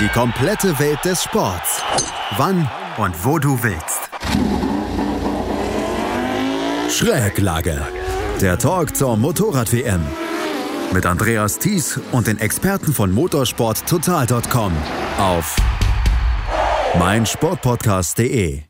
Die 0.00 0.08
komplette 0.08 0.78
Welt 0.78 1.04
des 1.04 1.22
Sports. 1.22 1.82
Wann 2.36 2.68
und 2.98 3.24
wo 3.24 3.38
du 3.38 3.62
willst. 3.62 4.10
Schräglage. 6.90 7.80
Der 8.40 8.58
Talk 8.58 8.94
zur 8.96 9.16
Motorrad-WM. 9.16 10.02
Mit 10.92 11.06
Andreas 11.06 11.58
Thies 11.58 11.98
und 12.12 12.26
den 12.26 12.38
Experten 12.38 12.92
von 12.92 13.12
motorsporttotal.com 13.12 14.72
auf 15.18 15.56
meinsportpodcast.de. 16.98 18.62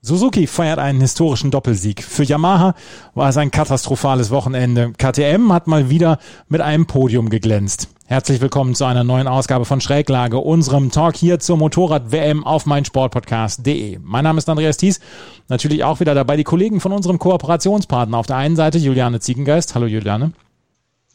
Suzuki 0.00 0.46
feiert 0.46 0.78
einen 0.78 1.00
historischen 1.00 1.50
Doppelsieg. 1.50 2.04
Für 2.04 2.22
Yamaha 2.22 2.76
war 3.14 3.28
es 3.30 3.36
ein 3.36 3.50
katastrophales 3.50 4.30
Wochenende. 4.30 4.92
KTM 4.96 5.52
hat 5.52 5.66
mal 5.66 5.90
wieder 5.90 6.18
mit 6.48 6.60
einem 6.60 6.86
Podium 6.86 7.30
geglänzt. 7.30 7.88
Herzlich 8.06 8.40
willkommen 8.40 8.76
zu 8.76 8.84
einer 8.84 9.02
neuen 9.02 9.26
Ausgabe 9.26 9.64
von 9.64 9.80
Schräglage, 9.80 10.38
unserem 10.38 10.92
Talk 10.92 11.16
hier 11.16 11.40
zur 11.40 11.56
Motorrad-WM 11.56 12.44
auf 12.44 12.64
meinsportpodcast.de. 12.64 13.98
Mein 14.00 14.22
Name 14.22 14.38
ist 14.38 14.48
Andreas 14.48 14.76
Thies. 14.76 15.00
Natürlich 15.48 15.82
auch 15.82 15.98
wieder 15.98 16.14
dabei 16.14 16.36
die 16.36 16.44
Kollegen 16.44 16.78
von 16.78 16.92
unserem 16.92 17.18
Kooperationspartner. 17.18 18.16
Auf 18.16 18.26
der 18.26 18.36
einen 18.36 18.54
Seite 18.54 18.78
Juliane 18.78 19.18
Ziegengeist. 19.18 19.74
Hallo 19.74 19.86
Juliane. 19.86 20.32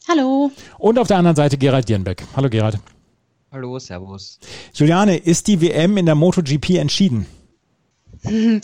Hallo. 0.08 0.50
Und 0.76 0.98
auf 0.98 1.08
der 1.08 1.16
anderen 1.16 1.36
Seite 1.36 1.56
Gerald 1.56 1.88
Dierenbeck. 1.88 2.22
Hallo 2.36 2.50
Gerald. 2.50 2.78
Hallo, 3.50 3.78
Servus. 3.78 4.38
Juliane, 4.74 5.16
ist 5.16 5.46
die 5.46 5.62
WM 5.62 5.96
in 5.96 6.04
der 6.04 6.16
MotoGP 6.16 6.76
entschieden? 6.76 7.26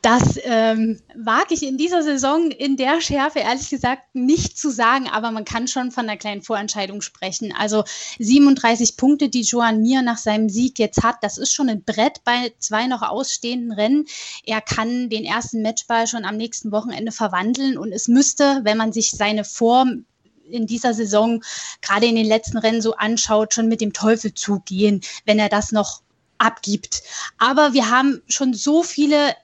Das 0.00 0.38
ähm, 0.44 1.00
wage 1.16 1.54
ich 1.54 1.64
in 1.64 1.76
dieser 1.76 2.04
Saison 2.04 2.52
in 2.52 2.76
der 2.76 3.00
Schärfe 3.00 3.40
ehrlich 3.40 3.68
gesagt 3.68 4.14
nicht 4.14 4.56
zu 4.56 4.70
sagen, 4.70 5.08
aber 5.08 5.32
man 5.32 5.44
kann 5.44 5.66
schon 5.66 5.90
von 5.90 6.08
einer 6.08 6.16
kleinen 6.16 6.42
Vorentscheidung 6.42 7.00
sprechen. 7.00 7.52
Also 7.58 7.82
37 8.20 8.96
Punkte, 8.96 9.28
die 9.28 9.42
Joan 9.42 9.82
Mir 9.82 10.02
nach 10.02 10.18
seinem 10.18 10.50
Sieg 10.50 10.78
jetzt 10.78 11.02
hat, 11.02 11.16
das 11.22 11.36
ist 11.36 11.52
schon 11.52 11.68
ein 11.68 11.82
Brett 11.82 12.22
bei 12.22 12.52
zwei 12.60 12.86
noch 12.86 13.02
ausstehenden 13.02 13.72
Rennen. 13.72 14.06
Er 14.44 14.60
kann 14.60 15.10
den 15.10 15.24
ersten 15.24 15.62
Matchball 15.62 16.06
schon 16.06 16.24
am 16.24 16.36
nächsten 16.36 16.70
Wochenende 16.70 17.10
verwandeln 17.10 17.76
und 17.76 17.90
es 17.90 18.06
müsste, 18.06 18.60
wenn 18.62 18.78
man 18.78 18.92
sich 18.92 19.10
seine 19.10 19.42
Form 19.42 20.04
in 20.48 20.68
dieser 20.68 20.94
Saison 20.94 21.42
gerade 21.80 22.06
in 22.06 22.14
den 22.14 22.26
letzten 22.26 22.58
Rennen 22.58 22.82
so 22.82 22.94
anschaut, 22.94 23.52
schon 23.52 23.68
mit 23.68 23.80
dem 23.80 23.92
Teufel 23.92 24.32
zugehen, 24.32 25.00
wenn 25.26 25.40
er 25.40 25.48
das 25.48 25.72
noch 25.72 26.02
abgibt. 26.38 27.02
Aber 27.38 27.72
wir 27.72 27.90
haben 27.90 28.22
schon 28.28 28.54
so 28.54 28.82
viele 28.82 29.34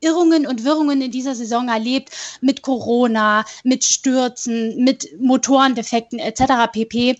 Irrungen 0.00 0.46
und 0.46 0.64
Wirrungen 0.64 1.00
in 1.00 1.10
dieser 1.10 1.34
Saison 1.34 1.68
erlebt 1.68 2.10
mit 2.40 2.62
Corona, 2.62 3.44
mit 3.64 3.84
Stürzen, 3.84 4.84
mit 4.84 5.08
Motorendefekten 5.18 6.18
etc. 6.18 6.70
pp. 6.72 7.18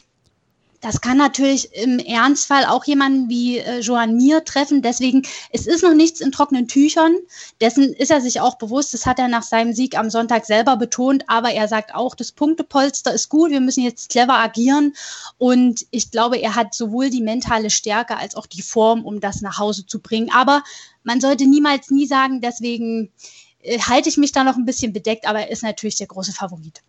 Das 0.80 1.00
kann 1.00 1.16
natürlich 1.16 1.72
im 1.74 1.98
Ernstfall 1.98 2.64
auch 2.64 2.84
jemanden 2.84 3.28
wie 3.28 3.58
äh, 3.58 3.80
Joan 3.80 4.16
Mir 4.16 4.44
treffen. 4.44 4.82
Deswegen, 4.82 5.22
es 5.50 5.66
ist 5.66 5.82
noch 5.82 5.94
nichts 5.94 6.20
in 6.20 6.32
trockenen 6.32 6.68
Tüchern. 6.68 7.16
Dessen 7.60 7.92
ist 7.94 8.10
er 8.10 8.20
sich 8.20 8.40
auch 8.40 8.56
bewusst. 8.56 8.92
Das 8.94 9.06
hat 9.06 9.18
er 9.18 9.28
nach 9.28 9.42
seinem 9.42 9.72
Sieg 9.72 9.98
am 9.98 10.10
Sonntag 10.10 10.44
selber 10.44 10.76
betont. 10.76 11.24
Aber 11.28 11.50
er 11.50 11.68
sagt 11.68 11.94
auch, 11.94 12.14
das 12.14 12.32
Punktepolster 12.32 13.12
ist 13.12 13.28
gut. 13.28 13.50
Wir 13.50 13.60
müssen 13.60 13.84
jetzt 13.84 14.10
clever 14.10 14.34
agieren. 14.34 14.94
Und 15.38 15.86
ich 15.90 16.10
glaube, 16.10 16.38
er 16.38 16.54
hat 16.54 16.74
sowohl 16.74 17.10
die 17.10 17.22
mentale 17.22 17.70
Stärke 17.70 18.16
als 18.16 18.34
auch 18.34 18.46
die 18.46 18.62
Form, 18.62 19.04
um 19.04 19.20
das 19.20 19.40
nach 19.40 19.58
Hause 19.58 19.86
zu 19.86 20.00
bringen. 20.00 20.30
Aber 20.32 20.62
man 21.04 21.20
sollte 21.20 21.46
niemals 21.46 21.90
nie 21.90 22.06
sagen, 22.06 22.40
deswegen 22.40 23.10
äh, 23.62 23.78
halte 23.78 24.08
ich 24.08 24.16
mich 24.16 24.32
da 24.32 24.44
noch 24.44 24.56
ein 24.56 24.66
bisschen 24.66 24.92
bedeckt. 24.92 25.26
Aber 25.26 25.40
er 25.40 25.50
ist 25.50 25.62
natürlich 25.62 25.96
der 25.96 26.08
große 26.08 26.32
Favorit. 26.32 26.82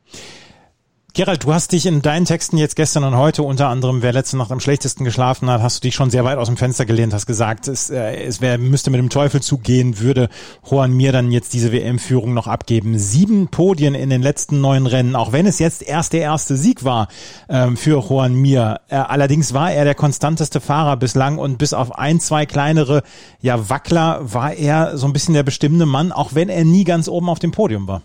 Gerald, 1.18 1.46
du 1.46 1.52
hast 1.52 1.72
dich 1.72 1.88
in 1.88 2.04
deinen 2.04 2.26
Texten 2.26 2.60
jetzt 2.60 2.76
gestern 2.76 3.04
und 3.04 3.18
heute 3.18 3.42
unter 3.42 3.70
anderem, 3.70 4.04
wer 4.04 4.14
letzte 4.14 4.38
Nacht 4.38 4.52
am 4.52 4.60
schlechtesten 4.60 5.04
geschlafen 5.04 5.50
hat, 5.50 5.64
hast 5.64 5.78
du 5.78 5.88
dich 5.88 5.96
schon 5.96 6.12
sehr 6.12 6.24
weit 6.24 6.38
aus 6.38 6.46
dem 6.46 6.58
Fenster 6.58 6.86
gelehnt, 6.86 7.12
hast 7.12 7.26
gesagt, 7.26 7.68
es, 7.68 7.90
äh, 7.90 8.24
es 8.24 8.40
wär, 8.40 8.60
müsste 8.60 8.92
mit 8.92 9.00
dem 9.00 9.10
Teufel 9.10 9.42
zugehen, 9.42 10.00
würde 10.00 10.30
Juan 10.64 10.92
Mir 10.92 11.12
dann 11.12 11.32
jetzt 11.32 11.54
diese 11.54 11.72
WM-Führung 11.72 12.36
noch 12.36 12.46
abgeben. 12.46 13.00
Sieben 13.00 13.48
Podien 13.48 13.96
in 13.96 14.12
den 14.12 14.22
letzten 14.22 14.62
neun 14.62 14.86
Rennen, 14.86 15.16
auch 15.16 15.32
wenn 15.32 15.48
es 15.48 15.58
jetzt 15.58 15.82
erst 15.82 16.14
der 16.14 16.22
erste 16.22 16.56
Sieg 16.56 16.84
war 16.84 17.08
ähm, 17.50 17.78
für 17.78 18.00
Juan 18.00 18.36
Mir. 18.36 18.82
Äh, 18.88 18.98
allerdings 18.98 19.56
war 19.56 19.72
er 19.72 19.86
der 19.86 19.96
konstanteste 19.96 20.62
Fahrer 20.62 20.98
bislang 20.98 21.40
und 21.40 21.58
bis 21.58 21.74
auf 21.74 21.98
ein, 21.98 22.20
zwei 22.20 22.46
kleinere 22.46 23.02
ja, 23.42 23.72
Wackler 23.72 24.20
war 24.22 24.54
er 24.54 25.00
so 25.00 25.08
ein 25.08 25.14
bisschen 25.14 25.34
der 25.34 25.42
bestimmende 25.42 25.88
Mann, 25.88 26.12
auch 26.12 26.36
wenn 26.36 26.50
er 26.50 26.64
nie 26.64 26.84
ganz 26.84 27.08
oben 27.08 27.28
auf 27.28 27.40
dem 27.40 27.50
Podium 27.50 27.88
war. 27.88 28.04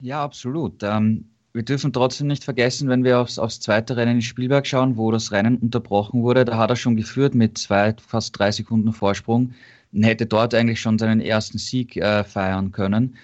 Ja, 0.00 0.22
absolut. 0.22 0.82
Ähm, 0.82 1.24
wir 1.52 1.64
dürfen 1.64 1.92
trotzdem 1.92 2.28
nicht 2.28 2.44
vergessen, 2.44 2.88
wenn 2.88 3.04
wir 3.04 3.18
aufs, 3.18 3.38
aufs 3.38 3.60
zweite 3.60 3.96
Rennen 3.96 4.16
in 4.16 4.22
Spielberg 4.22 4.66
schauen, 4.66 4.96
wo 4.96 5.10
das 5.10 5.32
Rennen 5.32 5.56
unterbrochen 5.56 6.22
wurde, 6.22 6.44
da 6.44 6.56
hat 6.56 6.70
er 6.70 6.76
schon 6.76 6.96
geführt 6.96 7.34
mit 7.34 7.58
zwei, 7.58 7.94
fast 8.06 8.38
drei 8.38 8.52
Sekunden 8.52 8.92
Vorsprung 8.92 9.54
und 9.92 10.02
hätte 10.04 10.26
dort 10.26 10.54
eigentlich 10.54 10.80
schon 10.80 10.98
seinen 10.98 11.20
ersten 11.20 11.58
Sieg 11.58 11.96
äh, 11.96 12.22
feiern 12.22 12.70
können. 12.70 13.16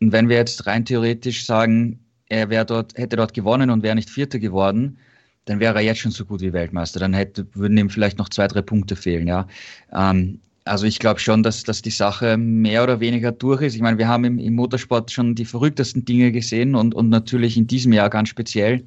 Und 0.00 0.12
wenn 0.12 0.28
wir 0.28 0.36
jetzt 0.36 0.66
rein 0.66 0.84
theoretisch 0.84 1.44
sagen, 1.44 2.00
er 2.28 2.64
dort, 2.64 2.96
hätte 2.96 3.16
dort 3.16 3.34
gewonnen 3.34 3.70
und 3.70 3.82
wäre 3.82 3.94
nicht 3.94 4.10
Vierter 4.10 4.38
geworden, 4.38 4.98
dann 5.44 5.60
wäre 5.60 5.76
er 5.76 5.80
jetzt 5.82 5.98
schon 5.98 6.12
so 6.12 6.24
gut 6.24 6.40
wie 6.40 6.52
Weltmeister. 6.52 7.00
Dann 7.00 7.12
hätte, 7.12 7.46
würden 7.54 7.76
ihm 7.76 7.90
vielleicht 7.90 8.18
noch 8.18 8.28
zwei, 8.28 8.46
drei 8.46 8.62
Punkte 8.62 8.96
fehlen, 8.96 9.26
ja. 9.26 9.46
Ähm, 9.92 10.40
also 10.70 10.86
ich 10.86 11.00
glaube 11.00 11.18
schon, 11.18 11.42
dass, 11.42 11.64
dass 11.64 11.82
die 11.82 11.90
Sache 11.90 12.36
mehr 12.36 12.84
oder 12.84 13.00
weniger 13.00 13.32
durch 13.32 13.60
ist. 13.60 13.74
Ich 13.74 13.82
meine, 13.82 13.98
wir 13.98 14.06
haben 14.06 14.24
im, 14.24 14.38
im 14.38 14.54
Motorsport 14.54 15.10
schon 15.10 15.34
die 15.34 15.44
verrücktesten 15.44 16.04
Dinge 16.04 16.30
gesehen 16.30 16.76
und, 16.76 16.94
und 16.94 17.08
natürlich 17.08 17.56
in 17.56 17.66
diesem 17.66 17.92
Jahr 17.92 18.08
ganz 18.08 18.28
speziell. 18.28 18.84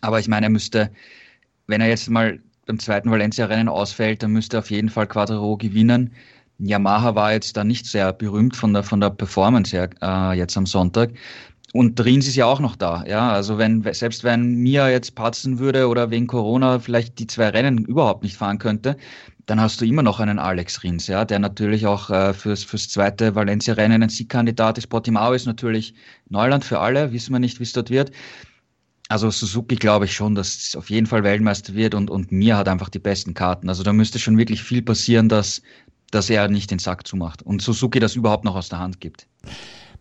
Aber 0.00 0.18
ich 0.18 0.26
meine, 0.26 0.46
er 0.46 0.50
müsste, 0.50 0.90
wenn 1.68 1.80
er 1.80 1.88
jetzt 1.88 2.10
mal 2.10 2.40
beim 2.66 2.80
zweiten 2.80 3.08
Valencia-Rennen 3.08 3.68
ausfällt, 3.68 4.24
dann 4.24 4.32
müsste 4.32 4.56
er 4.56 4.60
auf 4.60 4.70
jeden 4.72 4.88
Fall 4.88 5.06
Quadro 5.06 5.56
gewinnen. 5.56 6.10
Yamaha 6.58 7.14
war 7.14 7.32
jetzt 7.34 7.56
da 7.56 7.62
nicht 7.62 7.86
sehr 7.86 8.12
berühmt 8.12 8.56
von 8.56 8.72
der, 8.72 8.82
von 8.82 9.00
der 9.00 9.10
Performance 9.10 9.76
her 9.76 9.90
äh, 10.02 10.36
jetzt 10.36 10.56
am 10.56 10.66
Sonntag. 10.66 11.12
Und 11.72 12.04
Rins 12.04 12.26
ist 12.26 12.34
ja 12.34 12.46
auch 12.46 12.58
noch 12.58 12.74
da, 12.74 13.04
ja. 13.06 13.30
Also 13.30 13.58
wenn, 13.58 13.84
selbst 13.92 14.24
wenn 14.24 14.56
Mia 14.56 14.90
jetzt 14.90 15.14
patzen 15.14 15.60
würde 15.60 15.86
oder 15.86 16.10
wegen 16.10 16.26
Corona 16.26 16.80
vielleicht 16.80 17.20
die 17.20 17.28
zwei 17.28 17.50
Rennen 17.50 17.84
überhaupt 17.84 18.24
nicht 18.24 18.36
fahren 18.36 18.58
könnte, 18.58 18.96
dann 19.50 19.60
hast 19.60 19.80
du 19.80 19.84
immer 19.84 20.04
noch 20.04 20.20
einen 20.20 20.38
Alex 20.38 20.84
Rins, 20.84 21.08
ja, 21.08 21.24
der 21.24 21.40
natürlich 21.40 21.84
auch 21.84 22.08
äh, 22.08 22.32
fürs, 22.32 22.62
fürs 22.62 22.88
zweite 22.88 23.34
Valencia-Rennen 23.34 24.00
ein 24.00 24.08
Siegkandidat 24.08 24.78
ist. 24.78 24.86
Portimao 24.86 25.32
ist 25.32 25.46
natürlich 25.46 25.94
Neuland 26.28 26.64
für 26.64 26.78
alle, 26.78 27.12
wissen 27.12 27.32
wir 27.32 27.40
nicht, 27.40 27.58
wie 27.58 27.64
es 27.64 27.72
dort 27.72 27.90
wird. 27.90 28.12
Also 29.08 29.28
Suzuki 29.28 29.74
glaube 29.74 30.04
ich 30.04 30.14
schon, 30.14 30.36
dass 30.36 30.56
es 30.56 30.76
auf 30.76 30.88
jeden 30.88 31.08
Fall 31.08 31.24
Weltmeister 31.24 31.74
wird 31.74 31.96
und, 31.96 32.10
und 32.10 32.30
mir 32.30 32.56
hat 32.56 32.68
einfach 32.68 32.88
die 32.88 33.00
besten 33.00 33.34
Karten. 33.34 33.68
Also 33.68 33.82
da 33.82 33.92
müsste 33.92 34.20
schon 34.20 34.38
wirklich 34.38 34.62
viel 34.62 34.82
passieren, 34.82 35.28
dass, 35.28 35.62
dass 36.12 36.30
er 36.30 36.46
nicht 36.46 36.70
den 36.70 36.78
Sack 36.78 37.08
zumacht 37.08 37.42
und 37.42 37.60
Suzuki 37.60 37.98
das 37.98 38.14
überhaupt 38.14 38.44
noch 38.44 38.54
aus 38.54 38.68
der 38.68 38.78
Hand 38.78 39.00
gibt. 39.00 39.26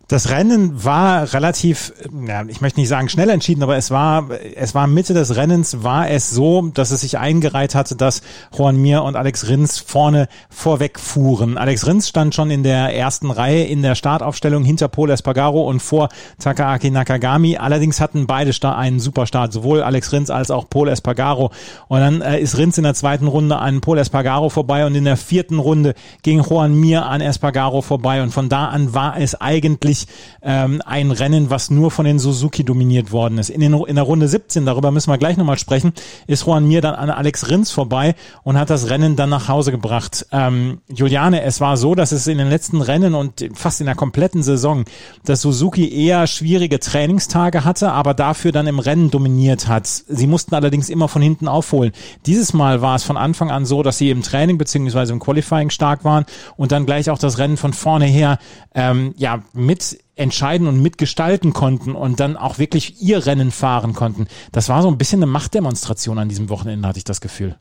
Das 0.10 0.32
Rennen 0.32 0.84
war 0.84 1.34
relativ, 1.36 1.94
ja, 2.28 2.44
ich 2.48 2.62
möchte 2.62 2.80
nicht 2.80 2.90
sagen 2.90 3.10
schnell 3.10 3.30
entschieden, 3.30 3.62
aber 3.62 3.78
es 3.78 3.92
war, 3.92 4.28
es 4.56 4.74
war 4.74 4.88
Mitte 4.88 5.14
des 5.14 5.36
Rennens 5.36 5.84
war 5.84 6.10
es 6.10 6.32
so, 6.32 6.64
dass 6.74 6.90
es 6.90 7.02
sich 7.02 7.20
eingereiht 7.20 7.76
hatte, 7.76 7.96
dass 7.96 8.24
Juan 8.52 8.76
Mir 8.76 9.04
und 9.04 9.16
Alex 9.16 9.50
Rins 9.50 9.78
vorne 9.78 10.28
vorweg 10.50 11.00
fuhren. 11.00 11.60
Alex 11.60 11.86
Rins 11.86 12.10
stand 12.10 12.34
schon 12.34 12.50
in 12.50 12.64
der 12.64 12.96
ersten 12.96 13.30
Reihe 13.30 13.66
in 13.66 13.84
der 13.84 13.94
Startaufstellung 13.94 14.64
hinter 14.64 14.88
Paul 14.88 15.12
Espargaro 15.12 15.70
und 15.70 15.80
vor 15.80 16.10
Takaaki 16.40 16.90
Nakagami. 16.90 17.58
Allerdings 17.58 18.02
hatten 18.02 18.26
beide 18.26 18.50
einen 18.76 19.00
super 19.00 19.28
Start, 19.28 19.54
sowohl 19.54 19.84
Alex 19.84 20.12
Rins 20.12 20.32
als 20.32 20.50
auch 20.50 20.72
Paul 20.72 20.88
Espargaro. 20.88 21.52
Und 21.88 22.00
dann 22.00 22.22
äh, 22.22 22.40
ist 22.40 22.58
Rins 22.58 22.80
in 22.80 22.84
der 22.84 22.96
zweiten 22.96 23.28
Runde 23.28 23.58
an 23.58 23.80
Paul 23.80 24.00
Espargaro 24.00 24.50
vorbei 24.50 24.88
und 24.88 24.96
in 24.96 25.06
der 25.06 25.18
vierten 25.18 25.60
Runde 25.60 25.94
ging 26.24 26.42
Juan 26.42 26.74
Mir 26.74 27.06
an 27.06 27.22
Espargaro 27.22 27.84
vorbei 27.84 28.24
und 28.24 28.32
von 28.32 28.50
da 28.50 28.70
an 28.70 28.96
war 28.96 29.16
es 29.16 29.40
eigentlich 29.40 29.99
wirklich 30.00 30.08
ähm, 30.42 30.82
ein 30.86 31.12
Rennen, 31.12 31.50
was 31.50 31.70
nur 31.70 31.92
von 31.92 32.06
den 32.06 32.20
Suzuki 32.20 32.64
dominiert 32.64 33.12
worden 33.12 33.38
ist. 33.38 33.50
In, 33.50 33.62
den, 33.62 33.74
in 33.74 33.96
der 33.96 34.04
Runde 34.04 34.28
17, 34.28 34.66
darüber 34.66 34.92
müssen 34.92 35.12
wir 35.12 35.18
gleich 35.18 35.38
nochmal 35.38 35.58
sprechen, 35.58 35.94
ist 36.28 36.46
Juan 36.46 36.68
Mir 36.68 36.82
dann 36.82 36.96
an 36.96 37.10
Alex 37.10 37.50
Rins 37.50 37.72
vorbei 37.72 38.16
und 38.44 38.58
hat 38.58 38.70
das 38.70 38.90
Rennen 38.90 39.16
dann 39.16 39.30
nach 39.30 39.48
Hause 39.48 39.72
gebracht. 39.72 40.26
Ähm, 40.32 40.80
Juliane, 40.88 41.44
es 41.44 41.60
war 41.60 41.78
so, 41.78 41.96
dass 41.96 42.12
es 42.12 42.28
in 42.28 42.38
den 42.38 42.50
letzten 42.50 42.82
Rennen 42.82 43.16
und 43.16 43.46
fast 43.54 43.82
in 43.82 43.86
der 43.86 43.96
kompletten 43.96 44.44
Saison, 44.44 44.86
dass 45.26 45.42
Suzuki 45.42 45.92
eher 45.94 46.28
schwierige 46.28 46.80
Trainingstage 46.80 47.66
hatte, 47.66 47.92
aber 47.92 48.14
dafür 48.14 48.52
dann 48.52 48.68
im 48.68 48.80
Rennen 48.80 49.12
dominiert 49.12 49.68
hat. 49.68 49.88
Sie 49.88 50.28
mussten 50.28 50.56
allerdings 50.56 50.90
immer 50.90 51.08
von 51.08 51.22
hinten 51.22 51.48
aufholen. 51.48 51.92
Dieses 52.26 52.54
Mal 52.54 52.82
war 52.82 52.96
es 52.96 53.04
von 53.04 53.18
Anfang 53.18 53.52
an 53.52 53.66
so, 53.66 53.84
dass 53.84 53.98
sie 53.98 54.10
im 54.10 54.24
Training 54.24 54.58
beziehungsweise 54.58 55.14
im 55.14 55.20
Qualifying 55.20 55.70
stark 55.70 56.06
waren 56.06 56.26
und 56.56 56.72
dann 56.72 56.86
gleich 56.86 57.10
auch 57.10 57.20
das 57.20 57.38
Rennen 57.38 57.58
von 57.58 57.74
vorne 57.74 58.06
her 58.06 58.40
ähm, 58.74 59.14
ja 59.18 59.44
mit 59.54 59.89
entscheiden 60.16 60.68
und 60.68 60.82
mitgestalten 60.82 61.54
konnten 61.54 61.96
und 61.96 62.20
dann 62.20 62.38
auch 62.38 62.58
wirklich 62.58 63.02
ihr 63.02 63.26
Rennen 63.26 63.52
fahren 63.52 63.94
konnten. 63.94 64.28
Das 64.52 64.70
war 64.70 64.82
so 64.82 64.90
ein 64.90 64.98
bisschen 64.98 65.20
eine 65.24 65.32
Machtdemonstration 65.32 66.20
an 66.20 66.30
diesem 66.30 66.50
Wochenende, 66.50 66.88
hatte 66.88 66.98
ich 66.98 67.04
das 67.04 67.22
Gefühl. 67.22 67.58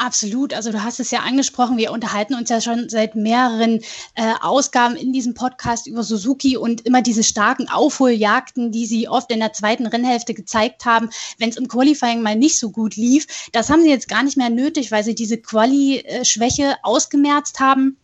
Absolut. 0.00 0.54
Also 0.54 0.72
du 0.72 0.82
hast 0.82 0.98
es 0.98 1.10
ja 1.10 1.20
angesprochen. 1.20 1.76
Wir 1.76 1.92
unterhalten 1.92 2.34
uns 2.34 2.48
ja 2.48 2.62
schon 2.62 2.88
seit 2.88 3.16
mehreren 3.16 3.80
äh, 4.14 4.32
Ausgaben 4.40 4.96
in 4.96 5.12
diesem 5.12 5.34
Podcast 5.34 5.86
über 5.86 6.02
Suzuki 6.02 6.56
und 6.56 6.86
immer 6.86 7.02
diese 7.02 7.22
starken 7.22 7.68
Aufholjagden, 7.68 8.72
die 8.72 8.86
sie 8.86 9.08
oft 9.08 9.30
in 9.30 9.40
der 9.40 9.52
zweiten 9.52 9.86
Rennhälfte 9.86 10.32
gezeigt 10.32 10.86
haben, 10.86 11.10
wenn 11.36 11.50
es 11.50 11.58
im 11.58 11.68
Qualifying 11.68 12.22
mal 12.22 12.34
nicht 12.34 12.58
so 12.58 12.70
gut 12.70 12.96
lief. 12.96 13.50
Das 13.52 13.68
haben 13.68 13.82
sie 13.82 13.90
jetzt 13.90 14.08
gar 14.08 14.22
nicht 14.22 14.38
mehr 14.38 14.48
nötig, 14.48 14.90
weil 14.90 15.04
sie 15.04 15.14
diese 15.14 15.36
Quali-Schwäche 15.36 16.76
ausgemerzt 16.82 17.60
haben 17.60 17.98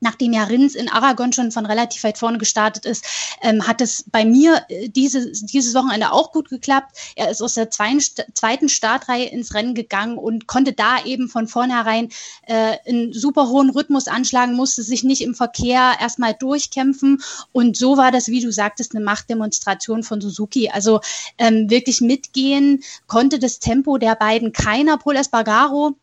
nachdem 0.00 0.32
ja 0.32 0.44
Rins 0.44 0.74
in 0.74 0.88
Aragon 0.88 1.32
schon 1.32 1.52
von 1.52 1.66
relativ 1.66 2.02
weit 2.04 2.18
vorne 2.18 2.38
gestartet 2.38 2.86
ist, 2.86 3.04
ähm, 3.42 3.66
hat 3.66 3.80
es 3.80 4.04
bei 4.10 4.24
mir 4.24 4.64
äh, 4.68 4.88
diese, 4.88 5.30
dieses 5.30 5.74
Wochenende 5.74 6.12
auch 6.12 6.32
gut 6.32 6.48
geklappt. 6.48 6.96
Er 7.16 7.30
ist 7.30 7.42
aus 7.42 7.54
der 7.54 7.70
zweiten, 7.70 8.00
zweiten 8.34 8.68
Startreihe 8.68 9.26
ins 9.26 9.54
Rennen 9.54 9.74
gegangen 9.74 10.18
und 10.18 10.46
konnte 10.46 10.72
da 10.72 11.04
eben 11.04 11.28
von 11.28 11.46
vornherein 11.46 12.08
äh, 12.46 12.76
einen 12.86 13.12
super 13.12 13.48
hohen 13.48 13.70
Rhythmus 13.70 14.08
anschlagen, 14.08 14.54
musste 14.54 14.82
sich 14.82 15.04
nicht 15.04 15.22
im 15.22 15.34
Verkehr 15.34 15.94
erstmal 16.00 16.34
durchkämpfen. 16.34 17.22
Und 17.52 17.76
so 17.76 17.96
war 17.96 18.10
das, 18.10 18.28
wie 18.28 18.40
du 18.40 18.50
sagtest, 18.50 18.94
eine 18.94 19.04
Machtdemonstration 19.04 20.02
von 20.02 20.20
Suzuki. 20.20 20.70
Also 20.70 21.00
ähm, 21.38 21.68
wirklich 21.70 22.00
mitgehen 22.00 22.82
konnte 23.06 23.38
das 23.38 23.58
Tempo 23.58 23.98
der 23.98 24.14
beiden 24.14 24.52
keiner. 24.52 24.98
Paul 24.98 25.16
Espargaro 25.16 25.96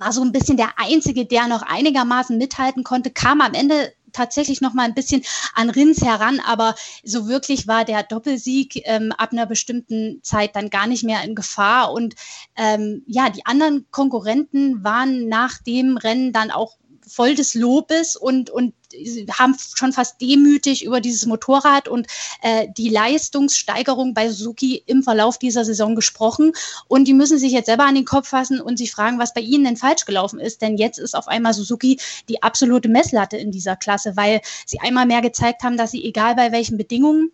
war 0.00 0.12
so 0.12 0.22
ein 0.22 0.32
bisschen 0.32 0.56
der 0.56 0.78
Einzige, 0.78 1.26
der 1.26 1.48
noch 1.48 1.62
einigermaßen 1.62 2.36
mithalten 2.38 2.84
konnte, 2.84 3.10
kam 3.10 3.40
am 3.40 3.54
Ende 3.54 3.92
tatsächlich 4.12 4.60
noch 4.60 4.72
mal 4.72 4.84
ein 4.84 4.94
bisschen 4.94 5.22
an 5.54 5.70
Rins 5.70 6.02
heran, 6.02 6.40
aber 6.40 6.74
so 7.04 7.28
wirklich 7.28 7.68
war 7.68 7.84
der 7.84 8.02
Doppelsieg 8.02 8.82
ähm, 8.84 9.12
ab 9.12 9.32
einer 9.32 9.46
bestimmten 9.46 10.20
Zeit 10.22 10.56
dann 10.56 10.70
gar 10.70 10.86
nicht 10.86 11.04
mehr 11.04 11.22
in 11.22 11.34
Gefahr. 11.34 11.92
Und 11.92 12.14
ähm, 12.56 13.02
ja, 13.06 13.28
die 13.28 13.44
anderen 13.44 13.86
Konkurrenten 13.90 14.82
waren 14.82 15.28
nach 15.28 15.58
dem 15.58 15.98
Rennen 15.98 16.32
dann 16.32 16.50
auch 16.50 16.78
voll 17.06 17.34
des 17.34 17.54
Lobes 17.54 18.16
und, 18.16 18.50
und 18.50 18.74
haben 19.38 19.56
schon 19.74 19.92
fast 19.92 20.20
demütig 20.20 20.84
über 20.84 21.00
dieses 21.00 21.26
Motorrad 21.26 21.88
und 21.88 22.06
äh, 22.42 22.68
die 22.76 22.88
Leistungssteigerung 22.88 24.14
bei 24.14 24.28
Suzuki 24.28 24.82
im 24.86 25.02
Verlauf 25.02 25.38
dieser 25.38 25.64
Saison 25.64 25.94
gesprochen. 25.94 26.52
Und 26.88 27.06
die 27.06 27.14
müssen 27.14 27.38
sich 27.38 27.52
jetzt 27.52 27.66
selber 27.66 27.84
an 27.84 27.94
den 27.94 28.04
Kopf 28.04 28.28
fassen 28.28 28.60
und 28.60 28.76
sich 28.76 28.92
fragen, 28.92 29.18
was 29.18 29.34
bei 29.34 29.40
ihnen 29.40 29.64
denn 29.64 29.76
falsch 29.76 30.04
gelaufen 30.04 30.40
ist. 30.40 30.62
Denn 30.62 30.76
jetzt 30.76 30.98
ist 30.98 31.14
auf 31.14 31.28
einmal 31.28 31.54
Suzuki 31.54 32.00
die 32.28 32.42
absolute 32.42 32.88
Messlatte 32.88 33.36
in 33.36 33.50
dieser 33.50 33.76
Klasse, 33.76 34.16
weil 34.16 34.40
sie 34.64 34.80
einmal 34.80 35.06
mehr 35.06 35.22
gezeigt 35.22 35.62
haben, 35.62 35.76
dass 35.76 35.92
sie 35.92 36.04
egal 36.04 36.34
bei 36.34 36.52
welchen 36.52 36.76
Bedingungen, 36.76 37.30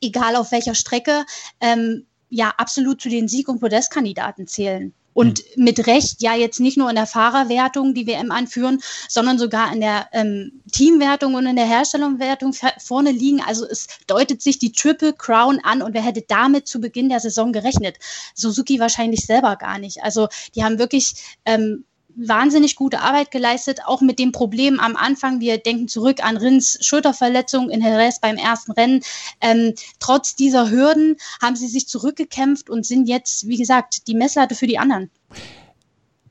egal 0.00 0.36
auf 0.36 0.52
welcher 0.52 0.74
Strecke, 0.74 1.24
ähm, 1.60 2.06
ja 2.30 2.52
absolut 2.56 3.00
zu 3.00 3.08
den 3.08 3.28
Sieg- 3.28 3.48
und 3.48 3.60
Podestkandidaten 3.60 4.46
zählen 4.46 4.94
und 5.14 5.42
mhm. 5.56 5.64
mit 5.64 5.86
Recht 5.86 6.20
ja 6.20 6.34
jetzt 6.34 6.60
nicht 6.60 6.76
nur 6.76 6.90
in 6.90 6.96
der 6.96 7.06
Fahrerwertung 7.06 7.94
die 7.94 8.06
WM 8.06 8.30
anführen, 8.30 8.80
sondern 9.08 9.38
sogar 9.38 9.72
in 9.72 9.80
der 9.80 10.08
ähm, 10.12 10.60
Teamwertung 10.70 11.34
und 11.34 11.46
in 11.46 11.56
der 11.56 11.66
Herstellungswertung 11.66 12.54
vorne 12.78 13.12
liegen. 13.12 13.40
Also 13.40 13.66
es 13.66 13.86
deutet 14.06 14.42
sich 14.42 14.58
die 14.58 14.72
Triple 14.72 15.14
Crown 15.14 15.60
an 15.62 15.80
und 15.80 15.94
wer 15.94 16.02
hätte 16.02 16.24
damit 16.26 16.68
zu 16.68 16.80
Beginn 16.80 17.08
der 17.08 17.20
Saison 17.20 17.52
gerechnet? 17.52 17.96
Suzuki 18.34 18.80
wahrscheinlich 18.80 19.24
selber 19.24 19.56
gar 19.56 19.78
nicht. 19.78 20.02
Also 20.02 20.28
die 20.54 20.64
haben 20.64 20.78
wirklich 20.78 21.14
ähm, 21.46 21.84
wahnsinnig 22.16 22.76
gute 22.76 23.00
Arbeit 23.00 23.30
geleistet, 23.30 23.80
auch 23.84 24.00
mit 24.00 24.18
dem 24.18 24.32
Problem 24.32 24.80
am 24.80 24.96
Anfang. 24.96 25.40
Wir 25.40 25.58
denken 25.58 25.88
zurück 25.88 26.24
an 26.24 26.36
Rins 26.36 26.78
Schulterverletzung 26.80 27.70
in 27.70 27.82
Jerez 27.82 28.20
beim 28.20 28.36
ersten 28.36 28.72
Rennen. 28.72 29.02
Ähm, 29.40 29.74
trotz 30.00 30.34
dieser 30.36 30.70
Hürden 30.70 31.16
haben 31.42 31.56
sie 31.56 31.68
sich 31.68 31.88
zurückgekämpft 31.88 32.70
und 32.70 32.86
sind 32.86 33.08
jetzt, 33.08 33.48
wie 33.48 33.56
gesagt, 33.56 34.06
die 34.06 34.14
Messlatte 34.14 34.54
für 34.54 34.66
die 34.66 34.78
anderen. 34.78 35.10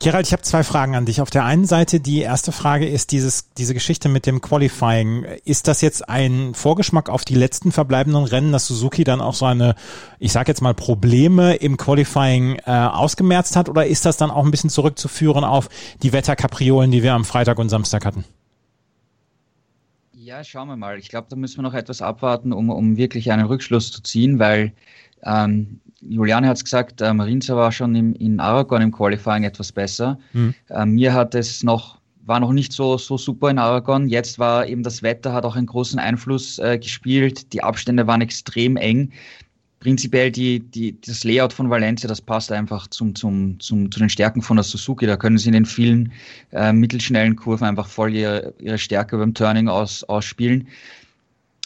Gerald, 0.04 0.28
ich 0.28 0.34
habe 0.34 0.44
zwei 0.44 0.64
Fragen 0.64 0.98
an 0.98 1.06
dich. 1.06 1.22
Auf 1.22 1.30
der 1.30 1.46
einen 1.46 1.64
Seite, 1.64 2.02
die 2.02 2.20
erste 2.20 2.52
Frage 2.52 2.86
ist 2.86 3.14
dieses, 3.14 3.54
diese 3.54 3.74
Geschichte 3.74 4.10
mit 4.10 4.26
dem 4.26 4.42
Qualifying. 4.42 5.24
Ist 5.46 5.70
das 5.70 5.80
jetzt 5.80 6.10
ein 6.10 6.54
Vorgeschmack 6.56 7.08
auf 7.08 7.24
die 7.24 7.36
letzten 7.36 7.72
verbleibenden 7.72 8.26
Rennen, 8.26 8.52
dass 8.52 8.68
Suzuki 8.68 9.06
dann 9.06 9.22
auch 9.22 9.34
so 9.34 9.46
eine, 9.46 9.76
ich 10.20 10.34
sage 10.34 10.50
jetzt 10.52 10.62
mal, 10.62 10.74
Probleme 10.74 11.56
im 11.56 11.78
Qualifying 11.78 12.58
äh, 12.66 12.72
ausgemerzt 12.72 13.56
hat? 13.56 13.70
Oder 13.70 13.88
ist 13.88 14.06
das 14.06 14.18
dann 14.18 14.30
auch 14.30 14.44
ein 14.44 14.52
bisschen 14.52 14.70
zurückzuführen 14.70 15.46
auf 15.46 15.70
die 16.02 16.12
Wetterkapriolen, 16.12 16.92
die 16.92 17.02
wir 17.02 17.14
am 17.14 17.24
Freitag 17.24 17.58
und 17.58 17.70
Samstag 17.70 18.04
hatten? 18.04 18.26
Ja, 20.12 20.44
schauen 20.44 20.68
wir 20.68 20.76
mal. 20.76 21.00
Ich 21.00 21.08
glaube, 21.08 21.28
da 21.30 21.38
müssen 21.38 21.60
wir 21.60 21.64
noch 21.64 21.76
etwas 21.76 22.02
abwarten, 22.02 22.52
um, 22.52 22.70
um 22.70 22.98
wirklich 22.98 23.32
einen 23.32 23.46
Rückschluss 23.46 23.90
zu 23.94 24.04
ziehen, 24.04 24.38
weil 24.38 24.74
ähm, 25.24 25.80
Juliane 26.08 26.48
hat 26.48 26.58
es 26.58 26.64
gesagt, 26.64 27.02
äh, 27.02 27.14
Marinza 27.14 27.56
war 27.56 27.72
schon 27.72 27.96
im, 27.96 28.14
in 28.16 28.40
Aragon 28.40 28.82
im 28.82 28.92
Qualifying 28.92 29.44
etwas 29.44 29.72
besser. 29.72 30.18
Mhm. 30.34 30.54
Äh, 30.70 30.86
mir 30.86 31.14
hat 31.14 31.36
es 31.36 31.64
noch, 31.64 32.00
war 32.26 32.40
noch 32.40 32.52
nicht 32.52 32.74
so, 32.74 32.98
so 32.98 33.18
super 33.18 33.50
in 33.50 33.60
Aragon. 33.60 34.08
Jetzt 34.08 34.40
war 34.40 34.68
eben 34.68 34.84
das 34.84 35.04
Wetter, 35.04 35.34
hat 35.34 35.46
auch 35.46 35.56
einen 35.56 35.68
großen 35.68 36.00
Einfluss 36.00 36.60
äh, 36.60 36.78
gespielt. 36.78 37.54
Die 37.54 37.64
Abstände 37.64 38.08
waren 38.08 38.22
extrem 38.22 38.78
eng. 38.78 39.12
Prinzipiell 39.80 40.32
die, 40.32 40.62
die, 40.62 41.00
das 41.02 41.26
Layout 41.26 41.52
von 41.52 41.70
Valencia, 41.70 42.08
das 42.08 42.22
passt 42.22 42.54
einfach 42.54 42.88
zum, 42.88 43.16
zum, 43.16 43.60
zum, 43.60 43.92
zu 43.92 44.00
den 44.00 44.10
Stärken 44.10 44.42
von 44.42 44.56
der 44.56 44.64
Suzuki. 44.64 45.06
Da 45.06 45.18
können 45.18 45.38
sie 45.38 45.50
in 45.50 45.54
den 45.54 45.66
vielen 45.66 46.14
äh, 46.54 46.72
mittelschnellen 46.72 47.36
Kurven 47.36 47.68
einfach 47.68 47.88
voll 47.88 48.16
ihre, 48.16 48.54
ihre 48.60 48.78
Stärke 48.78 49.18
beim 49.18 49.34
Turning 49.34 49.68
aus, 49.68 50.06
ausspielen. 50.06 50.70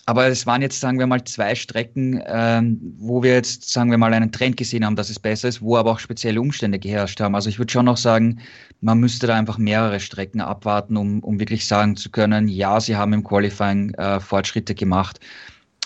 Aber 0.10 0.26
es 0.28 0.46
waren 0.46 0.62
jetzt, 0.62 0.80
sagen 0.80 1.00
wir 1.00 1.06
mal, 1.06 1.22
zwei 1.26 1.54
Strecken, 1.54 2.24
ähm, 2.28 2.80
wo 2.98 3.24
wir 3.24 3.34
jetzt, 3.34 3.70
sagen 3.70 3.92
wir 3.92 3.98
mal, 3.98 4.14
einen 4.14 4.32
Trend 4.32 4.56
gesehen 4.56 4.86
haben, 4.86 4.96
dass 4.96 5.10
es 5.10 5.20
besser 5.20 5.50
ist, 5.50 5.62
wo 5.62 5.76
aber 5.76 5.92
auch 5.92 6.00
spezielle 6.00 6.40
Umstände 6.40 6.80
geherrscht 6.80 7.20
haben. 7.20 7.36
Also 7.36 7.50
ich 7.50 7.60
würde 7.60 7.74
schon 7.74 7.84
noch 7.84 7.98
sagen, 7.98 8.40
man 8.80 9.00
müsste 9.00 9.28
da 9.28 9.36
einfach 9.36 9.58
mehrere 9.58 10.00
Strecken 10.00 10.40
abwarten, 10.40 10.96
um, 10.96 11.20
um 11.20 11.42
wirklich 11.42 11.68
sagen 11.68 11.98
zu 11.98 12.10
können, 12.10 12.48
ja, 12.48 12.80
sie 12.80 12.96
haben 12.96 13.12
im 13.12 13.24
Qualifying 13.26 13.94
äh, 13.96 14.22
Fortschritte 14.22 14.76
gemacht. 14.76 15.20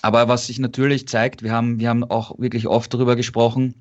Aber 0.04 0.28
was 0.28 0.46
sich 0.46 0.60
natürlich 0.60 1.08
zeigt, 1.08 1.42
wir 1.42 1.52
haben, 1.52 1.80
wir 1.80 1.90
haben 1.90 2.04
auch 2.04 2.38
wirklich 2.38 2.68
oft 2.68 2.94
darüber 2.94 3.16
gesprochen, 3.16 3.74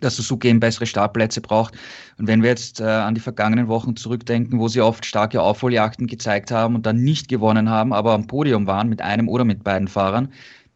dass 0.00 0.16
Suzuki 0.16 0.48
eben 0.48 0.60
bessere 0.60 0.86
Startplätze 0.86 1.40
braucht. 1.40 1.74
Und 2.18 2.26
wenn 2.26 2.42
wir 2.42 2.50
jetzt 2.50 2.80
äh, 2.80 2.84
an 2.84 3.14
die 3.14 3.20
vergangenen 3.20 3.68
Wochen 3.68 3.96
zurückdenken, 3.96 4.58
wo 4.58 4.68
sie 4.68 4.80
oft 4.80 5.04
starke 5.04 5.42
Aufholjagden 5.42 6.06
gezeigt 6.06 6.50
haben 6.50 6.74
und 6.74 6.86
dann 6.86 7.02
nicht 7.02 7.28
gewonnen 7.28 7.70
haben, 7.70 7.92
aber 7.92 8.12
am 8.12 8.26
Podium 8.26 8.66
waren 8.66 8.88
mit 8.88 9.02
einem 9.02 9.28
oder 9.28 9.44
mit 9.44 9.64
beiden 9.64 9.88
Fahrern, 9.88 10.28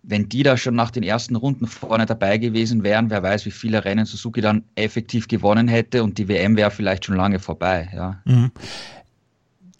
wenn 0.03 0.29
die 0.29 0.43
da 0.43 0.57
schon 0.57 0.75
nach 0.75 0.91
den 0.91 1.03
ersten 1.03 1.37
Runden 1.37 1.67
vorne 1.67 2.07
dabei 2.07 2.39
gewesen 2.39 2.83
wären, 2.83 3.11
wer 3.11 3.23
weiß, 3.23 3.45
wie 3.47 3.51
viele 3.51 3.85
Rennen 3.85 4.07
Suzuki 4.07 4.41
dann 4.41 4.65
effektiv 4.75 5.29
gewonnen 5.29 5.69
hätte 5.69 6.03
und 6.03 6.19
die 6.19 6.29
WM 6.29 6.57
wäre 6.57 6.71
vielleicht 6.71 7.05
schon 7.05 7.17
lange 7.17 7.39
vorbei. 7.39 7.89
Ja. 7.95 8.21
Mhm. 8.25 8.51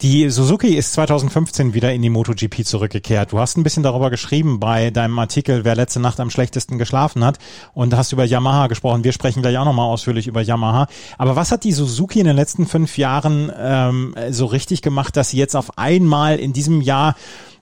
Die 0.01 0.31
Suzuki 0.31 0.69
ist 0.69 0.93
2015 0.93 1.75
wieder 1.75 1.93
in 1.93 2.01
die 2.01 2.09
MotoGP 2.09 2.65
zurückgekehrt. 2.65 3.33
Du 3.33 3.37
hast 3.37 3.55
ein 3.55 3.61
bisschen 3.61 3.83
darüber 3.83 4.09
geschrieben 4.09 4.59
bei 4.59 4.89
deinem 4.89 5.19
Artikel, 5.19 5.63
wer 5.63 5.75
letzte 5.75 5.99
Nacht 5.99 6.19
am 6.19 6.31
schlechtesten 6.31 6.79
geschlafen 6.79 7.23
hat 7.23 7.37
und 7.75 7.95
hast 7.95 8.11
über 8.11 8.25
Yamaha 8.25 8.65
gesprochen. 8.65 9.03
Wir 9.03 9.11
sprechen 9.11 9.43
gleich 9.43 9.59
auch 9.59 9.65
nochmal 9.65 9.85
ausführlich 9.85 10.25
über 10.25 10.41
Yamaha. 10.41 10.87
Aber 11.19 11.35
was 11.35 11.51
hat 11.51 11.63
die 11.63 11.71
Suzuki 11.71 12.19
in 12.19 12.25
den 12.25 12.35
letzten 12.35 12.65
fünf 12.65 12.97
Jahren 12.97 13.51
ähm, 13.55 14.15
so 14.31 14.47
richtig 14.47 14.81
gemacht, 14.81 15.15
dass 15.15 15.29
sie 15.29 15.37
jetzt 15.37 15.55
auf 15.55 15.77
einmal 15.77 16.39
in 16.39 16.51
diesem 16.51 16.81
Jahr 16.81 17.15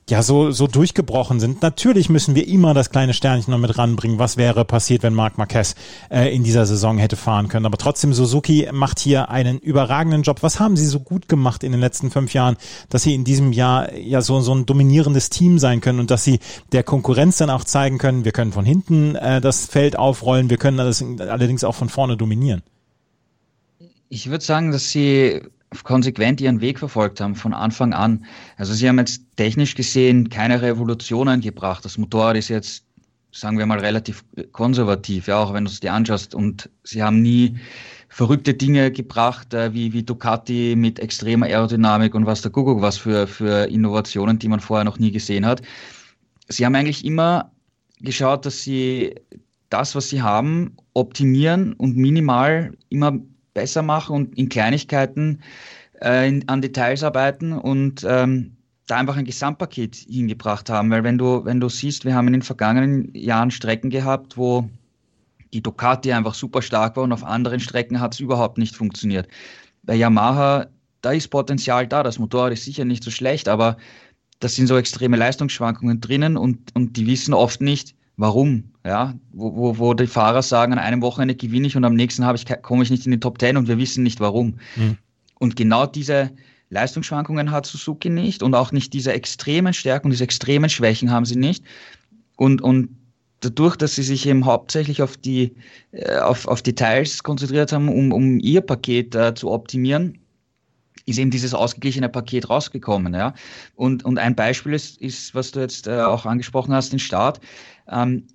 ja 0.09 0.23
so, 0.23 0.51
so 0.51 0.67
durchgebrochen 0.67 1.39
sind. 1.39 1.61
Natürlich 1.61 2.09
müssen 2.09 2.35
wir 2.35 2.47
immer 2.47 2.73
das 2.73 2.89
kleine 2.89 3.13
Sternchen 3.13 3.51
noch 3.51 3.59
mit 3.59 3.77
ranbringen. 3.77 4.19
Was 4.19 4.37
wäre 4.37 4.65
passiert, 4.65 5.03
wenn 5.03 5.13
Marc 5.13 5.37
Marquez 5.37 5.75
äh, 6.09 6.33
in 6.33 6.43
dieser 6.43 6.65
Saison 6.65 6.97
hätte 6.97 7.15
fahren 7.15 7.47
können? 7.47 7.65
Aber 7.65 7.77
trotzdem, 7.77 8.13
Suzuki 8.13 8.67
macht 8.71 8.99
hier 8.99 9.29
einen 9.29 9.59
überragenden 9.59 10.23
Job. 10.23 10.41
Was 10.41 10.59
haben 10.59 10.77
sie 10.77 10.85
so 10.85 10.99
gut 10.99 11.27
gemacht 11.27 11.63
in 11.63 11.71
den 11.71 11.81
letzten 11.81 12.11
fünf 12.11 12.33
Jahren, 12.33 12.57
dass 12.89 13.03
sie 13.03 13.13
in 13.13 13.23
diesem 13.23 13.53
Jahr 13.53 13.93
ja 13.95 14.21
so, 14.21 14.39
so 14.41 14.53
ein 14.53 14.65
dominierendes 14.65 15.29
Team 15.29 15.59
sein 15.59 15.81
können 15.81 15.99
und 15.99 16.11
dass 16.11 16.23
sie 16.23 16.39
der 16.71 16.83
Konkurrenz 16.83 17.37
dann 17.37 17.49
auch 17.49 17.63
zeigen 17.63 17.97
können, 17.97 18.25
wir 18.25 18.31
können 18.31 18.51
von 18.51 18.65
hinten 18.65 19.15
äh, 19.15 19.41
das 19.41 19.65
Feld 19.65 19.97
aufrollen, 19.97 20.49
wir 20.49 20.57
können 20.57 20.77
das 20.77 21.03
allerdings 21.19 21.63
auch 21.63 21.75
von 21.75 21.89
vorne 21.89 22.17
dominieren? 22.17 22.61
Ich 24.09 24.29
würde 24.29 24.43
sagen, 24.43 24.71
dass 24.71 24.89
sie 24.89 25.41
konsequent 25.83 26.41
ihren 26.41 26.61
Weg 26.61 26.79
verfolgt 26.79 27.21
haben 27.21 27.35
von 27.35 27.53
Anfang 27.53 27.93
an. 27.93 28.25
Also 28.57 28.73
sie 28.73 28.87
haben 28.87 28.97
jetzt 28.97 29.23
technisch 29.35 29.75
gesehen 29.75 30.29
keine 30.29 30.61
Revolutionen 30.61 31.41
gebracht. 31.41 31.85
Das 31.85 31.97
Motorrad 31.97 32.37
ist 32.37 32.49
jetzt, 32.49 32.85
sagen 33.31 33.57
wir 33.57 33.65
mal, 33.65 33.79
relativ 33.79 34.23
konservativ, 34.51 35.27
ja, 35.27 35.37
auch 35.37 35.53
wenn 35.53 35.65
du 35.65 35.71
es 35.71 35.79
dir 35.79 35.93
anschaust. 35.93 36.33
Und 36.33 36.69
sie 36.83 37.03
haben 37.03 37.21
nie 37.21 37.55
verrückte 38.09 38.55
Dinge 38.55 38.91
gebracht, 38.91 39.53
äh, 39.53 39.73
wie, 39.73 39.93
wie 39.93 40.03
Ducati 40.03 40.73
mit 40.75 40.99
extremer 40.99 41.45
Aerodynamik 41.45 42.15
und 42.15 42.25
was 42.25 42.41
der 42.41 42.51
Kuckuck 42.51 42.81
was 42.81 42.97
für, 42.97 43.27
für 43.27 43.69
Innovationen, 43.69 44.39
die 44.39 44.47
man 44.47 44.59
vorher 44.59 44.83
noch 44.83 44.97
nie 44.97 45.11
gesehen 45.11 45.45
hat. 45.45 45.61
Sie 46.47 46.65
haben 46.65 46.73
eigentlich 46.73 47.05
immer 47.05 47.51
geschaut, 47.99 48.45
dass 48.45 48.63
sie 48.63 49.13
das, 49.69 49.93
was 49.93 50.09
sie 50.09 50.23
haben, 50.23 50.75
optimieren 50.93 51.73
und 51.73 51.95
minimal 51.95 52.73
immer 52.89 53.19
besser 53.59 53.81
machen 53.81 54.15
und 54.15 54.37
in 54.37 54.47
Kleinigkeiten 54.47 55.41
äh, 56.01 56.29
in, 56.29 56.47
an 56.47 56.61
Details 56.61 57.03
arbeiten 57.03 57.51
und 57.51 58.05
ähm, 58.07 58.55
da 58.87 58.95
einfach 58.95 59.17
ein 59.17 59.25
Gesamtpaket 59.25 59.95
hingebracht 59.95 60.69
haben. 60.69 60.89
Weil 60.91 61.03
wenn 61.03 61.17
du, 61.17 61.43
wenn 61.43 61.59
du 61.59 61.67
siehst, 61.67 62.05
wir 62.05 62.15
haben 62.15 62.27
in 62.27 62.33
den 62.33 62.41
vergangenen 62.41 63.13
Jahren 63.13 63.51
Strecken 63.51 63.89
gehabt, 63.89 64.37
wo 64.37 64.69
die 65.51 65.61
Ducati 65.61 66.13
einfach 66.13 66.35
super 66.35 66.61
stark 66.61 66.95
war 66.95 67.03
und 67.03 67.11
auf 67.11 67.25
anderen 67.25 67.59
Strecken 67.59 67.99
hat 67.99 68.13
es 68.13 68.21
überhaupt 68.21 68.57
nicht 68.57 68.75
funktioniert. 68.75 69.27
bei 69.83 69.95
Yamaha, 69.95 70.67
da 71.01 71.11
ist 71.11 71.27
Potenzial 71.29 71.87
da, 71.87 72.03
das 72.03 72.19
Motorrad 72.19 72.53
ist 72.53 72.63
sicher 72.65 72.85
nicht 72.85 73.03
so 73.03 73.11
schlecht, 73.11 73.49
aber 73.49 73.77
das 74.39 74.55
sind 74.55 74.67
so 74.67 74.77
extreme 74.77 75.17
Leistungsschwankungen 75.17 75.99
drinnen 75.99 76.37
und, 76.37 76.73
und 76.75 76.95
die 76.95 77.07
wissen 77.07 77.33
oft 77.33 77.61
nicht, 77.61 77.95
warum. 78.19 78.65
Ja, 78.85 79.15
wo, 79.31 79.55
wo, 79.55 79.77
wo 79.77 79.93
die 79.93 80.07
Fahrer 80.07 80.41
sagen, 80.41 80.73
an 80.73 80.79
einem 80.79 81.01
Wochenende 81.01 81.35
gewinne 81.35 81.67
ich 81.67 81.75
und 81.75 81.85
am 81.85 81.95
nächsten 81.95 82.25
habe 82.25 82.37
ich, 82.37 82.45
komme 82.61 82.83
ich 82.83 82.91
nicht 82.91 83.05
in 83.05 83.11
die 83.11 83.19
Top 83.19 83.39
Ten 83.39 83.57
und 83.57 83.67
wir 83.67 83.77
wissen 83.77 84.03
nicht 84.03 84.19
warum. 84.19 84.59
Mhm. 84.75 84.97
Und 85.39 85.55
genau 85.55 85.85
diese 85.85 86.31
Leistungsschwankungen 86.69 87.51
hat 87.51 87.65
Suzuki 87.65 88.09
nicht 88.09 88.43
und 88.43 88.55
auch 88.55 88.71
nicht 88.71 88.93
diese 88.93 89.13
extremen 89.13 89.73
Stärken, 89.73 90.09
diese 90.09 90.23
extremen 90.23 90.69
Schwächen 90.69 91.11
haben 91.11 91.25
sie 91.25 91.37
nicht. 91.37 91.63
Und, 92.35 92.61
und 92.61 92.89
dadurch, 93.39 93.75
dass 93.75 93.95
sie 93.95 94.03
sich 94.03 94.25
eben 94.27 94.45
hauptsächlich 94.45 95.01
auf 95.01 95.15
die 95.17 95.55
äh, 95.91 96.17
auf, 96.17 96.47
auf 96.47 96.61
Details 96.61 97.23
konzentriert 97.23 97.71
haben, 97.71 97.89
um, 97.89 98.11
um 98.11 98.39
ihr 98.39 98.61
Paket 98.61 99.15
äh, 99.15 99.33
zu 99.33 99.51
optimieren, 99.51 100.19
ist 101.05 101.17
eben 101.17 101.31
dieses 101.31 101.53
ausgeglichene 101.53 102.09
Paket 102.09 102.49
rausgekommen. 102.49 103.13
Ja? 103.13 103.33
Und, 103.75 104.05
und 104.05 104.17
ein 104.19 104.35
Beispiel 104.35 104.73
ist, 104.73 105.01
ist, 105.01 105.33
was 105.33 105.51
du 105.51 105.59
jetzt 105.59 105.87
äh, 105.87 106.01
auch 106.01 106.25
angesprochen 106.25 106.73
hast, 106.73 106.91
den 106.91 106.99
Start. 106.99 107.39
Ähm, 107.91 108.27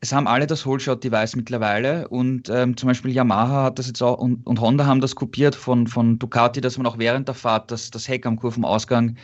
es 0.00 0.12
haben 0.12 0.28
alle 0.28 0.46
das 0.46 0.64
Whole-Shot-Device 0.64 1.34
mittlerweile 1.34 2.06
und 2.06 2.48
ähm, 2.50 2.76
zum 2.76 2.86
Beispiel 2.86 3.10
Yamaha 3.10 3.64
hat 3.64 3.78
das 3.80 3.88
jetzt 3.88 4.00
auch 4.00 4.18
und, 4.18 4.46
und, 4.46 4.60
Honda 4.60 4.86
haben 4.86 5.00
das 5.00 5.16
kopiert 5.16 5.56
von, 5.56 5.88
von 5.88 6.18
Ducati, 6.20 6.60
dass 6.60 6.78
man 6.78 6.86
auch 6.86 6.98
während 6.98 7.26
der 7.26 7.34
Fahrt 7.34 7.72
das, 7.72 7.90
das 7.90 8.06
Heck 8.06 8.24
am 8.24 8.36
Kurvenausgang 8.36 9.16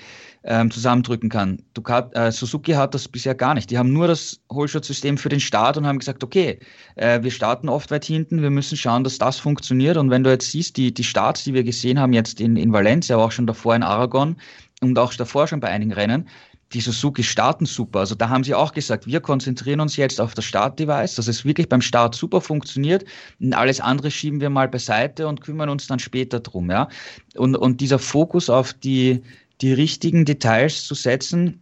ähm, 0.42 0.73
zusammendrücken 0.73 1.28
kann. 1.28 1.62
Ducati, 1.75 2.16
äh, 2.16 2.32
Suzuki 2.32 2.73
hat 2.73 2.92
das 2.92 3.06
bisher 3.06 3.37
gar 3.37 3.54
nicht. 3.54 3.70
Die 3.70 3.78
haben 3.78 3.92
nur 3.92 4.08
das 4.08 4.40
Whole-Shot-System 4.50 5.16
für 5.16 5.28
den 5.28 5.40
Start 5.40 5.76
und 5.76 5.87
haben 5.87 6.00
gesagt, 6.00 6.25
okay, 6.25 6.58
äh, 6.96 7.23
wir 7.23 7.30
starten 7.30 7.68
oft 7.68 7.92
weit 7.92 8.04
hinten, 8.04 8.42
wir 8.42 8.50
müssen 8.50 8.76
schauen, 8.76 9.04
dass 9.04 9.18
das 9.18 9.38
funktioniert 9.38 9.96
und 9.96 10.11
wenn 10.11 10.25
du 10.25 10.30
jetzt 10.30 10.50
siehst, 10.50 10.76
die, 10.76 10.92
die 10.92 11.04
Starts, 11.04 11.44
die 11.44 11.54
wir 11.54 11.62
gesehen 11.62 12.00
haben 12.00 12.12
jetzt 12.12 12.40
in, 12.40 12.56
in 12.56 12.73
Valencia, 12.73 13.14
aber 13.14 13.26
auch 13.26 13.32
schon 13.32 13.46
davor 13.46 13.76
in 13.76 13.84
Aragon 13.84 14.37
und 14.80 14.99
auch 14.99 15.14
davor 15.14 15.46
schon 15.46 15.61
bei 15.61 15.68
einigen 15.68 15.92
Rennen, 15.92 16.28
die 16.75 16.81
Suzuki 16.81 17.23
starten 17.23 17.66
super. 17.66 18.00
Also 18.00 18.16
da 18.16 18.28
haben 18.28 18.43
sie 18.43 18.54
auch 18.54 18.73
gesagt, 18.73 19.07
wir 19.07 19.21
konzentrieren 19.21 19.81
uns 19.81 19.97
jetzt 19.97 20.21
auf 20.21 20.35
das 20.35 20.45
Startdevice, 20.45 21.14
dass 21.14 21.28
es 21.28 21.45
wirklich 21.45 21.69
beim 21.69 21.81
Start 21.81 22.16
super 22.16 22.40
funktioniert 22.40 23.04
und 23.40 23.54
alles 23.54 23.81
andere 23.81 24.11
schieben 24.11 24.40
wir 24.40 24.50
mal 24.50 24.69
beiseite 24.69 25.28
und 25.28 25.40
kümmern 25.40 25.69
uns 25.69 25.87
dann 25.87 26.00
später 26.00 26.40
drum. 26.40 26.71
Ja? 26.71 26.88
Und, 27.37 27.57
und 27.57 27.81
dieser 27.81 28.00
Fokus 28.00 28.50
auf 28.50 28.73
die, 28.73 29.23
die 29.61 29.73
richtigen 29.73 30.25
Details 30.25 30.85
zu 30.85 30.95
setzen, 30.95 31.61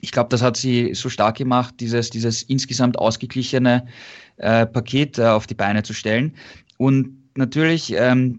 ich 0.00 0.12
glaube, 0.12 0.28
das 0.28 0.40
hat 0.40 0.56
sie 0.56 0.94
so 0.94 1.08
stark 1.08 1.36
gemacht, 1.36 1.74
dieses, 1.80 2.10
dieses 2.10 2.44
insgesamt 2.44 2.96
ausgeglichene 2.96 3.88
äh, 4.36 4.64
Paket 4.64 5.18
äh, 5.18 5.24
auf 5.24 5.48
die 5.48 5.54
Beine 5.54 5.82
zu 5.82 5.92
stellen. 5.92 6.32
Und 6.76 7.16
natürlich 7.34 7.92
ähm, 7.96 8.38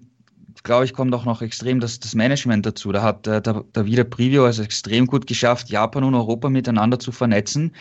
glaube 0.63 0.85
ich, 0.85 0.93
kommt 0.93 1.13
auch 1.13 1.25
noch 1.25 1.41
extrem 1.41 1.79
das, 1.79 1.99
das 1.99 2.15
Management 2.15 2.65
dazu. 2.65 2.91
Da 2.91 3.01
hat 3.01 3.27
äh, 3.27 3.41
der, 3.41 3.63
der 3.75 3.85
Wieder 3.85 4.03
Preview 4.03 4.43
also 4.43 4.63
extrem 4.63 5.07
gut 5.07 5.27
geschafft, 5.27 5.69
Japan 5.69 6.03
und 6.03 6.15
Europa 6.15 6.49
miteinander 6.49 6.99
zu 6.99 7.11
vernetzen. 7.11 7.73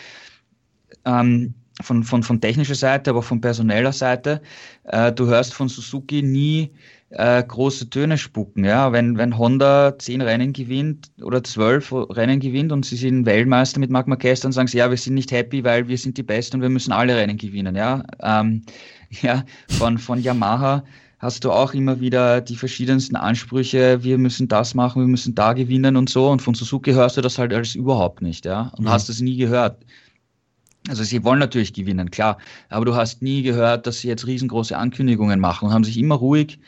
Ähm, 1.05 1.53
von, 1.81 2.03
von, 2.03 2.23
von 2.23 2.41
technischer 2.41 2.75
Seite, 2.75 3.09
aber 3.11 3.23
von 3.23 3.41
personeller 3.41 3.93
Seite. 3.93 4.41
Äh, 4.83 5.11
du 5.11 5.27
hörst 5.27 5.53
von 5.53 5.67
Suzuki 5.67 6.21
nie 6.21 6.71
äh, 7.11 7.43
große 7.43 7.89
Töne 7.89 8.17
spucken. 8.17 8.65
Ja? 8.65 8.91
Wenn, 8.91 9.17
wenn 9.17 9.37
Honda 9.37 9.97
zehn 9.97 10.21
Rennen 10.21 10.53
gewinnt 10.53 11.11
oder 11.21 11.43
zwölf 11.43 11.91
Rennen 11.91 12.39
gewinnt 12.39 12.71
und 12.71 12.85
sie 12.85 12.97
sind 12.97 13.25
Weltmeister 13.25 13.79
mit 13.79 13.89
Marc 13.89 14.07
Marquez, 14.07 14.41
dann 14.41 14.51
sagen 14.51 14.67
sie, 14.67 14.77
ja, 14.77 14.89
wir 14.89 14.97
sind 14.97 15.15
nicht 15.15 15.31
happy, 15.31 15.63
weil 15.63 15.87
wir 15.87 15.97
sind 15.97 16.17
die 16.17 16.23
Besten 16.23 16.57
und 16.57 16.61
wir 16.61 16.69
müssen 16.69 16.91
alle 16.91 17.15
Rennen 17.15 17.37
gewinnen. 17.37 17.75
Ja, 17.75 18.03
ähm, 18.21 18.63
ja 19.21 19.43
von, 19.69 19.97
von 19.97 20.21
Yamaha 20.21 20.83
hast 21.21 21.43
du 21.43 21.51
auch 21.51 21.73
immer 21.73 21.99
wieder 21.99 22.41
die 22.41 22.55
verschiedensten 22.55 23.15
Ansprüche, 23.15 24.03
wir 24.03 24.17
müssen 24.17 24.47
das 24.47 24.73
machen, 24.73 25.03
wir 25.03 25.07
müssen 25.07 25.35
da 25.35 25.53
gewinnen 25.53 25.95
und 25.95 26.09
so. 26.09 26.29
Und 26.29 26.41
von 26.41 26.55
Suzuki 26.55 26.93
hörst 26.93 27.15
du 27.15 27.21
das 27.21 27.37
halt 27.37 27.53
alles 27.53 27.75
überhaupt 27.75 28.23
nicht, 28.23 28.43
ja. 28.45 28.71
Und 28.75 28.85
mhm. 28.85 28.89
hast 28.89 29.07
es 29.07 29.21
nie 29.21 29.37
gehört. 29.37 29.85
Also 30.89 31.03
sie 31.03 31.23
wollen 31.23 31.37
natürlich 31.37 31.73
gewinnen, 31.73 32.09
klar. 32.09 32.39
Aber 32.69 32.85
du 32.85 32.95
hast 32.95 33.21
nie 33.21 33.43
gehört, 33.43 33.85
dass 33.85 33.99
sie 33.99 34.07
jetzt 34.07 34.25
riesengroße 34.25 34.75
Ankündigungen 34.75 35.39
machen 35.39 35.67
und 35.67 35.73
haben 35.73 35.83
sich 35.83 35.97
immer 35.99 36.15
ruhig. 36.15 36.59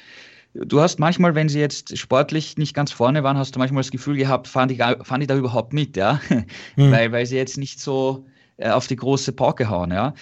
Du 0.54 0.82
hast 0.82 1.00
manchmal, 1.00 1.34
wenn 1.34 1.50
sie 1.50 1.60
jetzt 1.60 1.98
sportlich 1.98 2.56
nicht 2.60 2.76
ganz 2.76 2.92
vorne 2.92 3.24
waren, 3.24 3.38
hast 3.38 3.56
du 3.56 3.60
manchmal 3.60 3.82
das 3.82 3.90
Gefühl 3.90 4.18
gehabt, 4.18 4.48
fahren 4.48 4.70
die, 4.70 4.76
fahren 4.76 5.20
die 5.20 5.26
da 5.26 5.36
überhaupt 5.36 5.74
mit, 5.74 5.98
ja. 5.98 6.22
Mhm. 6.30 6.46
Weil, 6.92 7.12
weil 7.12 7.26
sie 7.26 7.38
jetzt 7.38 7.58
nicht 7.58 7.80
so 7.80 8.28
äh, 8.58 8.70
auf 8.70 8.86
die 8.86 8.98
große 8.98 9.32
Pauke 9.32 9.68
hauen, 9.68 9.90
ja. 9.90 10.14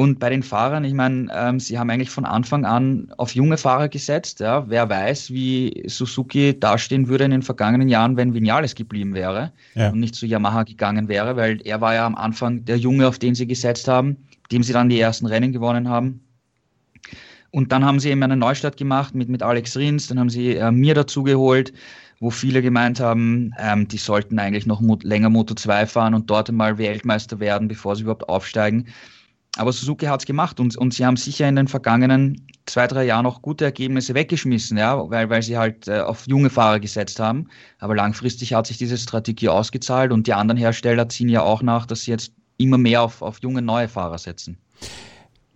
Und 0.00 0.18
bei 0.18 0.30
den 0.30 0.42
Fahrern, 0.42 0.82
ich 0.84 0.94
meine, 0.94 1.28
ähm, 1.30 1.60
sie 1.60 1.78
haben 1.78 1.90
eigentlich 1.90 2.08
von 2.08 2.24
Anfang 2.24 2.64
an 2.64 3.12
auf 3.18 3.34
junge 3.34 3.58
Fahrer 3.58 3.90
gesetzt. 3.90 4.40
Ja. 4.40 4.64
Wer 4.66 4.88
weiß, 4.88 5.30
wie 5.30 5.82
Suzuki 5.88 6.58
dastehen 6.58 7.08
würde 7.08 7.24
in 7.24 7.32
den 7.32 7.42
vergangenen 7.42 7.90
Jahren, 7.90 8.16
wenn 8.16 8.32
Vinales 8.32 8.74
geblieben 8.74 9.12
wäre 9.12 9.52
ja. 9.74 9.90
und 9.90 10.00
nicht 10.00 10.14
zu 10.14 10.24
Yamaha 10.24 10.62
gegangen 10.62 11.08
wäre, 11.08 11.36
weil 11.36 11.60
er 11.66 11.82
war 11.82 11.94
ja 11.94 12.06
am 12.06 12.14
Anfang 12.14 12.64
der 12.64 12.78
Junge, 12.78 13.06
auf 13.06 13.18
den 13.18 13.34
sie 13.34 13.46
gesetzt 13.46 13.88
haben, 13.88 14.16
dem 14.50 14.62
sie 14.62 14.72
dann 14.72 14.88
die 14.88 14.98
ersten 14.98 15.26
Rennen 15.26 15.52
gewonnen 15.52 15.90
haben. 15.90 16.24
Und 17.50 17.70
dann 17.70 17.84
haben 17.84 18.00
sie 18.00 18.08
eben 18.08 18.22
einen 18.22 18.38
Neustart 18.38 18.78
gemacht 18.78 19.14
mit, 19.14 19.28
mit 19.28 19.42
Alex 19.42 19.76
Rins, 19.76 20.06
dann 20.06 20.18
haben 20.18 20.30
sie 20.30 20.56
äh, 20.56 20.70
mir 20.70 20.94
dazu 20.94 21.24
geholt, 21.24 21.74
wo 22.20 22.30
viele 22.30 22.62
gemeint 22.62 23.00
haben, 23.00 23.52
ähm, 23.58 23.86
die 23.86 23.98
sollten 23.98 24.38
eigentlich 24.38 24.64
noch 24.64 24.80
länger 25.02 25.28
Moto 25.28 25.52
2 25.52 25.84
fahren 25.84 26.14
und 26.14 26.30
dort 26.30 26.48
einmal 26.48 26.78
Weltmeister 26.78 27.38
werden, 27.38 27.68
bevor 27.68 27.96
sie 27.96 28.04
überhaupt 28.04 28.30
aufsteigen. 28.30 28.86
Aber 29.56 29.72
Suzuki 29.72 30.06
hat 30.06 30.20
es 30.20 30.26
gemacht 30.26 30.60
und, 30.60 30.76
und 30.76 30.94
sie 30.94 31.04
haben 31.04 31.16
sicher 31.16 31.48
in 31.48 31.56
den 31.56 31.66
vergangenen 31.68 32.46
zwei, 32.66 32.86
drei 32.86 33.04
Jahren 33.04 33.26
auch 33.26 33.42
gute 33.42 33.64
Ergebnisse 33.64 34.14
weggeschmissen, 34.14 34.78
ja, 34.78 35.10
weil, 35.10 35.28
weil 35.28 35.42
sie 35.42 35.58
halt 35.58 35.88
äh, 35.88 36.00
auf 36.00 36.26
junge 36.26 36.50
Fahrer 36.50 36.78
gesetzt 36.78 37.18
haben. 37.18 37.48
Aber 37.78 37.96
langfristig 37.96 38.54
hat 38.54 38.66
sich 38.66 38.78
diese 38.78 38.96
Strategie 38.96 39.48
ausgezahlt 39.48 40.12
und 40.12 40.26
die 40.26 40.34
anderen 40.34 40.56
Hersteller 40.56 41.08
ziehen 41.08 41.28
ja 41.28 41.42
auch 41.42 41.62
nach, 41.62 41.86
dass 41.86 42.02
sie 42.02 42.12
jetzt 42.12 42.32
immer 42.58 42.78
mehr 42.78 43.02
auf, 43.02 43.22
auf 43.22 43.40
junge 43.42 43.62
neue 43.62 43.88
Fahrer 43.88 44.18
setzen. 44.18 44.56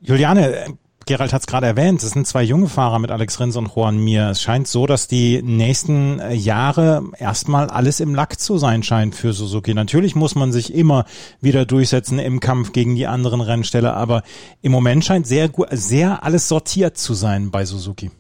Juliane, 0.01 0.77
Gerald 1.07 1.35
hat 1.35 1.43
es 1.43 1.47
gerade 1.47 1.67
erwähnt, 1.67 2.03
es 2.03 2.11
sind 2.13 2.27
zwei 2.27 2.43
junge 2.43 2.69
Fahrer 2.69 2.99
mit 2.99 3.11
Alex 3.11 3.39
Rins 3.39 3.57
und 3.57 3.75
Juan 3.75 3.99
Mir. 3.99 4.31
Es 4.31 4.41
scheint 4.41 4.67
so, 4.67 4.87
dass 4.87 5.07
die 5.07 5.43
nächsten 5.43 6.19
äh, 6.19 6.33
Jahre 6.33 7.05
erstmal 7.19 7.69
alles 7.69 8.01
im 8.01 8.15
Lack 8.15 8.41
zu 8.41 8.57
sein 8.57 8.83
scheint 8.83 9.15
für 9.15 9.35
Suzuki. 9.35 9.75
Natürlich 9.75 10.15
muss 10.15 10.35
man 10.35 10.53
sich 10.53 10.73
immer 10.73 11.05
wieder 11.41 11.67
durchsetzen 11.67 12.19
im 12.19 12.41
Kampf 12.41 12.73
gegen 12.73 12.95
die 12.95 13.07
anderen 13.07 13.43
Rennställe, 13.43 13.93
aber 13.93 14.23
im 14.63 14.73
Moment 14.73 15.05
scheint 15.05 15.27
sehr, 15.27 15.51
sehr 15.73 16.25
alles 16.25 16.49
sortiert 16.49 16.97
zu 16.97 17.13
sein 17.13 17.51
bei 17.51 17.67
Suzuki. 17.67 18.11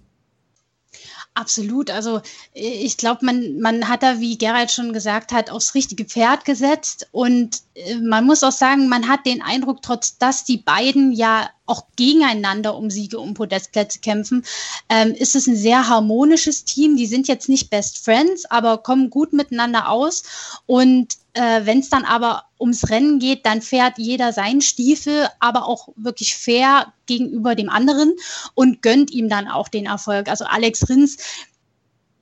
Absolut. 1.36 1.90
Also 1.90 2.20
ich 2.52 2.96
glaube, 2.96 3.24
man, 3.24 3.58
man 3.58 3.88
hat 3.88 4.04
da, 4.04 4.20
wie 4.20 4.38
Gerald 4.38 4.70
schon 4.70 4.92
gesagt 4.92 5.32
hat, 5.32 5.50
aufs 5.50 5.74
richtige 5.74 6.04
Pferd 6.04 6.44
gesetzt. 6.44 7.08
Und 7.10 7.62
äh, 7.74 7.96
man 7.96 8.24
muss 8.24 8.44
auch 8.44 8.52
sagen, 8.52 8.88
man 8.88 9.08
hat 9.08 9.26
den 9.26 9.42
Eindruck, 9.42 9.82
trotz 9.82 10.16
dass 10.16 10.44
die 10.44 10.58
beiden 10.58 11.12
ja 11.12 11.50
auch 11.66 11.84
gegeneinander 11.96 12.76
um 12.76 12.90
Siege, 12.90 13.18
um 13.18 13.34
Podestplätze 13.34 14.00
kämpfen, 14.00 14.44
ähm, 14.88 15.12
ist 15.14 15.34
es 15.34 15.46
ein 15.46 15.56
sehr 15.56 15.88
harmonisches 15.88 16.64
Team. 16.64 16.96
Die 16.96 17.06
sind 17.06 17.28
jetzt 17.28 17.48
nicht 17.48 17.70
Best 17.70 18.04
Friends, 18.04 18.44
aber 18.46 18.78
kommen 18.78 19.10
gut 19.10 19.32
miteinander 19.32 19.88
aus. 19.88 20.24
Und 20.66 21.16
äh, 21.34 21.66
Wenn 21.66 21.80
es 21.80 21.88
dann 21.88 22.04
aber 22.04 22.44
ums 22.60 22.88
Rennen 22.90 23.18
geht, 23.18 23.44
dann 23.44 23.60
fährt 23.60 23.98
jeder 23.98 24.32
seinen 24.32 24.60
Stiefel, 24.60 25.28
aber 25.40 25.66
auch 25.66 25.88
wirklich 25.96 26.36
fair 26.36 26.92
gegenüber 27.06 27.54
dem 27.54 27.68
anderen 27.68 28.14
und 28.54 28.82
gönnt 28.82 29.10
ihm 29.10 29.28
dann 29.28 29.48
auch 29.48 29.68
den 29.68 29.86
Erfolg. 29.86 30.28
Also 30.28 30.44
Alex 30.44 30.88
Rins, 30.88 31.16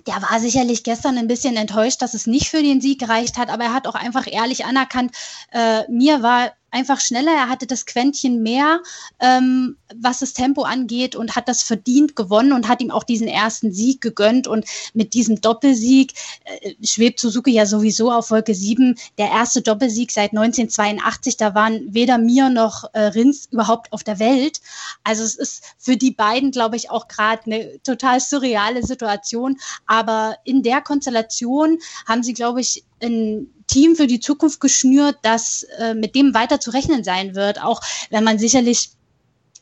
der 0.07 0.15
war 0.15 0.41
sicherlich 0.41 0.83
gestern 0.83 1.19
ein 1.19 1.29
bisschen 1.29 1.57
enttäuscht, 1.57 2.01
dass 2.01 2.15
es 2.15 2.27
nicht 2.27 2.49
für 2.49 2.63
den 2.63 2.81
Sieg 2.81 2.99
gereicht 2.99 3.37
hat, 3.37 3.51
aber 3.51 3.65
er 3.65 3.75
hat 3.75 3.87
auch 3.87 3.95
einfach 3.95 4.27
ehrlich 4.27 4.65
anerkannt, 4.65 5.15
äh, 5.53 5.83
mir 5.91 6.23
war 6.23 6.53
einfach 6.73 7.01
schneller, 7.01 7.33
er 7.33 7.49
hatte 7.49 7.67
das 7.67 7.87
Quäntchen 7.87 8.43
mehr, 8.43 8.81
ähm, 9.21 9.77
was 9.95 10.21
das 10.21 10.33
Tempo 10.33 10.63
angeht 10.63 11.15
und 11.15 11.37
hat 11.37 11.49
das 11.49 11.63
verdient 11.63 12.17
gewonnen 12.17 12.53
und 12.53 12.67
hat 12.67 12.81
ihm 12.81 12.91
auch 12.91 13.05
diesen 13.05 13.29
ersten 13.29 13.73
Sieg 13.73 14.01
gegönnt. 14.01 14.49
Und 14.49 14.65
mit 14.95 15.15
diesem 15.15 15.41
Doppelsieg 15.41 16.15
äh, 16.45 16.75
schwebt 16.85 17.21
Suzuki 17.21 17.53
ja 17.53 17.67
sowieso 17.67 18.11
auf 18.11 18.31
Wolke 18.31 18.55
7. 18.55 18.99
Der 19.19 19.31
erste 19.31 19.63
Doppelsieg 19.63 20.11
seit 20.11 20.31
1982, 20.31 21.37
da 21.37 21.55
waren 21.55 21.95
weder 21.95 22.19
mir 22.19 22.49
noch 22.49 22.85
äh, 22.95 23.01
Rins 23.01 23.47
überhaupt 23.51 23.93
auf 23.93 24.03
der 24.03 24.19
Welt. 24.19 24.61
Also 25.05 25.23
es 25.23 25.37
ist 25.37 25.65
für 25.79 25.97
die 25.97 26.11
beiden, 26.11 26.51
glaube 26.51 26.77
ich, 26.77 26.91
auch 26.91 27.07
gerade 27.07 27.43
eine 27.47 27.83
total 27.83 28.19
surreale 28.21 28.83
Situation. 28.83 29.59
Aber 29.87 30.37
in 30.45 30.63
der 30.63 30.81
Konstellation 30.81 31.79
haben 32.07 32.23
sie, 32.23 32.33
glaube 32.33 32.63
ich, 32.63 32.83
ein 33.03 33.49
Team 33.73 33.97
für 33.97 34.07
die 34.07 34.21
Zukunft 34.21 34.61
geschnürt, 34.61 35.17
das 35.23 35.63
äh, 35.79 35.95
mit 35.95 36.15
dem 36.15 36.35
weiter 36.35 36.61
zu 36.61 36.71
rechnen 36.71 37.05
sein 37.05 37.35
wird, 37.35 37.63
auch 37.63 37.81
wenn 38.11 38.23
man 38.23 38.39
sicherlich 38.39 38.91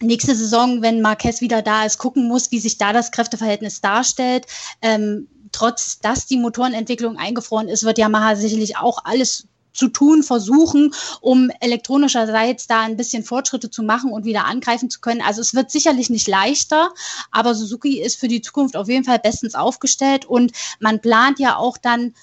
nächste 0.02 0.35
Saison, 0.35 0.83
wenn 0.83 1.00
Marquez 1.00 1.40
wieder 1.40 1.62
da 1.62 1.85
ist, 1.85 1.99
gucken 1.99 2.26
muss, 2.26 2.50
wie 2.50 2.59
sich 2.59 2.76
da 2.76 2.93
das 2.93 3.12
Kräfteverhältnis 3.12 3.81
darstellt. 3.81 4.47
Ähm, 4.83 5.29
trotz 5.52 6.00
dass 6.00 6.26
die 6.26 6.38
Motorenentwicklung 6.38 7.19
eingefroren 7.19 7.69
ist, 7.69 7.85
wird 7.85 7.99
Yamaha 7.99 8.35
sicherlich 8.35 8.79
auch 8.79 9.05
alles 9.05 9.47
zu 9.73 9.87
tun, 9.87 10.25
versuchen, 10.25 10.93
um 11.21 11.49
elektronischerseits 11.61 12.67
da 12.67 12.81
ein 12.81 12.97
bisschen 12.97 13.23
Fortschritte 13.23 13.71
zu 13.71 13.85
machen 13.85 14.11
und 14.11 14.25
wieder 14.25 14.47
angreifen 14.47 14.90
zu 14.90 15.00
können. 15.00 15.23
Also 15.23 15.40
es 15.40 15.55
wird 15.55 15.71
sicherlich 15.71 16.11
nicht 16.11 16.26
leichter, 16.26 16.90
aber 17.31 17.55
Suzuki 17.55 18.02
ist 18.02 18.19
für 18.19 18.26
die 18.26 18.43
Zukunft 18.43 18.76
auf 18.76 18.88
jeden 18.88 19.05
Fall 19.05 19.21
bestens 19.21 19.55
aufgestellt 19.55 20.25
und 20.25 20.50
man 20.81 21.00
plant 21.00 21.38
ja 21.38 21.57
auch 21.57 21.79
dann 21.79 22.14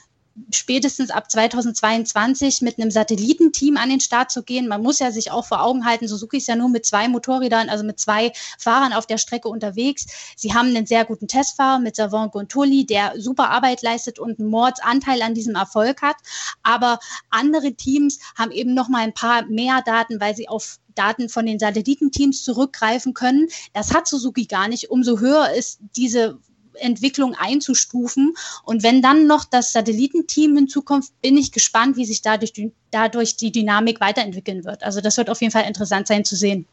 spätestens 0.51 1.09
ab 1.09 1.29
2022 1.29 2.61
mit 2.61 2.79
einem 2.79 2.91
Satellitenteam 2.91 3.77
an 3.77 3.89
den 3.89 3.99
Start 3.99 4.31
zu 4.31 4.43
gehen. 4.43 4.67
Man 4.67 4.81
muss 4.81 4.99
ja 4.99 5.11
sich 5.11 5.31
auch 5.31 5.45
vor 5.45 5.61
Augen 5.63 5.85
halten, 5.85 6.07
Suzuki 6.07 6.37
ist 6.37 6.47
ja 6.47 6.55
nur 6.55 6.69
mit 6.69 6.85
zwei 6.85 7.07
Motorrädern, 7.07 7.69
also 7.69 7.83
mit 7.83 7.99
zwei 7.99 8.31
Fahrern 8.57 8.93
auf 8.93 9.05
der 9.05 9.17
Strecke 9.17 9.49
unterwegs. 9.49 10.05
Sie 10.35 10.53
haben 10.53 10.69
einen 10.69 10.85
sehr 10.85 11.05
guten 11.05 11.27
Testfahrer 11.27 11.79
mit 11.79 11.95
Savon 11.95 12.29
Gontoli, 12.29 12.85
der 12.85 13.13
super 13.17 13.49
Arbeit 13.49 13.81
leistet 13.81 14.19
und 14.19 14.39
einen 14.39 14.49
Mordsanteil 14.49 15.21
an 15.21 15.33
diesem 15.33 15.55
Erfolg 15.55 16.01
hat. 16.01 16.17
Aber 16.63 16.99
andere 17.29 17.73
Teams 17.73 18.19
haben 18.37 18.51
eben 18.51 18.73
noch 18.73 18.89
mal 18.89 19.03
ein 19.03 19.13
paar 19.13 19.45
mehr 19.45 19.81
Daten, 19.85 20.19
weil 20.19 20.35
sie 20.35 20.47
auf 20.47 20.79
Daten 20.97 21.29
von 21.29 21.45
den 21.45 21.59
Satellitenteams 21.59 22.43
zurückgreifen 22.43 23.13
können. 23.13 23.47
Das 23.73 23.93
hat 23.93 24.07
Suzuki 24.07 24.45
gar 24.45 24.67
nicht. 24.67 24.89
Umso 24.89 25.19
höher 25.19 25.51
ist 25.51 25.79
diese 25.95 26.39
Entwicklung 26.79 27.35
einzustufen. 27.35 28.33
Und 28.63 28.83
wenn 28.83 29.01
dann 29.01 29.27
noch 29.27 29.45
das 29.45 29.73
Satellitenteam 29.73 30.55
hinzukommt, 30.55 31.05
bin 31.21 31.37
ich 31.37 31.51
gespannt, 31.51 31.97
wie 31.97 32.05
sich 32.05 32.21
dadurch 32.21 32.53
die, 32.53 32.71
dadurch 32.91 33.37
die 33.37 33.51
Dynamik 33.51 33.99
weiterentwickeln 33.99 34.65
wird. 34.65 34.83
Also 34.83 35.01
das 35.01 35.17
wird 35.17 35.29
auf 35.29 35.41
jeden 35.41 35.51
Fall 35.51 35.67
interessant 35.67 36.07
sein 36.07 36.25
zu 36.25 36.35
sehen. 36.35 36.67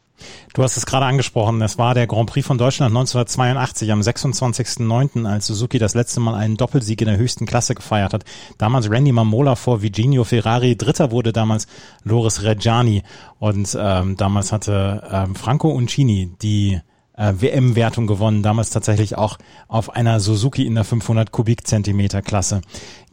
Du 0.53 0.63
hast 0.63 0.77
es 0.77 0.85
gerade 0.85 1.05
angesprochen, 1.05 1.61
es 1.61 1.77
war 1.77 1.93
der 1.93 2.07
Grand 2.07 2.29
Prix 2.29 2.47
von 2.47 2.57
Deutschland 2.57 2.91
1982 2.95 3.91
am 3.91 3.99
26.09., 3.99 5.27
als 5.27 5.47
Suzuki 5.47 5.77
das 5.77 5.93
letzte 5.93 6.21
Mal 6.21 6.35
einen 6.35 6.55
Doppelsieg 6.55 7.01
in 7.01 7.07
der 7.07 7.17
höchsten 7.17 7.45
Klasse 7.45 7.75
gefeiert 7.75 8.13
hat. 8.13 8.23
Damals 8.57 8.89
Randy 8.89 9.11
Mamola 9.11 9.55
vor 9.55 9.81
Virginio 9.81 10.23
Ferrari, 10.23 10.77
dritter 10.77 11.11
wurde 11.11 11.33
damals 11.33 11.67
Loris 12.03 12.43
Reggiani 12.43 13.03
und 13.39 13.77
ähm, 13.77 14.15
damals 14.15 14.51
hatte 14.51 15.03
ähm, 15.11 15.35
Franco 15.35 15.69
Uncini 15.69 16.31
die 16.41 16.79
äh, 17.17 17.33
WM-Wertung 17.37 18.07
gewonnen, 18.07 18.43
damals 18.43 18.69
tatsächlich 18.69 19.17
auch 19.17 19.37
auf 19.67 19.95
einer 19.95 20.19
Suzuki 20.19 20.65
in 20.65 20.75
der 20.75 20.83
500 20.83 21.31
Kubikzentimeter 21.31 22.21
Klasse. 22.21 22.61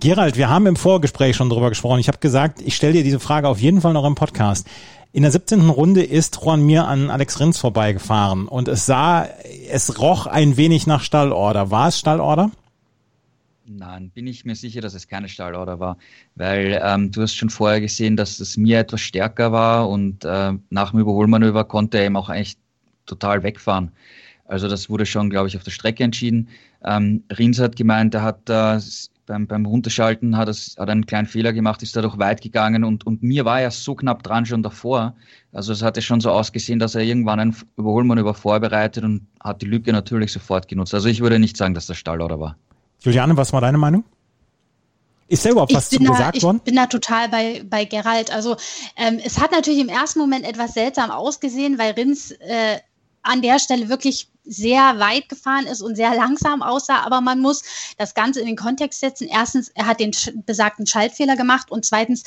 Gerald, 0.01 0.37
wir 0.37 0.49
haben 0.49 0.67
im 0.67 0.77
Vorgespräch 0.77 1.37
schon 1.37 1.51
drüber 1.51 1.69
gesprochen. 1.69 2.01
Ich 2.01 2.09
habe 2.09 2.19
gesagt, 2.19 2.61
ich 2.61 2.77
stelle 2.77 2.95
dir 2.95 3.05
diese 3.05 3.21
Frage 3.21 3.49
auf 3.49 3.61
jeden 3.61 3.81
Fall 3.81 3.93
noch 3.93 4.05
im 4.05 4.15
Podcast. 4.15 4.67
In 5.15 5.23
der 5.23 5.31
17. 5.31 5.69
Runde 5.69 6.03
ist 6.03 6.41
Juan 6.43 6.65
Mir 6.65 6.87
an 6.87 7.11
Alex 7.11 7.39
Rins 7.39 7.59
vorbeigefahren 7.59 8.49
und 8.49 8.67
es 8.69 8.87
sah, 8.87 9.29
es 9.71 10.01
roch 10.01 10.27
ein 10.27 10.57
wenig 10.57 10.87
nach 10.87 11.03
Stallorder. 11.03 11.71
War 11.71 11.89
es 11.89 11.99
Stallorder? 11.99 12.51
Nein, 13.67 14.11
bin 14.11 14.27
ich 14.27 14.45
mir 14.45 14.55
sicher, 14.55 14.81
dass 14.81 14.95
es 14.95 15.09
keine 15.09 15.29
Stallorder 15.29 15.79
war, 15.79 15.99
weil 16.35 16.81
ähm, 16.83 17.11
du 17.11 17.23
hast 17.23 17.35
schon 17.35 17.51
vorher 17.51 17.81
gesehen, 17.81 18.17
dass 18.17 18.41
es 18.41 18.57
mir 18.57 18.81
etwas 18.81 19.03
stärker 19.03 19.53
war 19.53 19.89
und 19.89 20.25
äh, 20.25 20.53
nach 20.71 20.91
dem 20.91 21.01
Überholmanöver 21.01 21.65
konnte 21.65 21.99
er 21.99 22.07
eben 22.07 22.17
auch 22.17 22.29
eigentlich 22.29 22.57
total 23.07 23.43
wegfahren. 23.43 23.93
Also 24.45 24.69
das 24.69 24.91
wurde 24.91 25.07
schon, 25.07 25.31
glaube 25.31 25.49
ich, 25.49 25.57
auf 25.57 25.63
der 25.63 25.71
Strecke 25.71 26.05
entschieden. 26.05 26.49
Ähm, 26.85 27.25
Rins 27.31 27.59
hat 27.59 27.77
gemeint, 27.77 28.15
er 28.15 28.23
hat 28.23 28.51
äh, 28.51 28.79
beim, 29.27 29.47
beim 29.47 29.67
Runterschalten 29.67 30.37
hat, 30.37 30.49
es, 30.49 30.77
hat 30.79 30.91
einen 30.91 31.07
kleinen 31.07 31.27
Fehler 31.27 31.53
gemacht, 31.53 31.83
ist 31.83 31.97
dadurch 31.97 32.19
weit 32.19 32.41
gegangen 32.41 32.85
und, 32.85 33.07
und 33.07 33.23
mir 33.23 33.45
war 33.45 33.61
er 33.61 33.71
so 33.71 33.95
knapp 33.95 34.23
dran 34.23 34.47
schon 34.47 34.63
davor. 34.63 35.15
Also 35.53 35.73
es 35.73 35.83
hatte 35.83 36.03
schon 36.03 36.21
so 36.21 36.31
ausgesehen, 36.31 36.79
dass 36.79 36.95
er 36.95 37.03
irgendwann 37.03 37.41
ein 37.41 37.57
Überholmanöver 37.77 38.35
vorbereitet 38.35 39.05
und 39.05 39.27
hat 39.41 39.63
die 39.63 39.67
Lücke 39.67 39.93
natürlich 39.93 40.33
sofort 40.33 40.69
genutzt. 40.69 40.93
Also 40.93 41.09
ich 41.09 41.21
würde 41.21 41.39
nicht 41.39 41.57
sagen, 41.57 41.75
dass 41.75 41.87
das 41.87 41.97
Stallorder 41.97 42.41
war. 42.41 42.57
Juliane, 43.01 43.37
was 43.37 43.53
war 43.53 43.61
deine 43.61 43.79
Meinung? 43.79 44.05
Ist 45.29 45.47
da 45.47 45.51
überhaupt 45.51 45.73
was 45.73 45.89
zu 45.89 45.99
gesagt 45.99 46.37
da, 46.37 46.43
worden? 46.43 46.57
Ich 46.59 46.65
bin 46.65 46.77
da 46.77 46.87
total 46.87 47.29
bei, 47.29 47.63
bei 47.65 47.87
Gerald. 47.87 48.31
Also 48.31 48.57
ähm, 48.97 49.19
es 49.25 49.41
hat 49.41 49.51
natürlich 49.51 49.81
im 49.81 49.89
ersten 49.89 50.19
Moment 50.19 50.45
etwas 50.45 50.75
seltsam 50.75 51.11
ausgesehen, 51.11 51.79
weil 51.79 51.93
Rins 51.93 52.33
äh, 52.33 52.79
an 53.23 53.43
der 53.43 53.59
Stelle 53.59 53.89
wirklich 53.89 54.29
sehr 54.45 54.99
weit 54.99 55.29
gefahren 55.29 55.67
ist 55.67 55.83
und 55.83 55.95
sehr 55.95 56.15
langsam 56.15 56.63
aussah, 56.63 57.01
aber 57.03 57.21
man 57.21 57.39
muss 57.39 57.63
das 57.97 58.15
Ganze 58.15 58.41
in 58.41 58.47
den 58.47 58.57
Kontext 58.57 59.01
setzen. 59.01 59.29
Erstens, 59.31 59.69
er 59.69 59.87
hat 59.87 60.01
den 60.01 60.11
besagten 60.47 60.87
Schaltfehler 60.87 61.37
gemacht 61.37 61.71
und 61.71 61.85
zweitens, 61.85 62.25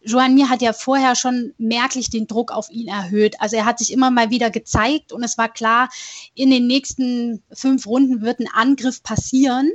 Joan 0.00 0.34
Mir 0.34 0.48
hat 0.48 0.62
ja 0.62 0.72
vorher 0.72 1.14
schon 1.14 1.52
merklich 1.58 2.08
den 2.08 2.26
Druck 2.26 2.52
auf 2.52 2.70
ihn 2.70 2.88
erhöht. 2.88 3.40
Also 3.40 3.56
er 3.56 3.66
hat 3.66 3.78
sich 3.78 3.92
immer 3.92 4.10
mal 4.10 4.30
wieder 4.30 4.48
gezeigt 4.48 5.12
und 5.12 5.22
es 5.22 5.36
war 5.36 5.52
klar, 5.52 5.90
in 6.34 6.50
den 6.50 6.66
nächsten 6.66 7.42
fünf 7.52 7.86
Runden 7.86 8.22
wird 8.22 8.40
ein 8.40 8.48
Angriff 8.50 9.02
passieren, 9.02 9.70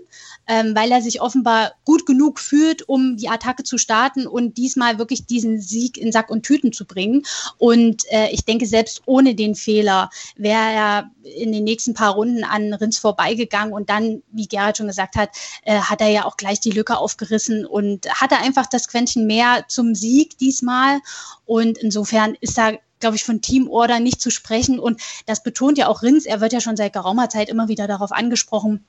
ähm, 0.47 0.75
weil 0.75 0.91
er 0.91 1.01
sich 1.01 1.21
offenbar 1.21 1.73
gut 1.85 2.05
genug 2.05 2.39
fühlt, 2.39 2.87
um 2.87 3.17
die 3.17 3.29
Attacke 3.29 3.63
zu 3.63 3.77
starten 3.77 4.27
und 4.27 4.57
diesmal 4.57 4.97
wirklich 4.97 5.25
diesen 5.25 5.61
Sieg 5.61 5.97
in 5.97 6.11
Sack 6.11 6.29
und 6.29 6.43
Tüten 6.43 6.73
zu 6.73 6.85
bringen. 6.85 7.23
Und 7.57 8.03
äh, 8.11 8.29
ich 8.31 8.45
denke, 8.45 8.65
selbst 8.65 9.01
ohne 9.05 9.35
den 9.35 9.55
Fehler 9.55 10.09
wäre 10.35 10.71
er 10.71 11.11
in 11.23 11.51
den 11.51 11.63
nächsten 11.63 11.93
paar 11.93 12.13
Runden 12.13 12.43
an 12.43 12.73
Rins 12.73 12.97
vorbeigegangen 12.97 13.73
und 13.73 13.89
dann, 13.89 14.21
wie 14.31 14.47
Gerhard 14.47 14.77
schon 14.77 14.87
gesagt 14.87 15.15
hat, 15.15 15.29
äh, 15.63 15.79
hat 15.79 16.01
er 16.01 16.09
ja 16.09 16.25
auch 16.25 16.37
gleich 16.37 16.59
die 16.59 16.71
Lücke 16.71 16.97
aufgerissen 16.97 17.65
und 17.65 18.09
hatte 18.09 18.37
einfach 18.37 18.65
das 18.67 18.87
Quäntchen 18.87 19.27
mehr 19.27 19.65
zum 19.67 19.95
Sieg 19.95 20.37
diesmal. 20.37 20.99
Und 21.45 21.77
insofern 21.77 22.35
ist 22.41 22.57
da 22.57 22.73
glaube 22.99 23.17
ich, 23.17 23.25
von 23.25 23.41
Teamorder 23.41 23.99
nicht 23.99 24.21
zu 24.21 24.31
sprechen. 24.31 24.79
Und 24.79 25.01
das 25.25 25.43
betont 25.43 25.77
ja 25.77 25.89
auch 25.89 26.03
Rins. 26.03 26.25
Er 26.25 26.39
wird 26.39 26.53
ja 26.53 26.61
schon 26.61 26.77
seit 26.77 26.93
geraumer 26.93 27.27
Zeit 27.27 27.49
immer 27.49 27.67
wieder 27.67 27.85
darauf 27.85 28.13
angesprochen. 28.13 28.85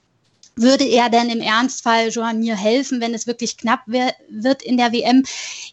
Würde 0.57 0.85
er 0.85 1.11
denn 1.11 1.31
im 1.31 1.41
Ernstfall 1.41 2.09
Johan 2.09 2.41
Mir 2.41 2.57
helfen, 2.57 3.01
wenn 3.01 3.15
es 3.15 3.27
wirklich 3.27 3.57
knapp 3.57 3.81
wird 3.87 4.63
in 4.63 4.77
der 4.77 4.93
WM? 4.93 5.25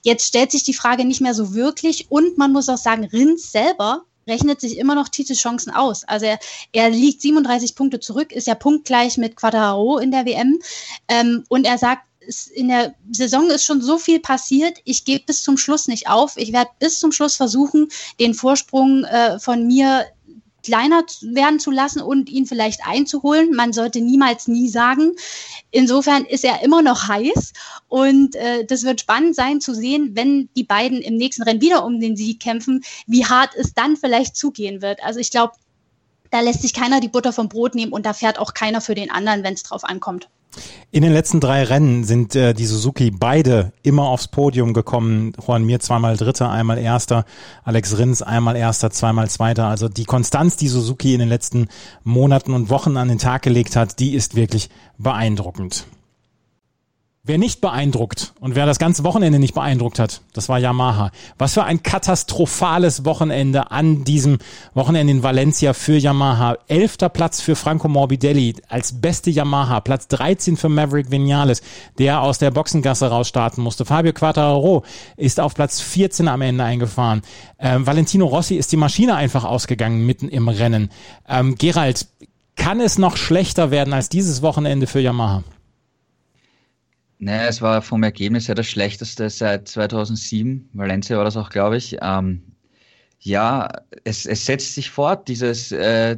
Jetzt 0.02 0.28
stellt 0.28 0.52
sich 0.52 0.64
die 0.64 0.74
Frage 0.74 1.06
nicht 1.06 1.22
mehr 1.22 1.34
so 1.34 1.54
wirklich. 1.54 2.10
Und 2.10 2.38
man 2.38 2.52
muss 2.52 2.70
auch 2.70 2.78
sagen, 2.78 3.06
Rins 3.06 3.52
selber 3.52 4.04
rechnet 4.28 4.62
sich 4.62 4.78
immer 4.78 4.96
noch 4.96 5.10
Titelchancen 5.10 5.74
aus. 5.74 6.04
Also 6.06 6.26
er, 6.26 6.40
er 6.72 6.90
liegt 6.90 7.22
37 7.22 7.76
Punkte 7.76 8.00
zurück, 8.00 8.32
ist 8.32 8.48
ja 8.48 8.56
punktgleich 8.56 9.18
mit 9.18 9.36
Quadraro 9.36 9.98
in 9.98 10.12
der 10.12 10.26
WM. 10.26 10.60
Ähm, 11.08 11.44
und 11.50 11.66
er 11.66 11.78
sagt, 11.78 12.04
in 12.54 12.68
der 12.68 12.94
Saison 13.12 13.50
ist 13.50 13.66
schon 13.66 13.82
so 13.82 13.98
viel 13.98 14.20
passiert. 14.20 14.78
Ich 14.84 15.06
gebe 15.06 15.26
bis 15.26 15.42
zum 15.44 15.58
Schluss 15.58 15.88
nicht 15.88 16.08
auf. 16.08 16.38
Ich 16.38 16.54
werde 16.54 16.70
bis 16.80 17.00
zum 17.00 17.12
Schluss 17.12 17.36
versuchen, 17.36 17.90
den 18.20 18.36
Vorsprung 18.36 19.04
äh, 19.06 19.40
von 19.40 19.66
mir 19.66 20.06
kleiner 20.64 21.04
werden 21.22 21.60
zu 21.60 21.72
lassen 21.72 22.02
und 22.02 22.30
ihn 22.30 22.46
vielleicht 22.46 22.86
einzuholen. 22.86 23.54
Man 23.56 23.74
sollte 23.74 24.02
niemals 24.02 24.48
nie 24.48 24.70
sagen. 24.70 25.12
Insofern 25.72 26.26
ist 26.26 26.44
er 26.44 26.64
immer 26.64 26.82
noch 26.82 27.08
heiß 27.08 27.54
und 27.88 28.36
äh, 28.36 28.66
das 28.66 28.84
wird 28.84 29.02
spannend 29.02 29.36
sein 29.36 29.62
zu 29.62 29.74
sehen, 29.74 30.12
wenn 30.14 30.50
die 30.56 30.64
beiden 30.64 31.02
im 31.02 31.16
nächsten 31.16 31.44
Rennen 31.44 31.62
wieder 31.62 31.86
um 31.86 32.00
den 32.00 32.16
Sieg 32.16 32.40
kämpfen, 32.40 32.84
wie 33.08 33.26
hart 33.26 33.56
es 33.56 33.74
dann 33.74 33.98
vielleicht 33.98 34.36
zugehen 34.36 34.82
wird. 34.82 35.04
Also 35.04 35.20
ich 35.20 35.32
glaube, 35.32 35.54
da 36.30 36.40
lässt 36.40 36.62
sich 36.62 36.74
keiner 36.74 37.00
die 37.00 37.10
Butter 37.10 37.34
vom 37.34 37.50
Brot 37.50 37.76
nehmen 37.76 37.92
und 37.92 38.06
da 38.06 38.14
fährt 38.14 38.40
auch 38.40 38.54
keiner 38.54 38.82
für 38.82 38.96
den 38.96 39.12
anderen, 39.12 39.44
wenn 39.44 39.54
es 39.54 39.64
drauf 39.64 39.84
ankommt. 39.84 40.30
In 40.92 41.04
den 41.04 41.14
letzten 41.14 41.40
drei 41.40 41.64
Rennen 41.64 42.04
sind 42.04 42.36
äh, 42.36 42.54
die 42.54 42.66
Suzuki 42.66 43.12
beide 43.12 43.72
immer 43.82 44.10
aufs 44.10 44.28
Podium 44.28 44.74
gekommen. 44.74 45.34
Juan 45.46 45.64
Mir 45.64 45.80
zweimal 45.80 46.18
Dritter, 46.18 46.50
einmal 46.50 46.78
Erster. 46.78 47.26
Alex 47.64 47.98
Rins 47.98 48.22
einmal 48.22 48.58
Erster, 48.58 48.92
zweimal 48.92 49.30
Zweiter. 49.30 49.68
Also 49.68 49.88
die 49.88 50.06
Konstanz, 50.06 50.58
die 50.58 50.68
Suzuki 50.68 51.14
in 51.14 51.20
den 51.20 51.30
letzten 51.30 51.70
Monaten 52.04 52.54
und 52.54 52.70
Wochen 52.70 52.98
an 52.98 53.08
den 53.08 53.20
Tag 53.20 53.44
gelegt 53.44 53.76
hat, 53.78 54.00
die 54.00 54.14
ist 54.14 54.36
wirklich 54.36 54.70
beeindruckend. 54.98 55.86
Wer 57.24 57.38
nicht 57.38 57.62
beeindruckt 57.62 58.34
und 58.40 58.56
wer 58.56 58.66
das 58.66 58.80
ganze 58.80 59.04
Wochenende 59.04 59.38
nicht 59.38 59.54
beeindruckt 59.54 60.00
hat, 60.00 60.22
das 60.34 60.50
war 60.50 60.58
Yamaha. 60.58 61.12
Was 61.38 61.54
für 61.54 61.64
ein 61.64 61.84
katastrophales 61.84 63.06
Wochenende 63.06 63.70
an 63.70 64.04
diesem 64.04 64.40
Wochenende 64.74 65.12
in 65.12 65.22
Valencia 65.22 65.74
für 65.74 65.98
Yamaha. 65.98 66.58
Elfter 66.68 67.10
Platz 67.10 67.40
für 67.40 67.56
Franco 67.56 67.88
Morbidelli 67.88 68.56
als 68.70 69.02
beste 69.02 69.30
Yamaha. 69.30 69.82
Platz 69.82 70.08
13 70.08 70.58
für 70.58 70.68
Maverick 70.68 71.12
Vinales, 71.12 71.62
der 72.00 72.24
aus 72.24 72.40
der 72.40 72.50
Boxengasse 72.50 73.06
rausstarten 73.06 73.64
musste. 73.64 73.86
Fabio 73.86 74.14
Quattararo 74.14 74.84
ist 75.16 75.40
auf 75.40 75.54
Platz 75.54 75.80
14 75.80 76.28
am 76.28 76.42
Ende 76.42 76.64
eingefahren. 76.64 77.22
Ähm, 77.60 77.86
Valentino 77.86 78.26
Rossi 78.26 78.56
ist 78.56 78.72
die 78.72 78.78
Maschine 78.78 79.14
einfach 79.14 79.44
ausgegangen 79.44 80.08
mitten 80.08 80.28
im 80.28 80.48
Rennen. 80.48 80.90
Ähm, 81.30 81.54
Gerald, 81.54 82.08
kann 82.56 82.82
es 82.82 82.98
noch 82.98 83.16
schlechter 83.16 83.70
werden 83.70 83.94
als 83.94 84.10
dieses 84.10 84.42
Wochenende 84.42 84.88
für 84.88 85.00
Yamaha? 85.00 85.44
Naja, 87.24 87.48
es 87.48 87.62
war 87.62 87.84
vom 87.84 88.02
Ergebnis 88.02 88.48
her 88.48 88.56
das 88.56 88.66
schlechteste 88.66 89.30
seit 89.30 89.68
2007. 89.68 90.72
Valencia 90.74 91.18
war 91.18 91.24
das 91.24 91.38
auch, 91.38 91.52
glaube 91.52 91.78
ich. 91.78 91.98
Ähm, 92.02 92.42
ja, 93.20 93.70
es, 94.04 94.26
es 94.26 94.48
setzt 94.48 94.74
sich 94.74 94.90
fort, 94.90 95.28
dieses, 95.28 95.72
äh, 95.72 96.18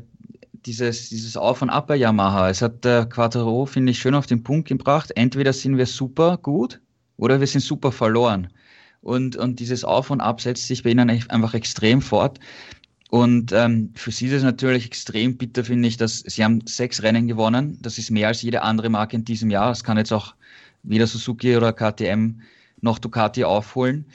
dieses, 0.66 1.10
dieses 1.10 1.36
Auf 1.36 1.62
und 1.62 1.70
Ab 1.70 1.88
bei 1.88 1.98
Yamaha. 1.98 2.50
Es 2.50 2.62
hat 2.62 2.86
der 2.86 3.06
Quattro, 3.06 3.66
finde 3.66 3.92
ich, 3.92 4.00
schön 4.00 4.16
auf 4.16 4.28
den 4.28 4.44
Punkt 4.44 4.70
gebracht. 4.70 5.12
Entweder 5.16 5.52
sind 5.52 5.76
wir 5.76 5.88
super 5.88 6.38
gut 6.38 6.80
oder 7.18 7.42
wir 7.42 7.48
sind 7.48 7.60
super 7.60 7.92
verloren. 7.92 8.48
Und, 9.02 9.36
und 9.36 9.60
dieses 9.60 9.84
Auf 9.84 10.10
und 10.10 10.22
Ab 10.22 10.40
setzt 10.40 10.68
sich 10.68 10.84
bei 10.84 10.92
ihnen 10.92 11.10
einfach 11.10 11.54
extrem 11.54 12.02
fort. 12.02 12.40
Und 13.10 13.52
ähm, 13.52 13.92
für 13.96 14.12
sie 14.12 14.28
ist 14.28 14.34
es 14.34 14.44
natürlich 14.44 14.86
extrem 14.86 15.36
bitter, 15.36 15.66
finde 15.66 15.90
ich, 15.90 15.98
dass 15.98 16.20
sie 16.20 16.46
haben 16.46 16.66
sechs 16.66 17.04
Rennen 17.04 17.28
gewonnen. 17.28 17.78
Das 17.82 17.98
ist 17.98 18.10
mehr 18.10 18.30
als 18.30 18.42
jede 18.42 18.62
andere 18.62 18.88
Marke 18.88 19.18
in 19.18 19.26
diesem 19.26 19.50
Jahr. 19.50 19.68
Das 19.68 19.84
kann 19.84 19.98
jetzt 19.98 20.14
auch 20.14 20.36
weder 20.84 21.08
Suzuki 21.08 21.56
oder 21.56 21.74
KTM 21.74 22.42
noch 22.82 23.00
Ducati 23.00 23.44
aufholen. 23.44 24.06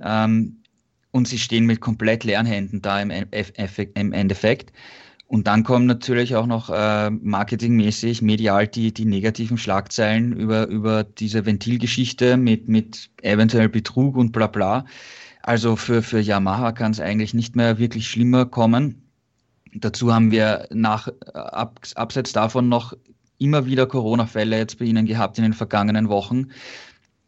Ähm, 0.00 0.62
und 1.10 1.26
sie 1.26 1.38
stehen 1.38 1.66
mit 1.66 1.80
komplett 1.80 2.24
leeren 2.24 2.46
Händen 2.46 2.82
da 2.82 3.00
im, 3.00 3.10
im 3.10 4.12
Endeffekt. 4.12 4.72
Und 5.26 5.46
dann 5.46 5.62
kommen 5.62 5.84
natürlich 5.84 6.36
auch 6.36 6.46
noch 6.46 6.70
äh, 6.70 7.10
marketingmäßig, 7.10 8.22
medial 8.22 8.66
die, 8.66 8.94
die 8.94 9.04
negativen 9.04 9.58
Schlagzeilen 9.58 10.32
über, 10.32 10.66
über 10.68 11.04
diese 11.04 11.44
Ventilgeschichte 11.44 12.38
mit, 12.38 12.68
mit 12.68 13.10
eventuell 13.22 13.68
Betrug 13.68 14.16
und 14.16 14.32
bla 14.32 14.46
bla. 14.46 14.86
Also 15.42 15.76
für, 15.76 16.02
für 16.02 16.20
Yamaha 16.20 16.72
kann 16.72 16.92
es 16.92 17.00
eigentlich 17.00 17.34
nicht 17.34 17.56
mehr 17.56 17.78
wirklich 17.78 18.08
schlimmer 18.08 18.46
kommen. 18.46 19.02
Dazu 19.74 20.14
haben 20.14 20.30
wir 20.30 20.66
nach, 20.72 21.08
ab, 21.34 21.80
abseits 21.94 22.32
davon 22.32 22.70
noch 22.70 22.94
immer 23.38 23.66
wieder 23.66 23.86
Corona-Fälle 23.86 24.58
jetzt 24.58 24.78
bei 24.78 24.84
Ihnen 24.84 25.06
gehabt 25.06 25.38
in 25.38 25.44
den 25.44 25.52
vergangenen 25.52 26.08
Wochen. 26.08 26.48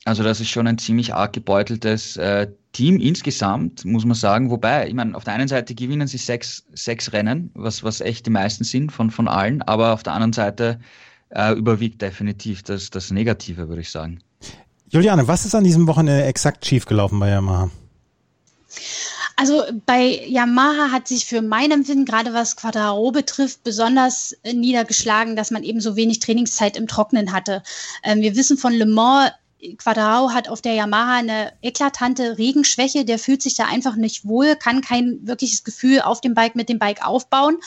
Also 0.05 0.23
das 0.23 0.41
ist 0.41 0.49
schon 0.49 0.67
ein 0.67 0.79
ziemlich 0.79 1.15
arg 1.15 1.33
gebeuteltes 1.33 2.17
äh, 2.17 2.49
Team 2.73 3.01
insgesamt, 3.01 3.85
muss 3.85 4.05
man 4.05 4.15
sagen. 4.15 4.51
Wobei, 4.51 4.89
ich 4.89 4.95
meine, 4.95 5.15
auf 5.15 5.25
der 5.25 5.35
einen 5.35 5.49
Seite 5.49 5.75
gewinnen 5.75 6.09
sie 6.09 6.17
sechs, 6.17 6.65
sechs 6.73 7.13
Rennen, 7.13 7.51
was, 7.55 7.85
was 7.85 8.01
echt 8.01 8.27
die 8.27 8.31
meisten 8.31 8.65
sind 8.65 8.93
von, 8.93 9.11
von 9.11 9.29
allen, 9.29 9.61
aber 9.63 9.93
auf 9.93 10.03
der 10.03 10.15
anderen 10.15 10.33
Seite 10.33 10.81
äh, 11.31 11.53
überwiegt 11.53 12.01
definitiv 12.01 12.63
das, 12.63 12.91
das 12.91 13.11
Negative, 13.11 13.69
würde 13.69 13.83
ich 13.83 13.91
sagen. 13.91 14.21
Juliane, 14.89 15.29
was 15.29 15.45
ist 15.45 15.55
an 15.55 15.65
diesem 15.65 15.87
Wochenende 15.87 16.25
exakt 16.25 16.65
schiefgelaufen 16.67 17.21
bei 17.21 17.29
Yamaha? 17.29 17.71
Also 19.41 19.65
bei 19.87 20.27
Yamaha 20.27 20.93
hat 20.93 21.09
sich 21.09 21.25
für 21.25 21.41
mein 21.41 21.71
Empfinden, 21.71 22.05
gerade 22.05 22.35
was 22.35 22.57
Quadraro 22.57 23.11
betrifft, 23.11 23.65
besonders 23.65 24.37
niedergeschlagen, 24.45 25.35
dass 25.35 25.51
man 25.51 25.63
eben 25.63 25.81
so 25.81 25.97
wenig 25.97 26.19
Trainingszeit 26.19 26.77
im 26.77 26.87
Trocknen 26.87 27.33
hatte. 27.33 27.63
Ähm, 28.05 28.21
wir 28.21 28.37
wissen 28.37 28.59
von 28.59 28.75
Le 28.75 28.85
Mans, 28.85 29.31
Quadrao 29.77 30.33
hat 30.33 30.49
auf 30.49 30.63
der 30.63 30.75
Yamaha 30.75 31.19
eine 31.19 31.53
eklatante 31.63 32.39
Regenschwäche, 32.39 33.05
der 33.05 33.19
fühlt 33.19 33.43
sich 33.43 33.55
da 33.55 33.67
einfach 33.67 33.97
nicht 33.97 34.27
wohl, 34.27 34.57
kann 34.57 34.81
kein 34.81 35.21
wirkliches 35.23 35.65
Gefühl 35.65 36.01
auf 36.01 36.21
dem 36.21 36.35
Bike 36.35 36.57
mit 36.57 36.69
dem 36.69 36.79
Bike 36.79 37.07
aufbauen. 37.07 37.59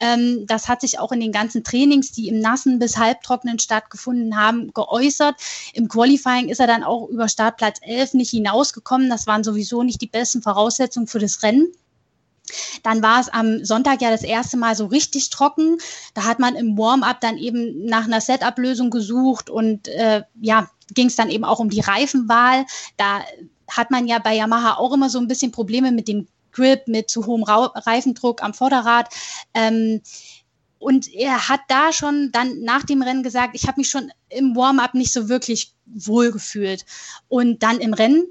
Ähm, 0.00 0.44
das 0.46 0.68
hat 0.68 0.80
sich 0.80 0.98
auch 0.98 1.12
in 1.12 1.20
den 1.20 1.32
ganzen 1.32 1.64
Trainings, 1.64 2.12
die 2.12 2.28
im 2.28 2.40
Nassen 2.40 2.78
bis 2.78 2.96
Halbtrocknen 2.98 3.58
stattgefunden 3.58 4.36
haben, 4.36 4.72
geäußert. 4.72 5.36
Im 5.72 5.88
Qualifying 5.88 6.48
ist 6.48 6.60
er 6.60 6.66
dann 6.66 6.82
auch 6.82 7.08
über 7.08 7.28
Startplatz 7.28 7.78
11 7.82 8.14
nicht 8.14 8.30
hinausgekommen. 8.30 9.08
Das 9.08 9.26
waren 9.26 9.44
sowieso 9.44 9.82
nicht 9.82 10.00
die 10.00 10.06
besten 10.06 10.42
Voraussetzungen 10.42 11.06
für 11.06 11.18
das 11.18 11.42
Rennen. 11.42 11.72
Dann 12.82 13.02
war 13.02 13.20
es 13.20 13.28
am 13.28 13.64
Sonntag 13.64 14.02
ja 14.02 14.10
das 14.10 14.22
erste 14.22 14.56
Mal 14.56 14.74
so 14.76 14.86
richtig 14.86 15.30
trocken. 15.30 15.78
Da 16.14 16.24
hat 16.24 16.38
man 16.38 16.56
im 16.56 16.76
Warm-up 16.76 17.20
dann 17.20 17.38
eben 17.38 17.84
nach 17.84 18.04
einer 18.04 18.20
Setup-Lösung 18.20 18.90
gesucht 18.90 19.50
und 19.50 19.88
äh, 19.88 20.22
ja, 20.40 20.70
ging 20.94 21.06
es 21.06 21.16
dann 21.16 21.30
eben 21.30 21.44
auch 21.44 21.60
um 21.60 21.70
die 21.70 21.80
Reifenwahl. 21.80 22.66
Da 22.96 23.20
hat 23.68 23.90
man 23.90 24.06
ja 24.06 24.18
bei 24.18 24.34
Yamaha 24.34 24.74
auch 24.74 24.92
immer 24.92 25.08
so 25.08 25.18
ein 25.18 25.28
bisschen 25.28 25.52
Probleme 25.52 25.92
mit 25.92 26.08
dem 26.08 26.26
Grip, 26.52 26.88
mit 26.88 27.10
zu 27.10 27.26
hohem 27.26 27.44
Ra 27.44 27.66
Reifendruck 27.74 28.42
am 28.42 28.54
Vorderrad. 28.54 29.08
Ähm, 29.54 30.00
und 30.78 31.12
er 31.12 31.48
hat 31.48 31.60
da 31.68 31.92
schon 31.92 32.30
dann 32.32 32.62
nach 32.62 32.84
dem 32.84 33.02
Rennen 33.02 33.22
gesagt, 33.22 33.54
ich 33.54 33.68
habe 33.68 33.80
mich 33.80 33.90
schon 33.90 34.10
im 34.30 34.56
Warm-up 34.56 34.94
nicht 34.94 35.12
so 35.12 35.28
wirklich 35.28 35.74
wohl 35.84 36.32
gefühlt. 36.32 36.86
Und 37.28 37.62
dann 37.62 37.80
im 37.80 37.92
Rennen 37.92 38.26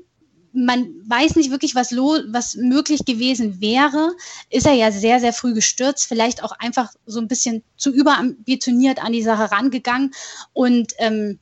man 0.54 0.94
weiß 1.08 1.36
nicht 1.36 1.52
wirklich, 1.52 1.76
was, 1.76 1.92
was 1.92 2.56
möglich 2.56 3.06
gewesen 3.06 3.62
wäre. 3.62 4.16
Ist 4.50 4.66
er 4.66 4.74
ja 4.74 4.92
sehr, 4.92 5.20
sehr 5.20 5.34
früh 5.34 5.54
gestürzt, 5.54 6.08
vielleicht 6.08 6.44
auch 6.44 6.54
einfach 6.60 6.92
so 7.06 7.20
ein 7.20 7.28
bisschen 7.28 7.64
zu 7.78 7.92
überambitioniert 7.92 9.04
an 9.04 9.14
die 9.14 9.24
Sache 9.24 9.52
rangegangen 9.52 10.12
und 10.54 10.94
ähm, 10.98 11.40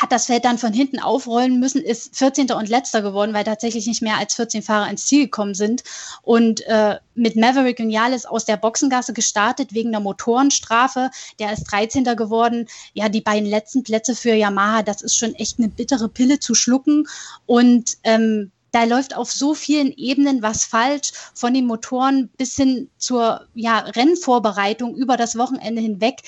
hat 0.00 0.12
das 0.12 0.26
Feld 0.26 0.44
dann 0.44 0.58
von 0.58 0.72
hinten 0.72 1.00
aufrollen 1.00 1.58
müssen, 1.58 1.82
ist 1.82 2.16
14. 2.16 2.52
und 2.52 2.68
letzter 2.68 3.02
geworden, 3.02 3.34
weil 3.34 3.44
tatsächlich 3.44 3.86
nicht 3.86 4.02
mehr 4.02 4.18
als 4.18 4.34
14 4.34 4.62
Fahrer 4.62 4.90
ins 4.90 5.06
Ziel 5.06 5.24
gekommen 5.24 5.54
sind. 5.54 5.82
Und 6.22 6.60
äh, 6.66 6.96
mit 7.14 7.36
Maverick 7.36 7.78
Vinales 7.78 8.26
aus 8.26 8.44
der 8.44 8.56
Boxengasse 8.56 9.12
gestartet 9.12 9.72
wegen 9.72 9.88
einer 9.88 10.00
Motorenstrafe. 10.00 11.10
Der 11.38 11.52
ist 11.52 11.64
13. 11.64 12.04
geworden. 12.04 12.66
Ja, 12.94 13.08
die 13.08 13.20
beiden 13.20 13.48
letzten 13.48 13.82
Plätze 13.82 14.14
für 14.14 14.34
Yamaha, 14.34 14.82
das 14.82 15.02
ist 15.02 15.16
schon 15.16 15.34
echt 15.34 15.58
eine 15.58 15.68
bittere 15.68 16.08
Pille 16.08 16.38
zu 16.38 16.54
schlucken. 16.54 17.08
Und 17.46 17.98
ähm, 18.04 18.52
da 18.70 18.84
läuft 18.84 19.16
auf 19.16 19.32
so 19.32 19.54
vielen 19.54 19.92
Ebenen 19.92 20.42
was 20.42 20.64
falsch, 20.64 21.12
von 21.34 21.54
den 21.54 21.66
Motoren 21.66 22.28
bis 22.36 22.54
hin 22.54 22.90
zur 22.98 23.46
ja, 23.54 23.78
Rennvorbereitung 23.78 24.94
über 24.94 25.16
das 25.16 25.36
Wochenende 25.38 25.80
hinweg, 25.80 26.20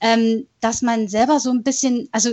ähm, 0.00 0.46
dass 0.60 0.82
man 0.82 1.08
selber 1.08 1.40
so 1.40 1.50
ein 1.50 1.62
bisschen, 1.62 2.08
also 2.12 2.30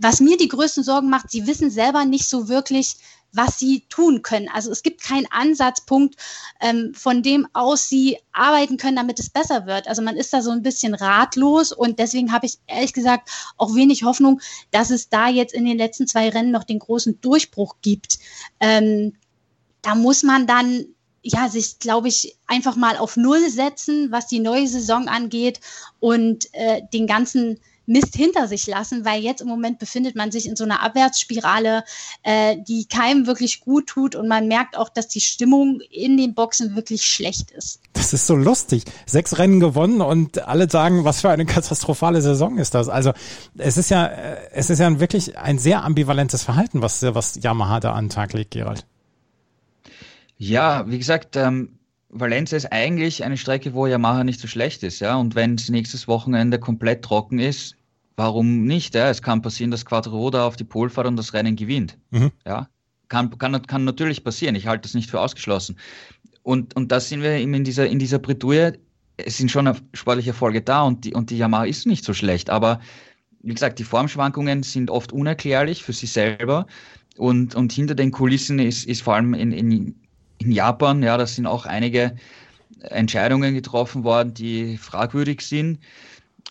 was 0.00 0.20
mir 0.20 0.36
die 0.36 0.48
größten 0.48 0.84
Sorgen 0.84 1.10
macht, 1.10 1.30
sie 1.30 1.46
wissen 1.46 1.70
selber 1.70 2.04
nicht 2.04 2.28
so 2.28 2.48
wirklich, 2.48 2.96
was 3.34 3.58
sie 3.58 3.84
tun 3.88 4.22
können. 4.22 4.48
Also 4.48 4.70
es 4.70 4.82
gibt 4.82 5.02
keinen 5.02 5.26
Ansatzpunkt, 5.30 6.14
ähm, 6.60 6.94
von 6.94 7.22
dem 7.22 7.48
aus 7.52 7.88
sie 7.88 8.18
arbeiten 8.32 8.76
können, 8.76 8.96
damit 8.96 9.18
es 9.18 9.28
besser 9.28 9.66
wird. 9.66 9.88
Also 9.88 10.02
man 10.02 10.16
ist 10.16 10.32
da 10.32 10.40
so 10.40 10.50
ein 10.50 10.62
bisschen 10.62 10.94
ratlos 10.94 11.72
und 11.72 11.98
deswegen 11.98 12.32
habe 12.32 12.46
ich 12.46 12.58
ehrlich 12.66 12.92
gesagt 12.92 13.28
auch 13.56 13.74
wenig 13.74 14.04
Hoffnung, 14.04 14.40
dass 14.70 14.90
es 14.90 15.08
da 15.08 15.28
jetzt 15.28 15.52
in 15.52 15.64
den 15.64 15.78
letzten 15.78 16.06
zwei 16.06 16.28
Rennen 16.28 16.52
noch 16.52 16.64
den 16.64 16.78
großen 16.78 17.20
Durchbruch 17.20 17.76
gibt. 17.82 18.18
Ähm, 18.60 19.14
da 19.82 19.94
muss 19.94 20.22
man 20.22 20.46
dann 20.46 20.86
ja, 21.22 21.48
sich, 21.48 21.78
glaube 21.78 22.08
ich, 22.08 22.36
einfach 22.46 22.76
mal 22.76 22.98
auf 22.98 23.16
Null 23.16 23.48
setzen, 23.48 24.12
was 24.12 24.26
die 24.26 24.40
neue 24.40 24.68
Saison 24.68 25.08
angeht 25.08 25.58
und 25.98 26.48
äh, 26.52 26.82
den 26.92 27.06
ganzen 27.06 27.58
Mist 27.86 28.14
hinter 28.14 28.48
sich 28.48 28.66
lassen, 28.66 29.04
weil 29.04 29.22
jetzt 29.22 29.40
im 29.40 29.48
Moment 29.48 29.78
befindet 29.78 30.16
man 30.16 30.30
sich 30.30 30.46
in 30.46 30.56
so 30.56 30.64
einer 30.64 30.82
Abwärtsspirale, 30.82 31.84
äh, 32.22 32.56
die 32.66 32.86
keinem 32.86 33.26
wirklich 33.26 33.60
gut 33.60 33.86
tut 33.86 34.14
und 34.14 34.28
man 34.28 34.48
merkt 34.48 34.76
auch, 34.76 34.88
dass 34.88 35.08
die 35.08 35.20
Stimmung 35.20 35.80
in 35.90 36.16
den 36.16 36.34
Boxen 36.34 36.74
wirklich 36.76 37.04
schlecht 37.04 37.50
ist. 37.50 37.80
Das 37.92 38.12
ist 38.12 38.26
so 38.26 38.36
lustig. 38.36 38.84
Sechs 39.06 39.38
Rennen 39.38 39.60
gewonnen 39.60 40.00
und 40.00 40.46
alle 40.46 40.68
sagen, 40.68 41.04
was 41.04 41.20
für 41.20 41.30
eine 41.30 41.46
katastrophale 41.46 42.22
Saison 42.22 42.58
ist 42.58 42.74
das. 42.74 42.88
Also 42.88 43.12
es 43.56 43.76
ist 43.76 43.90
ja, 43.90 44.06
äh, 44.06 44.36
es 44.52 44.70
ist 44.70 44.78
ja 44.78 45.00
wirklich 45.00 45.38
ein 45.38 45.58
sehr 45.58 45.84
ambivalentes 45.84 46.42
Verhalten, 46.42 46.82
was, 46.82 47.02
was 47.02 47.38
Yamaha 47.42 47.80
da 47.80 47.92
an 47.92 48.06
den 48.06 48.10
Tag 48.10 48.32
legt, 48.32 48.52
Gerald. 48.52 48.86
Ja, 50.36 50.88
wie 50.88 50.98
gesagt, 50.98 51.36
ähm, 51.36 51.73
Valencia 52.16 52.56
ist 52.56 52.72
eigentlich 52.72 53.24
eine 53.24 53.36
Strecke, 53.36 53.74
wo 53.74 53.86
Yamaha 53.86 54.22
nicht 54.22 54.38
so 54.38 54.46
schlecht 54.46 54.84
ist, 54.84 55.00
ja. 55.00 55.16
Und 55.16 55.34
wenn 55.34 55.56
es 55.56 55.68
nächstes 55.68 56.06
Wochenende 56.06 56.60
komplett 56.60 57.02
trocken 57.02 57.40
ist, 57.40 57.76
warum 58.16 58.64
nicht? 58.64 58.94
Ja? 58.94 59.10
Es 59.10 59.20
kann 59.20 59.42
passieren, 59.42 59.72
dass 59.72 59.84
Quattro 59.84 60.30
da 60.30 60.46
auf 60.46 60.56
die 60.56 60.64
Pole 60.64 60.90
fährt 60.90 61.08
und 61.08 61.16
das 61.16 61.34
Rennen 61.34 61.56
gewinnt. 61.56 61.98
Mhm. 62.10 62.30
Ja, 62.46 62.68
kann, 63.08 63.36
kann, 63.36 63.60
kann 63.66 63.84
natürlich 63.84 64.22
passieren. 64.22 64.54
Ich 64.54 64.68
halte 64.68 64.82
das 64.82 64.94
nicht 64.94 65.10
für 65.10 65.20
ausgeschlossen. 65.20 65.76
Und, 66.44 66.76
und 66.76 66.92
da 66.92 67.00
sind 67.00 67.22
wir 67.22 67.32
eben 67.32 67.52
in 67.54 67.64
dieser, 67.64 67.86
in 67.86 67.98
dieser 67.98 68.20
Bretouille. 68.20 68.78
Es 69.16 69.36
sind 69.36 69.50
schon 69.50 69.72
sportliche 69.92 70.30
Erfolge 70.30 70.62
da 70.62 70.82
und 70.82 71.04
die, 71.04 71.14
und 71.14 71.30
die 71.30 71.38
Yamaha 71.38 71.64
ist 71.64 71.86
nicht 71.86 72.04
so 72.04 72.14
schlecht. 72.14 72.48
Aber 72.48 72.80
wie 73.42 73.54
gesagt, 73.54 73.78
die 73.78 73.84
Formschwankungen 73.84 74.62
sind 74.62 74.90
oft 74.90 75.12
unerklärlich 75.12 75.82
für 75.82 75.92
sie 75.92 76.06
selber. 76.06 76.66
Und, 77.16 77.54
und 77.54 77.72
hinter 77.72 77.94
den 77.94 78.10
Kulissen 78.10 78.58
ist, 78.58 78.86
ist 78.86 79.02
vor 79.02 79.14
allem 79.14 79.34
in, 79.34 79.52
in, 79.52 79.94
in 80.44 80.52
Japan, 80.52 81.02
ja, 81.02 81.16
da 81.16 81.26
sind 81.26 81.46
auch 81.46 81.66
einige 81.66 82.16
Entscheidungen 82.80 83.54
getroffen 83.54 84.04
worden, 84.04 84.34
die 84.34 84.76
fragwürdig 84.76 85.40
sind. 85.40 85.78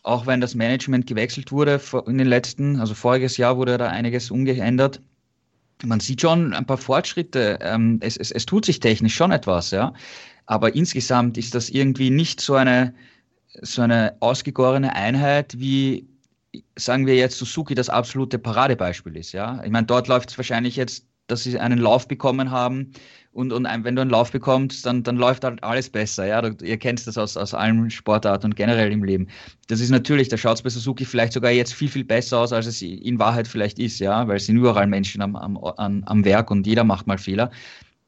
Auch 0.03 0.25
wenn 0.25 0.41
das 0.41 0.56
Management 0.56 1.08
gewechselt 1.08 1.51
wurde 1.51 1.79
in 2.08 2.17
den 2.17 2.27
letzten, 2.27 2.79
also 2.79 2.93
voriges 2.93 3.38
Jahr 3.38 3.58
wurde 3.58 3.77
da 3.77 3.88
einiges 3.88 4.32
umgeändert. 4.32 4.99
Man 5.84 5.99
sieht 5.99 6.21
schon 6.21 6.53
ein 6.53 6.65
paar 6.65 6.77
Fortschritte. 6.77 7.60
Ähm, 7.62 7.99
es, 8.01 8.17
es, 8.17 8.32
es 8.32 8.45
tut 8.45 8.65
sich 8.65 8.79
technisch 8.79 9.15
schon 9.15 9.32
etwas, 9.32 9.71
ja. 9.71 9.93
Aber 10.45 10.75
insgesamt 10.75 11.38
ist 11.38 11.56
das 11.56 11.69
irgendwie 11.69 12.10
nicht 12.10 12.41
so 12.41 12.56
eine, 12.56 12.93
so 13.62 13.82
eine 13.82 14.15
ausgegorene 14.19 14.93
Einheit, 14.93 15.58
wie 15.58 16.08
sagen 16.75 17.08
wir 17.08 17.15
jetzt 17.15 17.38
Suzuki 17.38 17.75
das 17.75 17.89
absolute 17.89 18.38
Paradebeispiel 18.39 19.15
ist, 19.15 19.32
ja. 19.32 19.63
Ich 19.63 19.71
meine, 19.71 19.88
dort 19.88 20.08
läuft 20.08 20.32
es 20.32 20.38
wahrscheinlich 20.38 20.75
jetzt, 20.75 21.06
dass 21.27 21.43
sie 21.43 21.59
einen 21.59 21.79
Lauf 21.79 22.07
bekommen 22.07 22.51
haben, 22.51 22.93
und, 23.33 23.51
und 23.51 23.63
wenn 23.65 23.95
du 23.95 24.01
einen 24.01 24.12
Lauf 24.12 24.31
bekommst, 24.31 24.86
dann, 24.86 25.01
dann 25.01 25.17
läuft 25.17 25.43
halt 25.43 25.63
alles 25.63 25.89
besser. 25.89 26.27
Ja? 26.27 26.47
Ihr 26.62 26.77
kennt 26.77 27.05
das 27.05 27.17
aus, 27.17 27.36
aus 27.36 27.55
allen 27.55 27.89
Sportarten 27.89 28.45
und 28.45 28.55
generell 28.55 28.91
im 28.91 29.03
Leben. 29.03 29.27
Das 29.67 29.79
ist 29.79 29.89
natürlich, 29.89 30.29
da 30.29 30.38
schaut 30.38 30.57
es 30.57 30.62
bei 30.62 30.69
Suzuki 30.69 31.03
vielleicht 31.03 31.33
sogar 31.33 31.49
jetzt 31.49 31.73
viel, 31.73 31.89
viel 31.89 32.03
besser 32.03 32.38
aus, 32.39 32.53
als 32.53 32.67
es 32.67 32.83
in 32.83 33.17
Wahrheit 33.17 33.47
vielleicht 33.47 33.79
ist, 33.79 33.97
ja, 33.97 34.27
weil 34.27 34.38
es 34.38 34.45
sind 34.45 34.57
überall 34.57 34.86
Menschen 34.86 35.21
am, 35.23 35.36
am, 35.36 35.57
am 35.57 36.25
Werk 36.25 36.51
und 36.51 36.67
jeder 36.67 36.83
macht 36.83 37.07
mal 37.07 37.17
Fehler. 37.17 37.49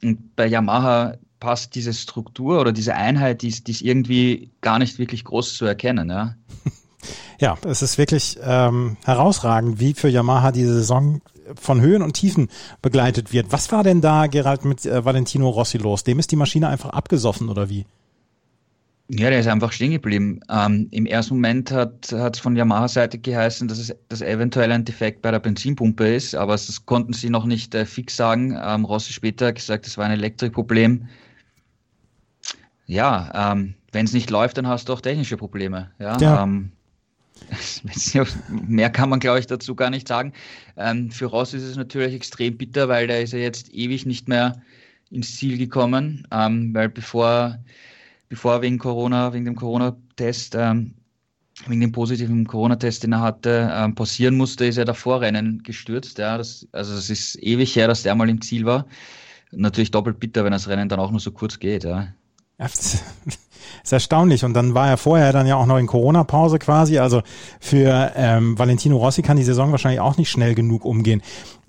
Und 0.03 0.35
bei 0.35 0.45
Yamaha 0.45 1.15
passt 1.39 1.73
diese 1.73 1.93
Struktur 1.93 2.61
oder 2.61 2.71
diese 2.71 2.93
Einheit, 2.93 3.41
die 3.41 3.47
ist, 3.47 3.65
die 3.65 3.71
ist 3.71 3.81
irgendwie 3.81 4.51
gar 4.61 4.77
nicht 4.77 4.99
wirklich 4.99 5.23
groß 5.23 5.57
zu 5.57 5.65
erkennen. 5.65 6.11
Ja, 6.11 6.35
ja 7.39 7.57
es 7.65 7.81
ist 7.81 7.97
wirklich 7.97 8.37
ähm, 8.43 8.97
herausragend, 9.05 9.79
wie 9.79 9.95
für 9.95 10.07
Yamaha 10.07 10.51
diese 10.51 10.75
Saison 10.75 11.21
von 11.59 11.81
Höhen 11.81 12.01
und 12.01 12.13
Tiefen 12.13 12.49
begleitet 12.81 13.33
wird. 13.33 13.47
Was 13.51 13.71
war 13.71 13.83
denn 13.83 14.01
da, 14.01 14.27
Gerald, 14.27 14.65
mit 14.65 14.85
äh, 14.85 15.05
Valentino 15.05 15.49
Rossi 15.49 15.77
los? 15.77 16.03
Dem 16.03 16.19
ist 16.19 16.31
die 16.31 16.35
Maschine 16.35 16.69
einfach 16.69 16.89
abgesoffen 16.89 17.49
oder 17.49 17.69
wie? 17.69 17.85
Ja, 19.07 19.29
der 19.29 19.39
ist 19.39 19.47
einfach 19.47 19.71
stehen 19.71 19.91
geblieben. 19.91 20.39
Ähm, 20.49 20.87
Im 20.89 21.05
ersten 21.05 21.35
Moment 21.35 21.71
hat 21.71 22.11
es 22.11 22.39
von 22.39 22.55
Yamaha-Seite 22.55 23.19
geheißen, 23.19 23.67
dass 23.67 23.77
es 23.77 23.95
dass 24.09 24.21
eventuell 24.21 24.71
ein 24.71 24.83
Defekt 24.83 25.21
bei 25.21 25.29
der 25.29 25.39
Benzinpumpe 25.39 26.15
ist, 26.15 26.33
aber 26.33 26.53
das 26.53 26.85
konnten 26.87 27.13
sie 27.13 27.29
noch 27.29 27.45
nicht 27.45 27.75
äh, 27.75 27.85
fix 27.85 28.15
sagen. 28.15 28.57
Ähm, 28.59 28.83
Rossi 28.83 29.13
später 29.13 29.47
hat 29.47 29.55
gesagt, 29.55 29.85
es 29.85 29.99
war 29.99 30.05
ein 30.05 30.11
Elektrikproblem. 30.11 31.07
Ja, 32.87 33.51
ähm, 33.51 33.75
wenn 33.91 34.05
es 34.05 34.13
nicht 34.13 34.31
läuft, 34.31 34.57
dann 34.57 34.67
hast 34.67 34.89
du 34.89 34.93
auch 34.93 35.01
technische 35.01 35.37
Probleme. 35.37 35.91
Ja, 35.99 36.17
ja. 36.17 36.43
Ähm, 36.43 36.71
mehr 38.47 38.89
kann 38.89 39.09
man, 39.09 39.19
glaube 39.19 39.39
ich, 39.39 39.47
dazu 39.47 39.75
gar 39.75 39.89
nicht 39.89 40.07
sagen. 40.07 40.33
Ähm, 40.77 41.11
für 41.11 41.25
Ross 41.25 41.53
ist 41.53 41.63
es 41.63 41.75
natürlich 41.75 42.13
extrem 42.13 42.57
bitter, 42.57 42.89
weil 42.89 43.07
der 43.07 43.21
ist 43.21 43.33
ja 43.33 43.39
jetzt 43.39 43.73
ewig 43.73 44.05
nicht 44.05 44.27
mehr 44.27 44.61
ins 45.11 45.35
Ziel 45.37 45.57
gekommen, 45.57 46.27
ähm, 46.31 46.73
weil 46.73 46.89
bevor 46.89 47.59
bevor 48.29 48.61
wegen 48.61 48.77
Corona, 48.77 49.33
wegen 49.33 49.45
dem 49.45 49.55
Corona-Test, 49.55 50.55
ähm, 50.55 50.95
wegen 51.67 51.81
dem 51.81 51.91
positiven 51.91 52.45
Corona-Test, 52.45 53.03
den 53.03 53.13
er 53.13 53.21
hatte, 53.21 53.69
ähm, 53.73 53.95
passieren 53.95 54.35
musste, 54.35 54.65
ist 54.65 54.77
er 54.77 54.85
der 54.85 54.93
Vorrennen 54.95 55.63
gestürzt. 55.63 56.17
Ja, 56.17 56.37
das, 56.37 56.67
also 56.71 56.93
es 56.95 57.09
ist 57.09 57.41
ewig 57.41 57.75
her, 57.75 57.87
dass 57.87 58.03
der 58.03 58.15
mal 58.15 58.29
im 58.29 58.41
Ziel 58.41 58.65
war. 58.65 58.87
Natürlich 59.51 59.91
doppelt 59.91 60.19
bitter, 60.19 60.43
wenn 60.43 60.51
das 60.51 60.67
Rennen 60.67 60.89
dann 60.89 60.99
auch 60.99 61.11
nur 61.11 61.19
so 61.19 61.31
kurz 61.31 61.59
geht. 61.59 61.83
Ja. 61.85 62.13
Ja, 62.59 62.65
ist 63.83 63.93
erstaunlich. 63.93 64.43
Und 64.43 64.53
dann 64.53 64.73
war 64.73 64.87
er 64.89 64.97
vorher 64.97 65.33
dann 65.33 65.47
ja 65.47 65.55
auch 65.55 65.65
noch 65.65 65.77
in 65.77 65.87
Corona-Pause 65.87 66.59
quasi. 66.59 66.99
Also 66.99 67.21
für 67.59 68.11
ähm, 68.15 68.57
Valentino 68.57 68.97
Rossi 68.97 69.21
kann 69.21 69.37
die 69.37 69.43
Saison 69.43 69.71
wahrscheinlich 69.71 70.01
auch 70.01 70.17
nicht 70.17 70.29
schnell 70.29 70.55
genug 70.55 70.85
umgehen. 70.85 71.21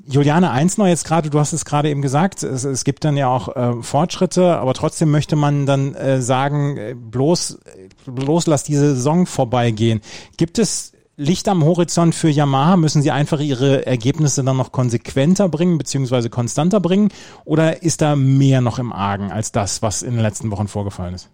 Juliane, 0.08 0.52
eins 0.52 0.78
noch 0.78 0.86
jetzt 0.86 1.04
gerade, 1.04 1.30
du 1.30 1.40
hast 1.40 1.52
es 1.52 1.64
gerade 1.64 1.90
eben 1.90 2.00
gesagt, 2.00 2.44
es, 2.44 2.62
es 2.62 2.84
gibt 2.84 3.04
dann 3.04 3.16
ja 3.16 3.26
auch 3.26 3.56
äh, 3.56 3.82
Fortschritte, 3.82 4.56
aber 4.58 4.72
trotzdem 4.72 5.10
möchte 5.10 5.34
man 5.34 5.66
dann 5.66 5.94
äh, 5.94 6.22
sagen, 6.22 6.76
äh, 6.76 6.94
bloß, 6.94 7.58
bloß 8.06 8.46
lass 8.46 8.62
diese 8.62 8.94
Saison 8.94 9.26
vorbeigehen. 9.26 10.00
Gibt 10.36 10.60
es 10.60 10.92
Licht 11.18 11.48
am 11.48 11.64
Horizont 11.64 12.14
für 12.14 12.28
Yamaha? 12.28 12.76
Müssen 12.76 13.00
sie 13.00 13.10
einfach 13.10 13.40
ihre 13.40 13.86
Ergebnisse 13.86 14.44
dann 14.44 14.58
noch 14.58 14.70
konsequenter 14.70 15.48
bringen, 15.48 15.78
beziehungsweise 15.78 16.28
konstanter 16.28 16.78
bringen? 16.78 17.08
Oder 17.46 17.82
ist 17.82 18.02
da 18.02 18.16
mehr 18.16 18.60
noch 18.60 18.78
im 18.78 18.92
Argen 18.92 19.32
als 19.32 19.50
das, 19.50 19.80
was 19.80 20.02
in 20.02 20.12
den 20.12 20.20
letzten 20.20 20.50
Wochen 20.50 20.68
vorgefallen 20.68 21.14
ist? 21.14 21.30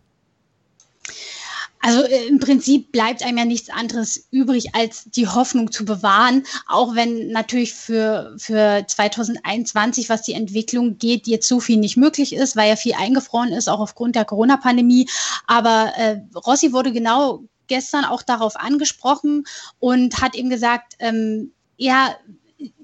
Also 1.81 2.03
äh, 2.05 2.27
im 2.29 2.39
Prinzip 2.39 2.93
bleibt 2.93 3.25
einem 3.25 3.39
ja 3.39 3.45
nichts 3.45 3.71
anderes 3.71 4.29
übrig, 4.31 4.73
als 4.73 5.03
die 5.07 5.27
Hoffnung 5.27 5.73
zu 5.73 5.85
bewahren, 5.85 6.45
auch 6.69 6.95
wenn 6.95 7.33
natürlich 7.33 7.75
für, 7.75 8.35
für 8.39 8.85
2021, 8.87 10.09
was 10.09 10.23
die 10.23 10.35
Entwicklung 10.35 10.99
geht, 10.99 11.27
jetzt 11.27 11.49
so 11.49 11.59
viel 11.59 11.79
nicht 11.79 11.97
möglich 11.97 12.37
ist, 12.37 12.55
weil 12.55 12.69
ja 12.69 12.77
viel 12.77 12.95
eingefroren 12.95 13.53
ist, 13.53 13.69
auch 13.69 13.81
aufgrund 13.81 14.15
der 14.15 14.25
Corona-Pandemie. 14.25 15.09
Aber 15.49 15.93
äh, 15.97 16.21
Rossi 16.47 16.73
wurde 16.73 16.93
genau 16.93 17.43
gestern 17.73 18.05
auch 18.05 18.21
darauf 18.21 18.57
angesprochen 18.57 19.45
und 19.81 20.21
hat 20.21 20.35
eben 20.35 20.51
gesagt, 20.51 20.97
ähm, 20.99 21.53
er 21.79 22.19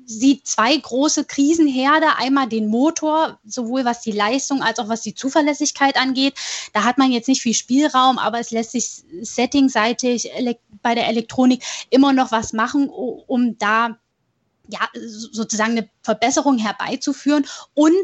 sieht 0.07 0.46
zwei 0.46 0.74
große 0.74 1.27
Krisenherde. 1.27 2.16
Einmal 2.16 2.48
den 2.48 2.68
Motor, 2.68 3.38
sowohl 3.44 3.85
was 3.85 4.01
die 4.01 4.12
Leistung 4.12 4.62
als 4.62 4.79
auch 4.79 4.88
was 4.88 5.03
die 5.03 5.14
Zuverlässigkeit 5.14 5.98
angeht. 5.98 6.33
Da 6.72 6.85
hat 6.85 6.96
man 6.96 7.12
jetzt 7.12 7.29
nicht 7.29 7.42
viel 7.42 7.53
Spielraum, 7.53 8.16
aber 8.18 8.40
es 8.40 8.51
lässt 8.51 8.72
sich 8.72 9.03
settingseitig 9.20 10.31
bei 10.83 10.94
der 10.94 11.09
Elektronik 11.09 11.62
immer 11.90 12.14
noch 12.14 12.33
was 12.33 12.55
machen, 12.55 12.88
um 12.88 13.59
da 13.59 13.98
ja, 14.68 14.81
sozusagen 14.94 15.72
eine 15.72 15.88
Verbesserung 16.02 16.59
herbeizuführen. 16.59 17.46
Und 17.74 17.94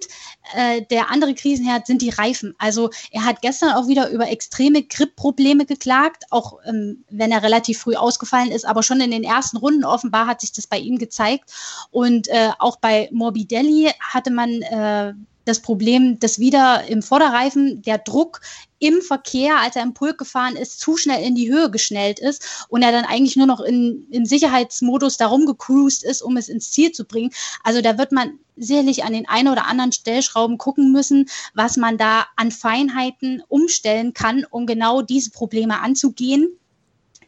äh, 0.55 0.83
der 0.91 1.11
andere 1.11 1.35
Krisenherd 1.35 1.87
sind 1.87 2.03
die 2.03 2.11
Reifen. 2.11 2.55
Also 2.59 2.91
er 3.11 3.25
hat 3.25 3.43
gestern 3.43 3.71
auch 3.75 3.89
wieder 3.89 4.11
über 4.11 4.29
extreme 4.29 4.83
Grip-Probleme 4.83 5.67
geklagt, 5.67 6.25
auch 6.31 6.59
ähm, 6.67 7.05
wenn 7.11 7.33
er 7.33 7.43
relativ 7.43 7.79
früh 7.79 7.95
ausgefallen 7.95 8.51
ist, 8.51 8.67
aber 8.67 8.83
schon 8.83 9.01
in 9.01 9.11
den 9.11 9.25
ersten 9.25 9.57
Runden 9.57 9.85
offenbar 9.85 10.27
hat 10.27 10.41
sich 10.41 10.53
das 10.53 10.67
bei 10.67 10.79
ihm 10.79 10.99
gezeigt. 10.99 11.53
Und 11.91 12.29
äh, 12.29 12.51
auch 12.59 12.77
bei 12.77 13.09
Morbidelli 13.13 13.93
hatte 14.01 14.31
man 14.31 14.63
äh, 14.63 15.15
das 15.45 15.61
Problem, 15.61 16.19
dass 16.19 16.39
wieder 16.39 16.85
im 16.89 17.03
Vorderreifen 17.03 17.83
der 17.83 17.99
Druck 17.99 18.41
im 18.79 19.01
Verkehr, 19.01 19.61
als 19.61 19.77
er 19.77 19.83
im 19.83 19.95
Pulk 19.95 20.19
gefahren 20.19 20.57
ist, 20.57 20.81
zu 20.81 20.97
schnell 20.97 21.23
in 21.25 21.35
die 21.35 21.51
Höhe 21.51 21.71
geschnellt 21.71 22.19
ist 22.19 22.67
und 22.69 22.83
er 22.83 22.93
dann 22.93 23.05
eigentlich 23.05 23.37
nur 23.37 23.47
noch 23.47 23.61
in, 23.61 24.07
im 24.11 24.27
Sicherheitsmodus 24.27 25.17
darum 25.17 25.47
gecruised 25.47 26.05
ist, 26.05 26.23
um 26.23 26.37
es 26.37 26.49
ins 26.49 26.71
Ziel 26.71 26.93
zu 26.93 27.05
bringen. 27.05 27.31
Also 27.63 27.81
da 27.81 27.97
wird 27.97 28.13
man 28.13 28.39
sicherlich 28.57 29.05
an 29.05 29.13
den 29.13 29.29
einen 29.29 29.49
oder 29.49 29.67
anderen 29.67 29.93
Stellschrauben 29.93 30.59
gucken 30.59 30.93
müssen, 30.93 31.27
was 31.55 31.77
man 31.77 31.99
da 31.99 32.27
an 32.37 32.51
Feinheiten 32.51 33.43
umstellen 33.49 34.13
kann, 34.13 34.45
um 34.51 34.67
genau 34.67 35.03
diese 35.03 35.31
Probleme 35.31 35.81
anzugehen. 35.81 36.59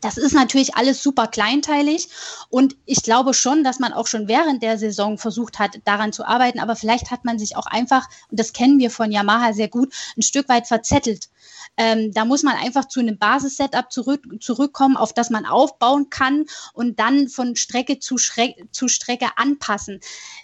Das 0.00 0.16
ist 0.16 0.32
natürlich 0.32 0.74
alles 0.76 1.02
super 1.02 1.26
kleinteilig. 1.26 2.08
Und 2.48 2.76
ich 2.84 3.02
glaube 3.02 3.34
schon, 3.34 3.64
dass 3.64 3.78
man 3.78 3.92
auch 3.92 4.06
schon 4.06 4.28
während 4.28 4.62
der 4.62 4.78
Saison 4.78 5.18
versucht 5.18 5.58
hat, 5.58 5.80
daran 5.84 6.12
zu 6.12 6.24
arbeiten, 6.24 6.60
aber 6.60 6.76
vielleicht 6.76 7.10
hat 7.10 7.24
man 7.24 7.38
sich 7.38 7.56
auch 7.56 7.66
einfach, 7.66 8.08
und 8.30 8.38
das 8.38 8.52
kennen 8.52 8.78
wir 8.78 8.90
von 8.90 9.12
Yamaha 9.12 9.52
sehr 9.52 9.68
gut, 9.68 9.92
ein 10.16 10.22
Stück 10.22 10.48
weit 10.48 10.66
verzettelt. 10.66 11.28
Ähm, 11.76 12.12
da 12.12 12.24
muss 12.24 12.42
man 12.42 12.56
einfach 12.56 12.86
zu 12.86 13.00
einem 13.00 13.18
Basissetup 13.18 13.92
zurück, 13.92 14.24
zurückkommen, 14.40 14.96
auf 14.96 15.12
das 15.12 15.30
man 15.30 15.44
aufbauen 15.44 16.08
kann 16.08 16.46
und 16.72 16.98
dann 16.98 17.28
von 17.28 17.54
Strecke 17.56 17.98
zu, 17.98 18.16
Schre 18.16 18.54
zu 18.70 18.88
Strecke 18.88 19.28
anpassen, 19.36 20.00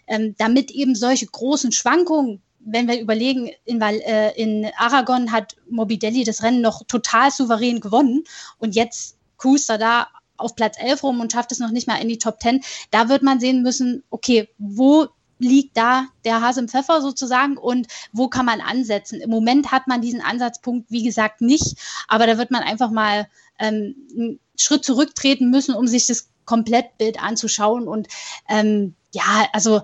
ähm, 0.06 0.34
damit 0.36 0.70
eben 0.70 0.94
solche 0.94 1.26
großen 1.26 1.72
Schwankungen 1.72 2.42
wenn 2.64 2.88
wir 2.88 3.00
überlegen, 3.00 3.50
in, 3.64 3.80
äh, 3.80 4.30
in 4.40 4.70
Aragon 4.76 5.32
hat 5.32 5.56
Morbidelli 5.68 6.24
das 6.24 6.42
Rennen 6.42 6.60
noch 6.60 6.84
total 6.86 7.30
souverän 7.30 7.80
gewonnen. 7.80 8.24
Und 8.58 8.74
jetzt 8.74 9.16
cruist 9.42 9.68
er 9.68 9.78
da 9.78 10.08
auf 10.36 10.54
Platz 10.54 10.76
11 10.78 11.02
rum 11.02 11.20
und 11.20 11.32
schafft 11.32 11.52
es 11.52 11.58
noch 11.58 11.70
nicht 11.70 11.88
mal 11.88 12.00
in 12.00 12.08
die 12.08 12.18
Top 12.18 12.40
10. 12.40 12.62
Da 12.90 13.08
wird 13.08 13.22
man 13.22 13.40
sehen 13.40 13.62
müssen, 13.62 14.02
okay, 14.10 14.48
wo 14.58 15.08
liegt 15.38 15.76
da 15.76 16.06
der 16.24 16.40
Hase 16.40 16.60
im 16.60 16.68
Pfeffer 16.68 17.02
sozusagen 17.02 17.56
und 17.56 17.88
wo 18.12 18.28
kann 18.28 18.46
man 18.46 18.60
ansetzen? 18.60 19.20
Im 19.20 19.30
Moment 19.30 19.72
hat 19.72 19.88
man 19.88 20.00
diesen 20.00 20.20
Ansatzpunkt, 20.20 20.90
wie 20.90 21.02
gesagt, 21.02 21.40
nicht, 21.40 21.76
aber 22.06 22.26
da 22.26 22.38
wird 22.38 22.52
man 22.52 22.62
einfach 22.62 22.90
mal 22.90 23.28
ähm, 23.58 23.96
einen 24.16 24.40
Schritt 24.56 24.84
zurücktreten 24.84 25.50
müssen, 25.50 25.74
um 25.74 25.88
sich 25.88 26.06
das 26.06 26.28
Komplettbild 26.44 27.20
anzuschauen. 27.20 27.88
Und 27.88 28.06
ähm, 28.48 28.94
ja, 29.12 29.48
also 29.52 29.82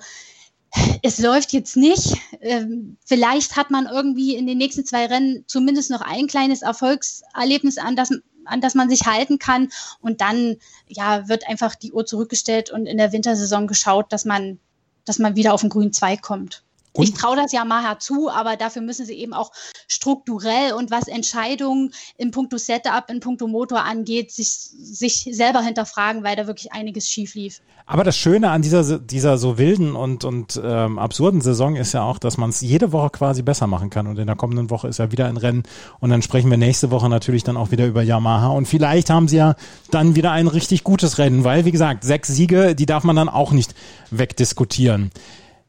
es 1.02 1.18
läuft 1.18 1.52
jetzt 1.52 1.76
nicht. 1.76 2.16
Ähm, 2.40 2.96
vielleicht 3.04 3.56
hat 3.56 3.70
man 3.70 3.86
irgendwie 3.86 4.36
in 4.36 4.46
den 4.46 4.58
nächsten 4.58 4.84
zwei 4.84 5.06
Rennen 5.06 5.44
zumindest 5.48 5.90
noch 5.90 6.02
ein 6.02 6.28
kleines 6.28 6.62
Erfolgserlebnis, 6.62 7.78
an 7.78 7.96
das 7.96 8.12
an 8.48 8.60
das 8.60 8.74
man 8.74 8.88
sich 8.88 9.06
halten 9.06 9.38
kann. 9.38 9.70
Und 10.00 10.20
dann 10.20 10.56
ja, 10.86 11.28
wird 11.28 11.48
einfach 11.48 11.74
die 11.74 11.92
Uhr 11.92 12.06
zurückgestellt 12.06 12.70
und 12.70 12.86
in 12.86 12.98
der 12.98 13.12
Wintersaison 13.12 13.66
geschaut, 13.66 14.12
dass 14.12 14.24
man, 14.24 14.58
dass 15.04 15.18
man 15.18 15.36
wieder 15.36 15.54
auf 15.54 15.60
den 15.60 15.70
grünen 15.70 15.92
Zweig 15.92 16.22
kommt. 16.22 16.64
Und? 16.92 17.04
Ich 17.04 17.14
traue 17.14 17.36
das 17.36 17.52
Yamaha 17.52 17.98
zu, 17.98 18.30
aber 18.30 18.56
dafür 18.56 18.82
müssen 18.82 19.06
sie 19.06 19.14
eben 19.14 19.34
auch 19.34 19.52
strukturell 19.88 20.72
und 20.72 20.90
was 20.90 21.08
Entscheidungen 21.08 21.92
in 22.16 22.30
puncto 22.30 22.58
Setup, 22.58 23.04
in 23.08 23.20
puncto 23.20 23.46
Motor 23.46 23.84
angeht, 23.84 24.32
sich, 24.32 24.48
sich 24.48 25.28
selber 25.32 25.62
hinterfragen, 25.62 26.24
weil 26.24 26.36
da 26.36 26.46
wirklich 26.46 26.72
einiges 26.72 27.08
schief 27.08 27.34
lief. 27.34 27.60
Aber 27.90 28.04
das 28.04 28.18
Schöne 28.18 28.50
an 28.50 28.60
dieser, 28.60 28.98
dieser 28.98 29.38
so 29.38 29.56
wilden 29.56 29.96
und, 29.96 30.22
und 30.22 30.60
ähm, 30.62 30.98
absurden 30.98 31.40
Saison 31.40 31.74
ist 31.74 31.94
ja 31.94 32.02
auch, 32.02 32.18
dass 32.18 32.36
man 32.36 32.50
es 32.50 32.60
jede 32.60 32.92
Woche 32.92 33.08
quasi 33.08 33.40
besser 33.40 33.66
machen 33.66 33.88
kann. 33.88 34.06
Und 34.06 34.18
in 34.18 34.26
der 34.26 34.36
kommenden 34.36 34.68
Woche 34.68 34.88
ist 34.88 34.98
ja 34.98 35.10
wieder 35.10 35.26
ein 35.26 35.38
Rennen. 35.38 35.62
Und 35.98 36.10
dann 36.10 36.20
sprechen 36.20 36.50
wir 36.50 36.58
nächste 36.58 36.90
Woche 36.90 37.08
natürlich 37.08 37.44
dann 37.44 37.56
auch 37.56 37.70
wieder 37.70 37.86
über 37.86 38.02
Yamaha. 38.02 38.48
Und 38.48 38.68
vielleicht 38.68 39.08
haben 39.08 39.26
sie 39.26 39.38
ja 39.38 39.54
dann 39.90 40.16
wieder 40.16 40.32
ein 40.32 40.48
richtig 40.48 40.84
gutes 40.84 41.16
Rennen, 41.16 41.44
weil, 41.44 41.64
wie 41.64 41.72
gesagt, 41.72 42.04
sechs 42.04 42.28
Siege, 42.28 42.74
die 42.74 42.84
darf 42.84 43.04
man 43.04 43.16
dann 43.16 43.30
auch 43.30 43.52
nicht 43.52 43.74
wegdiskutieren. 44.10 45.10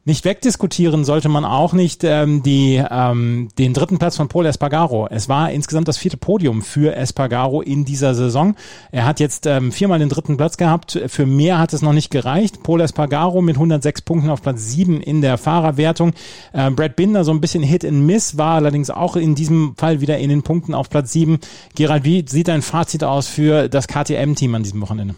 Nicht 0.06 0.24
wegdiskutieren 0.24 1.04
sollte 1.04 1.28
man 1.28 1.44
auch 1.44 1.74
nicht 1.74 2.06
ähm, 2.06 2.42
die, 2.42 2.82
ähm, 2.90 3.50
den 3.60 3.74
dritten 3.74 4.00
Platz 4.00 4.16
von 4.16 4.30
Paul 4.30 4.46
Espargaro. 4.46 5.08
Es 5.12 5.28
war 5.28 5.52
insgesamt 5.52 5.90
das 5.90 5.98
vierte 5.98 6.16
Podium 6.16 6.62
für 6.62 6.96
Espargaro 6.96 7.62
in 7.62 7.84
dieser 7.84 8.16
Saison. 8.16 8.56
Er 8.92 9.06
hat 9.06 9.20
jetzt 9.20 9.46
ähm, 9.46 9.74
viermal 9.74 10.00
den 10.00 10.08
dritten 10.08 10.38
Platz 10.38 10.56
gehabt. 10.56 11.00
Für 11.08 11.26
mehr 11.26 11.60
hat 11.60 11.74
es 11.74 11.82
noch 11.82 11.92
nicht 11.92 12.12
gereicht. 12.12 12.64
Paul 12.64 12.80
Espargaro 12.80 13.42
mit 13.42 13.58
106 13.58 14.02
Punkten 14.04 14.30
auf 14.30 14.42
Platz 14.42 14.70
7 14.70 15.02
in 15.02 15.22
der 15.22 15.38
Fahrerwertung. 15.38 16.14
Äh, 16.54 16.72
Brad 16.72 16.96
Binder 16.96 17.26
so 17.26 17.32
ein 17.32 17.42
bisschen 17.42 17.62
Hit 17.62 17.84
and 17.84 18.06
Miss, 18.06 18.38
war 18.38 18.56
allerdings 18.56 18.90
auch 18.90 19.18
in 19.18 19.36
diesem 19.36 19.76
Fall 19.78 20.00
wieder 20.00 20.18
in 20.18 20.30
den 20.30 20.44
Punkten 20.44 20.74
auf 20.74 20.90
Platz 20.90 21.12
7. 21.12 21.40
Gerald, 21.76 22.06
wie 22.06 22.26
sieht 22.28 22.48
dein 22.48 22.62
Fazit 22.62 23.04
aus 23.04 23.28
für 23.28 23.68
das 23.68 23.88
KTM-Team 23.88 24.56
an 24.56 24.64
diesem 24.64 24.82
Wochenende? 24.82 25.16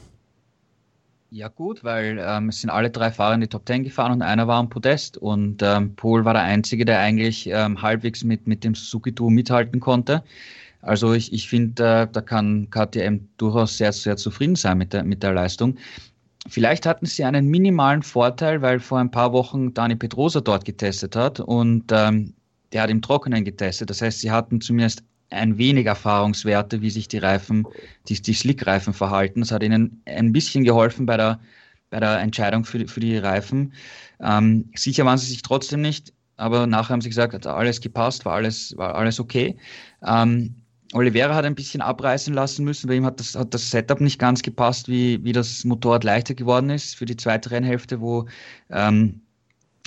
Ja 1.33 1.47
gut, 1.47 1.85
weil 1.85 2.19
ähm, 2.21 2.49
es 2.49 2.59
sind 2.59 2.69
alle 2.69 2.89
drei 2.89 3.09
Fahrer 3.09 3.35
in 3.35 3.39
die 3.39 3.47
Top 3.47 3.65
Ten 3.65 3.85
gefahren 3.85 4.11
und 4.11 4.21
einer 4.21 4.49
war 4.49 4.57
am 4.57 4.69
Podest 4.69 5.17
und 5.17 5.63
ähm, 5.63 5.95
Paul 5.95 6.25
war 6.25 6.33
der 6.33 6.41
Einzige, 6.43 6.83
der 6.83 6.99
eigentlich 6.99 7.47
ähm, 7.47 7.81
halbwegs 7.81 8.25
mit, 8.25 8.47
mit 8.47 8.65
dem 8.65 8.75
Suzuki 8.75 9.13
Duo 9.13 9.29
mithalten 9.29 9.79
konnte. 9.79 10.23
Also 10.81 11.13
ich, 11.13 11.31
ich 11.31 11.47
finde, 11.47 12.01
äh, 12.01 12.07
da 12.11 12.19
kann 12.19 12.69
KTM 12.69 13.29
durchaus 13.37 13.77
sehr, 13.77 13.93
sehr 13.93 14.17
zufrieden 14.17 14.57
sein 14.57 14.77
mit 14.77 14.91
der, 14.91 15.05
mit 15.05 15.23
der 15.23 15.31
Leistung. 15.31 15.77
Vielleicht 16.49 16.85
hatten 16.85 17.05
sie 17.05 17.23
einen 17.23 17.47
minimalen 17.47 18.03
Vorteil, 18.03 18.61
weil 18.61 18.81
vor 18.81 18.99
ein 18.99 19.11
paar 19.11 19.31
Wochen 19.31 19.73
Dani 19.73 19.95
Pedrosa 19.95 20.41
dort 20.41 20.65
getestet 20.65 21.15
hat 21.15 21.39
und 21.39 21.85
ähm, 21.93 22.33
der 22.73 22.83
hat 22.83 22.89
im 22.89 23.01
Trockenen 23.01 23.45
getestet. 23.45 23.89
Das 23.89 24.01
heißt, 24.01 24.19
sie 24.19 24.31
hatten 24.31 24.59
zumindest 24.59 25.03
ein 25.31 25.57
wenig 25.57 25.85
Erfahrungswerte, 25.85 26.81
wie 26.81 26.89
sich 26.89 27.07
die 27.07 27.17
Reifen, 27.17 27.67
die, 28.07 28.21
die 28.21 28.33
Slick-Reifen 28.33 28.93
verhalten. 28.93 29.39
Das 29.41 29.51
hat 29.51 29.63
ihnen 29.63 30.01
ein 30.05 30.31
bisschen 30.31 30.63
geholfen 30.63 31.05
bei 31.05 31.17
der, 31.17 31.39
bei 31.89 31.99
der 31.99 32.19
Entscheidung 32.19 32.65
für, 32.65 32.87
für 32.87 32.99
die 32.99 33.17
Reifen. 33.17 33.73
Ähm, 34.19 34.69
sicher 34.75 35.05
waren 35.05 35.17
sie 35.17 35.27
sich 35.27 35.41
trotzdem 35.41 35.81
nicht, 35.81 36.13
aber 36.37 36.67
nachher 36.67 36.93
haben 36.93 37.01
sie 37.01 37.09
gesagt, 37.09 37.33
hat 37.33 37.47
alles 37.47 37.81
gepasst, 37.81 38.25
war 38.25 38.35
alles, 38.35 38.75
war 38.77 38.95
alles 38.95 39.19
okay. 39.19 39.57
Ähm, 40.03 40.55
Oliveira 40.93 41.33
hat 41.33 41.45
ein 41.45 41.55
bisschen 41.55 41.81
abreißen 41.81 42.33
lassen 42.33 42.65
müssen, 42.65 42.87
bei 42.87 42.95
ihm 42.95 43.05
hat 43.05 43.19
das, 43.19 43.35
hat 43.35 43.53
das 43.53 43.71
Setup 43.71 44.01
nicht 44.01 44.19
ganz 44.19 44.41
gepasst, 44.41 44.89
wie, 44.89 45.23
wie 45.23 45.31
das 45.31 45.63
Motorrad 45.63 46.03
leichter 46.03 46.33
geworden 46.33 46.69
ist 46.69 46.95
für 46.95 47.05
die 47.05 47.15
zweite 47.15 47.51
Rennhälfte, 47.51 48.01
wo, 48.01 48.27
ähm, 48.69 49.21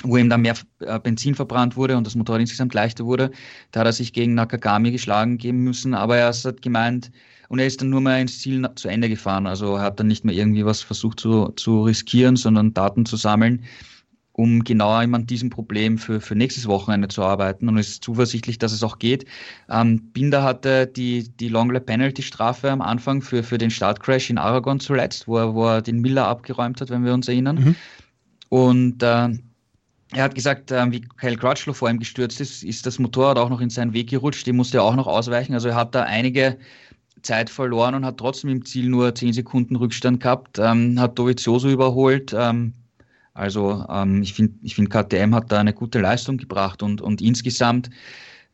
wo 0.05 0.17
ihm 0.17 0.31
dann 0.31 0.43
mehr 0.43 0.55
äh, 0.81 0.99
Benzin 1.01 1.35
verbrannt 1.35 1.77
wurde 1.77 1.97
und 1.97 2.07
das 2.07 2.15
Motorrad 2.15 2.41
insgesamt 2.41 2.75
leichter 2.75 3.05
wurde. 3.05 3.31
Da 3.73 3.81
hat 3.81 3.87
er 3.87 3.93
sich 3.93 4.13
gegen 4.13 4.35
Nakagami 4.35 4.91
geschlagen 4.91 5.39
geben 5.39 5.59
müssen, 5.59 5.95
aber 5.95 6.17
er 6.17 6.33
hat 6.33 6.63
gemeint, 6.63 7.11
und 7.49 7.59
er 7.59 7.67
ist 7.67 7.81
dann 7.81 7.91
nur 7.91 8.01
mal 8.01 8.21
ins 8.21 8.41
Ziel 8.41 8.67
zu 8.75 8.89
Ende 8.89 9.09
gefahren. 9.09 9.47
Also 9.47 9.77
er 9.77 9.83
hat 9.83 10.01
dann 10.01 10.07
nicht 10.07 10.25
mehr 10.25 10.35
irgendwie 10.35 10.65
was 10.65 10.81
versucht 10.81 11.21
zu, 11.21 11.49
zu 11.57 11.83
riskieren, 11.85 12.37
sondern 12.37 12.75
Daten 12.75 13.07
zu 13.07 13.17
sammeln 13.17 13.65
um 14.37 14.65
genauer 14.65 14.97
an 14.97 15.27
diesem 15.27 15.49
Problem 15.49 15.97
für, 15.97 16.21
für 16.21 16.35
nächstes 16.35 16.67
Wochenende 16.67 17.07
zu 17.07 17.23
arbeiten 17.23 17.69
und 17.69 17.79
ist 17.79 18.03
zuversichtlich, 18.03 18.59
dass 18.59 18.73
es 18.73 18.83
auch 18.83 18.99
geht. 18.99 19.27
Ähm, 19.71 20.11
Binder 20.13 20.43
hatte 20.43 20.89
die, 20.89 21.29
die 21.37 21.49
Longley 21.49 21.79
Penalty 21.79 22.23
Strafe 22.23 22.71
am 22.71 22.81
Anfang 22.81 23.23
für, 23.23 23.45
für 23.45 23.59
den 23.59 23.71
Startcrash 23.71 24.31
in 24.31 24.39
Aragon 24.39 24.81
zuletzt, 24.81 25.29
wo 25.29 25.39
er, 25.39 25.55
wo 25.55 25.69
er 25.69 25.83
den 25.83 26.01
Miller 26.01 26.27
abgeräumt 26.27 26.81
hat, 26.81 26.91
wenn 26.91 27.05
wir 27.05 27.15
uns 27.15 27.29
erinnern. 27.29 27.57
Mhm. 27.57 27.77
Und 28.49 29.03
äh, 29.05 29.29
er 30.15 30.25
hat 30.25 30.35
gesagt, 30.35 30.71
äh, 30.71 30.91
wie 30.91 31.01
Kyle 31.01 31.37
Crutchlow 31.37 31.75
vor 31.75 31.91
ihm 31.91 31.99
gestürzt 31.99 32.41
ist, 32.41 32.63
ist 32.63 32.87
das 32.87 32.99
Motorrad 32.99 33.39
auch 33.39 33.51
noch 33.51 33.61
in 33.61 33.71
seinen 33.71 33.93
Weg 33.93 34.11
gerutscht, 34.11 34.47
dem 34.47 34.57
musste 34.57 34.79
er 34.79 34.85
auch 34.85 34.97
noch 34.97 35.07
ausweichen. 35.07 35.55
Also 35.55 35.69
er 35.69 35.75
hat 35.77 35.95
da 35.95 36.05
einige 36.05 36.59
Zeit 37.23 37.51
verloren 37.51 37.95
und 37.95 38.05
hat 38.05 38.19
trotzdem 38.19 38.51
im 38.51 38.65
Ziel 38.65 38.89
nur 38.89 39.15
10 39.15 39.33
Sekunden 39.33 39.77
Rückstand 39.77 40.21
gehabt, 40.21 40.59
ähm, 40.59 41.01
hat 41.01 41.19
Dovizioso 41.19 41.69
überholt, 41.69 42.35
ähm, 42.37 42.75
also 43.35 43.85
ähm, 43.89 44.23
ich 44.23 44.33
finde, 44.35 44.55
ich 44.63 44.77
find, 44.77 44.91
KTM 44.91 45.35
hat 45.35 45.51
da 45.51 45.59
eine 45.59 45.73
gute 45.73 46.01
Leistung 46.01 46.37
gebracht 46.37 46.83
und, 46.83 47.01
und 47.01 47.21
insgesamt, 47.21 47.91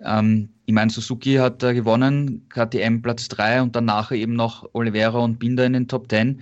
ähm, 0.01 0.49
ich 0.64 0.73
meine, 0.73 0.90
Suzuki 0.90 1.35
hat 1.35 1.62
da 1.62 1.73
gewonnen, 1.75 2.49
KTM 2.49 3.03
Platz 3.03 3.29
3 3.29 3.61
und 3.61 3.77
danach 3.77 4.11
eben 4.11 4.33
noch 4.35 4.66
Oliveira 4.73 5.18
und 5.18 5.38
Binder 5.38 5.66
in 5.66 5.75
den 5.75 5.88
Top 5.88 6.09
10. 6.09 6.40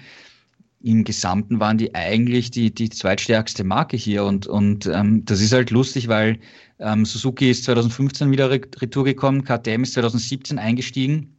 Im 0.81 1.03
Gesamten 1.05 1.59
waren 1.59 1.77
die 1.77 1.95
eigentlich 1.95 2.51
die, 2.51 2.73
die 2.73 2.89
zweitstärkste 2.89 3.65
Marke 3.65 3.97
hier 3.97 4.25
und, 4.25 4.47
und 4.47 4.87
ähm, 4.87 5.25
das 5.25 5.41
ist 5.41 5.53
halt 5.53 5.71
lustig, 5.71 6.07
weil 6.07 6.39
ähm, 6.79 7.05
Suzuki 7.05 7.51
ist 7.51 7.65
2015 7.65 8.31
wieder 8.31 8.51
retour 8.51 9.05
gekommen, 9.05 9.43
KTM 9.43 9.83
ist 9.83 9.95
2017 9.95 10.59
eingestiegen 10.59 11.35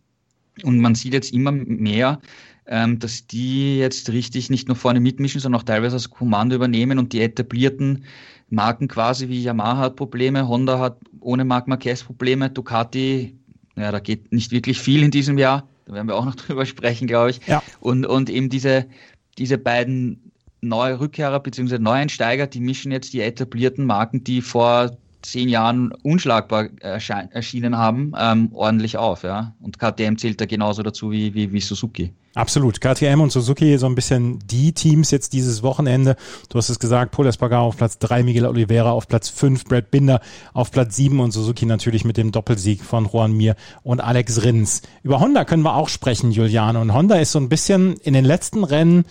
und 0.63 0.80
man 0.80 0.95
sieht 0.95 1.13
jetzt 1.13 1.32
immer 1.32 1.54
mehr, 1.54 2.19
ähm, 2.67 2.99
dass 2.99 3.28
die 3.28 3.78
jetzt 3.78 4.10
richtig 4.10 4.49
nicht 4.49 4.67
nur 4.67 4.75
vorne 4.75 4.99
mitmischen, 4.99 5.39
sondern 5.39 5.62
auch 5.62 5.65
teilweise 5.65 5.95
das 5.95 6.10
Kommando 6.10 6.56
übernehmen 6.56 6.99
und 6.99 7.13
die 7.13 7.21
etablierten 7.21 8.04
Marken 8.49 8.88
quasi 8.88 9.30
wie 9.30 9.41
Yamaha 9.41 9.78
hat 9.78 9.95
Probleme, 9.95 10.47
Honda 10.47 10.80
hat 10.80 10.97
ohne 11.21 11.45
Marc 11.45 11.67
Marquez 11.67 12.04
Probleme, 12.04 12.49
Ducati, 12.49 13.36
ja, 13.75 13.91
da 13.91 13.99
geht 13.99 14.32
nicht 14.32 14.52
wirklich 14.52 14.80
viel 14.80 15.04
in 15.04 15.12
diesem 15.12 15.38
Jahr, 15.38 15.67
da 15.86 15.93
werden 15.93 16.08
wir 16.08 16.15
auch 16.15 16.25
noch 16.25 16.36
drüber 16.47 16.65
sprechen, 16.65 17.08
glaube 17.08 17.32
ich. 17.32 17.41
Ja. 17.47 17.63
Und, 17.80 18.06
und 18.06 18.30
eben 18.30 18.49
diese, 18.49 18.86
diese 19.38 19.58
beiden 19.58 20.32
neue 20.62 21.00
Rückkehrer 21.00 21.39
bzw. 21.39 21.80
Neueinsteiger, 21.80 22.48
die 22.48 22.60
mischen 22.60 22.92
jetzt 22.92 23.13
die 23.13 23.22
etablierten 23.22 23.86
Marken, 23.86 24.24
die 24.24 24.42
vor 24.42 24.92
zehn 25.22 25.50
Jahren 25.50 25.92
unschlagbar 26.04 26.70
erschienen 26.80 27.78
haben, 27.78 28.13
ähm, 28.18 28.50
ordentlich 28.54 28.98
auf. 28.98 29.24
Ja? 29.24 29.54
Und 29.60 29.80
KTM 29.80 30.18
zählt 30.18 30.39
da 30.39 30.46
genauso 30.46 30.84
dazu 30.84 31.12
wie, 31.12 31.34
wie, 31.34 31.52
wie 31.52 31.60
Suzuki. 31.60 32.13
Absolut. 32.36 32.80
KTM 32.80 33.22
und 33.22 33.32
Suzuki 33.32 33.78
so 33.78 33.88
ein 33.88 33.96
bisschen 33.96 34.39
die 34.46 34.72
Teams 34.72 35.10
jetzt 35.10 35.34
dieses 35.34 35.63
Wochenende. 35.63 36.15
Du 36.50 36.58
hast 36.58 36.70
es 36.70 36.80
gesagt, 36.80 37.12
Paul 37.12 37.26
Espargaro 37.26 37.68
auf 37.68 37.78
Platz 37.78 37.98
drei, 37.98 38.22
Miguel 38.22 38.46
Oliveira 38.46 38.92
auf 38.92 39.08
Platz 39.08 39.30
fünf, 39.30 39.65
Brad 39.65 39.89
Binder 39.89 40.22
auf 40.54 40.72
Platz 40.72 40.96
sieben 40.96 41.20
und 41.20 41.32
Suzuki 41.32 41.65
natürlich 41.65 42.06
mit 42.06 42.18
dem 42.18 42.32
Doppelsieg 42.32 42.84
von 42.84 43.10
Juan 43.12 43.34
Mir 43.34 43.56
und 43.82 44.00
Alex 44.00 44.44
Rins. 44.44 44.84
Über 45.02 45.20
Honda 45.20 45.44
können 45.44 45.63
wir 45.63 45.76
auch 45.76 45.89
sprechen, 45.89 46.32
Juliane. 46.32 46.80
Und 46.80 46.94
Honda 46.94 47.15
ist 47.15 47.32
so 47.32 47.39
ein 47.39 47.50
bisschen 47.50 47.98
in 47.98 48.13
den 48.13 48.26
letzten 48.26 48.63
Rennen 48.63 49.06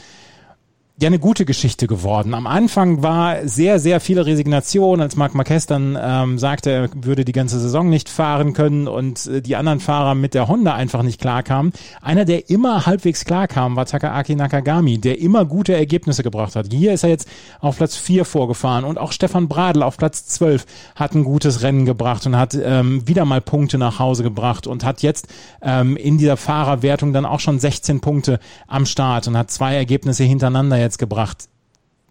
ja 1.01 1.07
eine 1.07 1.21
gute 1.21 1.45
Geschichte 1.45 1.87
geworden. 1.87 2.35
Am 2.35 2.49
Anfang 2.49 3.03
war 3.05 3.47
sehr, 3.47 3.79
sehr 3.79 4.01
viele 4.01 4.27
Resignation, 4.27 5.01
als 5.01 5.15
Marc 5.15 5.33
Marquez 5.33 5.67
dann 5.67 5.97
ähm, 6.01 6.39
sagte, 6.39 6.71
er 6.71 6.89
würde 6.93 7.25
die 7.25 7.33
ganze 7.33 7.61
Saison 7.61 7.89
nicht 7.89 8.09
fahren 8.09 8.53
können 8.53 8.89
und 8.89 9.27
äh, 9.27 9.41
die 9.41 9.55
anderen 9.55 9.79
Fahrer 9.79 10.17
mit 10.17 10.35
der 10.35 10.49
Honda 10.49 10.75
einfach 10.75 11.05
nicht 11.05 11.21
klarkamen. 11.21 11.73
Einer, 12.03 12.25
der 12.25 12.51
immer 12.51 12.87
halbwegs 12.87 13.25
klarkam, 13.25 13.77
war 13.77 13.87
Takaaki 13.87 14.35
Nakagami, 14.35 14.99
der 14.99 15.21
immer 15.21 15.45
gute 15.45 15.73
Ergebnisse 15.73 16.25
gebracht 16.25 16.57
hat. 16.57 16.67
Hier 16.73 16.93
ist 16.93 17.05
er 17.05 17.11
jetzt 17.11 17.29
auf 17.61 17.77
Platz 17.77 17.95
4 17.97 18.25
vorgefahren 18.25 18.85
und 18.85 18.99
auch 18.99 19.13
Stefan 19.13 19.47
Bradl 19.47 19.85
auf 19.85 19.99
Platz 19.99 20.27
12 20.27 20.67
hat 20.97 21.15
ein 21.15 21.23
gutes 21.23 21.63
Rennen 21.63 21.85
gebracht 21.85 22.27
und 22.27 22.37
hat 22.37 22.59
ähm, 22.61 23.07
wieder 23.07 23.25
mal 23.25 23.41
Punkte 23.41 23.79
nach 23.79 24.01
Hause 24.01 24.25
gebracht 24.25 24.67
und 24.67 24.85
hat 24.85 25.03
jetzt 25.03 25.29
ähm, 25.63 25.97
in 25.97 26.19
dieser 26.19 26.37
Fahrerwertung 26.37 27.13
dann 27.13 27.25
auch 27.25 27.39
schon 27.39 27.61
16 27.61 28.01
Punkte 28.01 28.41
am 28.67 28.85
Start 28.85 29.29
und 29.29 29.37
hat 29.37 29.53
zwei 29.53 29.77
Ergebnisse 29.77 30.25
hintereinander 30.25 30.88
jetzt 30.89 30.99
gebracht. 30.99 31.49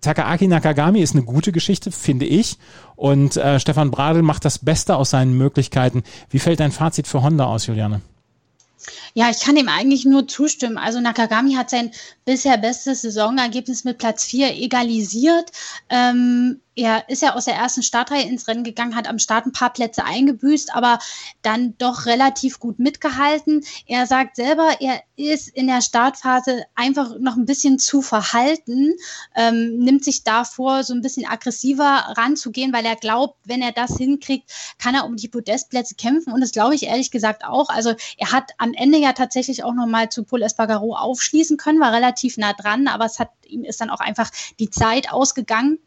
Takaaki 0.01 0.47
Nakagami 0.47 1.01
ist 1.01 1.15
eine 1.15 1.23
gute 1.23 1.51
Geschichte, 1.51 1.91
finde 1.91 2.25
ich. 2.25 2.57
Und 2.95 3.35
äh, 3.35 3.59
Stefan 3.59 3.91
Bradl 3.91 4.21
macht 4.21 4.45
das 4.45 4.59
Beste 4.59 4.95
aus 4.95 5.09
seinen 5.09 5.37
Möglichkeiten. 5.37 6.03
Wie 6.29 6.39
fällt 6.39 6.59
dein 6.59 6.71
Fazit 6.71 7.07
für 7.07 7.23
Honda 7.23 7.45
aus, 7.45 7.65
Juliane? 7.65 8.01
Ja, 9.13 9.29
ich 9.29 9.39
kann 9.39 9.55
dem 9.55 9.69
eigentlich 9.69 10.05
nur 10.05 10.27
zustimmen. 10.27 10.77
Also 10.77 10.99
Nakagami 10.99 11.55
hat 11.55 11.69
sein 11.69 11.91
bisher 12.25 12.57
bestes 12.57 13.01
Saisonergebnis 13.01 13.83
mit 13.83 13.97
Platz 13.97 14.25
4 14.25 14.55
egalisiert. 14.55 15.51
Ähm, 15.89 16.61
er 16.77 17.09
ist 17.09 17.23
ja 17.23 17.33
aus 17.33 17.45
der 17.45 17.55
ersten 17.55 17.81
Startreihe 17.81 18.29
ins 18.29 18.47
Rennen 18.47 18.63
gegangen, 18.63 18.95
hat 18.95 19.07
am 19.07 19.17
Start 19.17 19.47
ein 19.47 19.51
paar 19.51 19.73
Plätze 19.73 20.05
eingebüßt, 20.05 20.75
aber 20.75 20.99
dann 21.41 21.75
doch 21.79 22.05
relativ 22.05 22.59
gut 22.59 22.77
mitgehalten. 22.77 23.65
Er 23.87 24.05
sagt 24.05 24.35
selber, 24.35 24.77
er 24.79 25.01
ist 25.15 25.49
in 25.49 25.65
der 25.65 25.81
Startphase 25.81 26.65
einfach 26.75 27.17
noch 27.19 27.35
ein 27.35 27.47
bisschen 27.47 27.79
zu 27.79 28.03
verhalten, 28.03 28.93
ähm, 29.35 29.79
nimmt 29.79 30.03
sich 30.03 30.23
davor, 30.23 30.83
so 30.83 30.93
ein 30.93 31.01
bisschen 31.01 31.27
aggressiver 31.27 32.13
ranzugehen, 32.15 32.71
weil 32.71 32.85
er 32.85 32.95
glaubt, 32.95 33.39
wenn 33.45 33.63
er 33.63 33.71
das 33.71 33.97
hinkriegt, 33.97 34.51
kann 34.77 34.93
er 34.93 35.05
um 35.05 35.15
die 35.15 35.29
Podestplätze 35.29 35.95
kämpfen. 35.95 36.31
Und 36.31 36.41
das 36.41 36.51
glaube 36.51 36.75
ich 36.75 36.83
ehrlich 36.83 37.09
gesagt 37.09 37.43
auch. 37.43 37.69
Also 37.69 37.95
er 38.17 38.31
hat 38.31 38.51
am 38.59 38.73
Ende 38.73 38.99
ja 38.99 39.13
tatsächlich 39.13 39.63
auch 39.63 39.73
nochmal 39.73 40.09
zu 40.09 40.23
Paul 40.23 40.43
Espargaro 40.43 40.95
aufschließen 40.95 41.57
können, 41.57 41.79
war 41.79 41.91
relativ 41.91 42.37
nah 42.37 42.53
dran, 42.53 42.87
aber 42.87 43.05
es 43.05 43.17
hat 43.17 43.31
ihm 43.47 43.63
ist 43.63 43.81
dann 43.81 43.89
auch 43.89 43.99
einfach 43.99 44.29
die 44.59 44.69
Zeit 44.69 45.11
ausgegangen. 45.11 45.79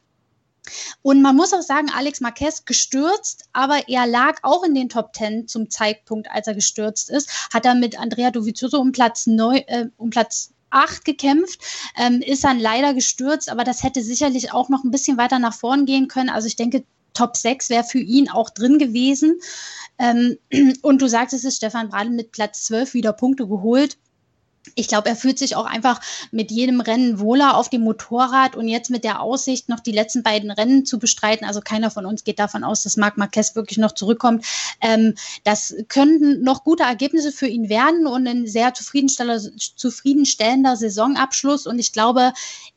Und 1.03 1.23
man 1.23 1.37
muss 1.37 1.53
auch 1.53 1.63
sagen, 1.63 1.91
Alex 1.95 2.21
Marquez 2.21 2.65
gestürzt, 2.65 3.45
aber 3.53 3.89
er 3.89 4.07
lag 4.07 4.39
auch 4.43 4.63
in 4.63 4.75
den 4.75 4.89
Top 4.89 5.13
Ten 5.13 5.49
zum 5.49 5.71
Zeitpunkt, 5.71 6.31
als 6.31 6.47
er 6.47 6.55
gestürzt 6.55 7.11
ist. 7.11 7.49
Hat 7.53 7.65
er 7.65 7.75
mit 7.75 7.99
Andrea 7.99 8.31
Dovizioso 8.31 8.81
um 8.81 8.93
Platz, 8.93 9.27
neun, 9.27 9.57
äh, 9.67 9.87
um 9.97 10.11
Platz 10.11 10.53
8 10.71 11.05
gekämpft, 11.05 11.61
ähm, 11.97 12.23
ist 12.23 12.45
dann 12.45 12.61
leider 12.61 12.95
gestürzt, 12.95 13.51
aber 13.51 13.65
das 13.65 13.83
hätte 13.83 14.03
sicherlich 14.03 14.53
auch 14.53 14.69
noch 14.69 14.85
ein 14.85 14.91
bisschen 14.91 15.19
weiter 15.19 15.39
nach 15.39 15.55
vorn 15.55 15.85
gehen 15.85 16.09
können. 16.09 16.31
Also 16.31 16.47
ich 16.47 16.57
denke, 16.57 16.85
Top 17.13 17.37
6 17.37 17.71
wäre 17.71 17.85
für 17.85 17.99
ihn 17.99 18.29
auch 18.29 18.51
drin 18.51 18.79
gewesen. 18.79 19.41
Ähm, 19.99 20.39
und 20.83 21.03
du 21.03 21.09
sagtest 21.09 21.45
es, 21.45 21.57
Stefan 21.57 21.89
Bradl 21.89 22.11
mit 22.11 22.33
Platz 22.33 22.65
12 22.67 22.95
wieder 22.95 23.13
Punkte 23.13 23.49
geholt 23.49 23.99
ich 24.75 24.89
glaube, 24.89 25.09
er 25.09 25.17
fühlt 25.17 25.39
sich 25.39 25.57
auch 25.57 25.65
einfach 25.65 26.01
mit 26.31 26.51
jedem 26.51 26.81
Rennen 26.81 27.19
wohler 27.19 27.57
auf 27.57 27.71
dem 27.71 27.83
Motorrad 27.83 28.57
und 28.57 28.69
jetzt 28.69 28.91
mit 28.91 29.05
der 29.05 29.21
Aussicht, 29.21 29.69
noch 29.69 29.81
die 29.81 29.93
letzten 29.93 30.23
beiden 30.23 30.51
Rennen 30.51 30.85
zu 30.85 30.99
bestreiten. 30.99 31.47
Also 31.47 31.61
keiner 31.61 31.91
von 31.91 32.07
uns 32.07 32.25
geht 32.25 32.39
davon 32.39 32.63
aus, 32.63 32.83
dass 32.83 32.97
Marc 32.97 33.17
Marquez 33.17 33.55
wirklich 33.55 33.79
noch 33.79 33.93
zurückkommt. 33.93 34.45
Ähm, 34.81 35.15
das 35.45 35.75
könnten 35.89 36.43
noch 36.43 36.65
gute 36.65 36.83
Ergebnisse 36.83 37.33
für 37.33 37.47
ihn 37.47 37.69
werden 37.69 38.07
und 38.07 38.27
ein 38.27 38.47
sehr 38.47 38.75
zufriedenstellender, 38.75 39.51
zufriedenstellender 39.77 40.77
Saisonabschluss. 40.77 41.67
Und 41.67 41.79
ich 41.79 41.93
glaube, 41.93 42.33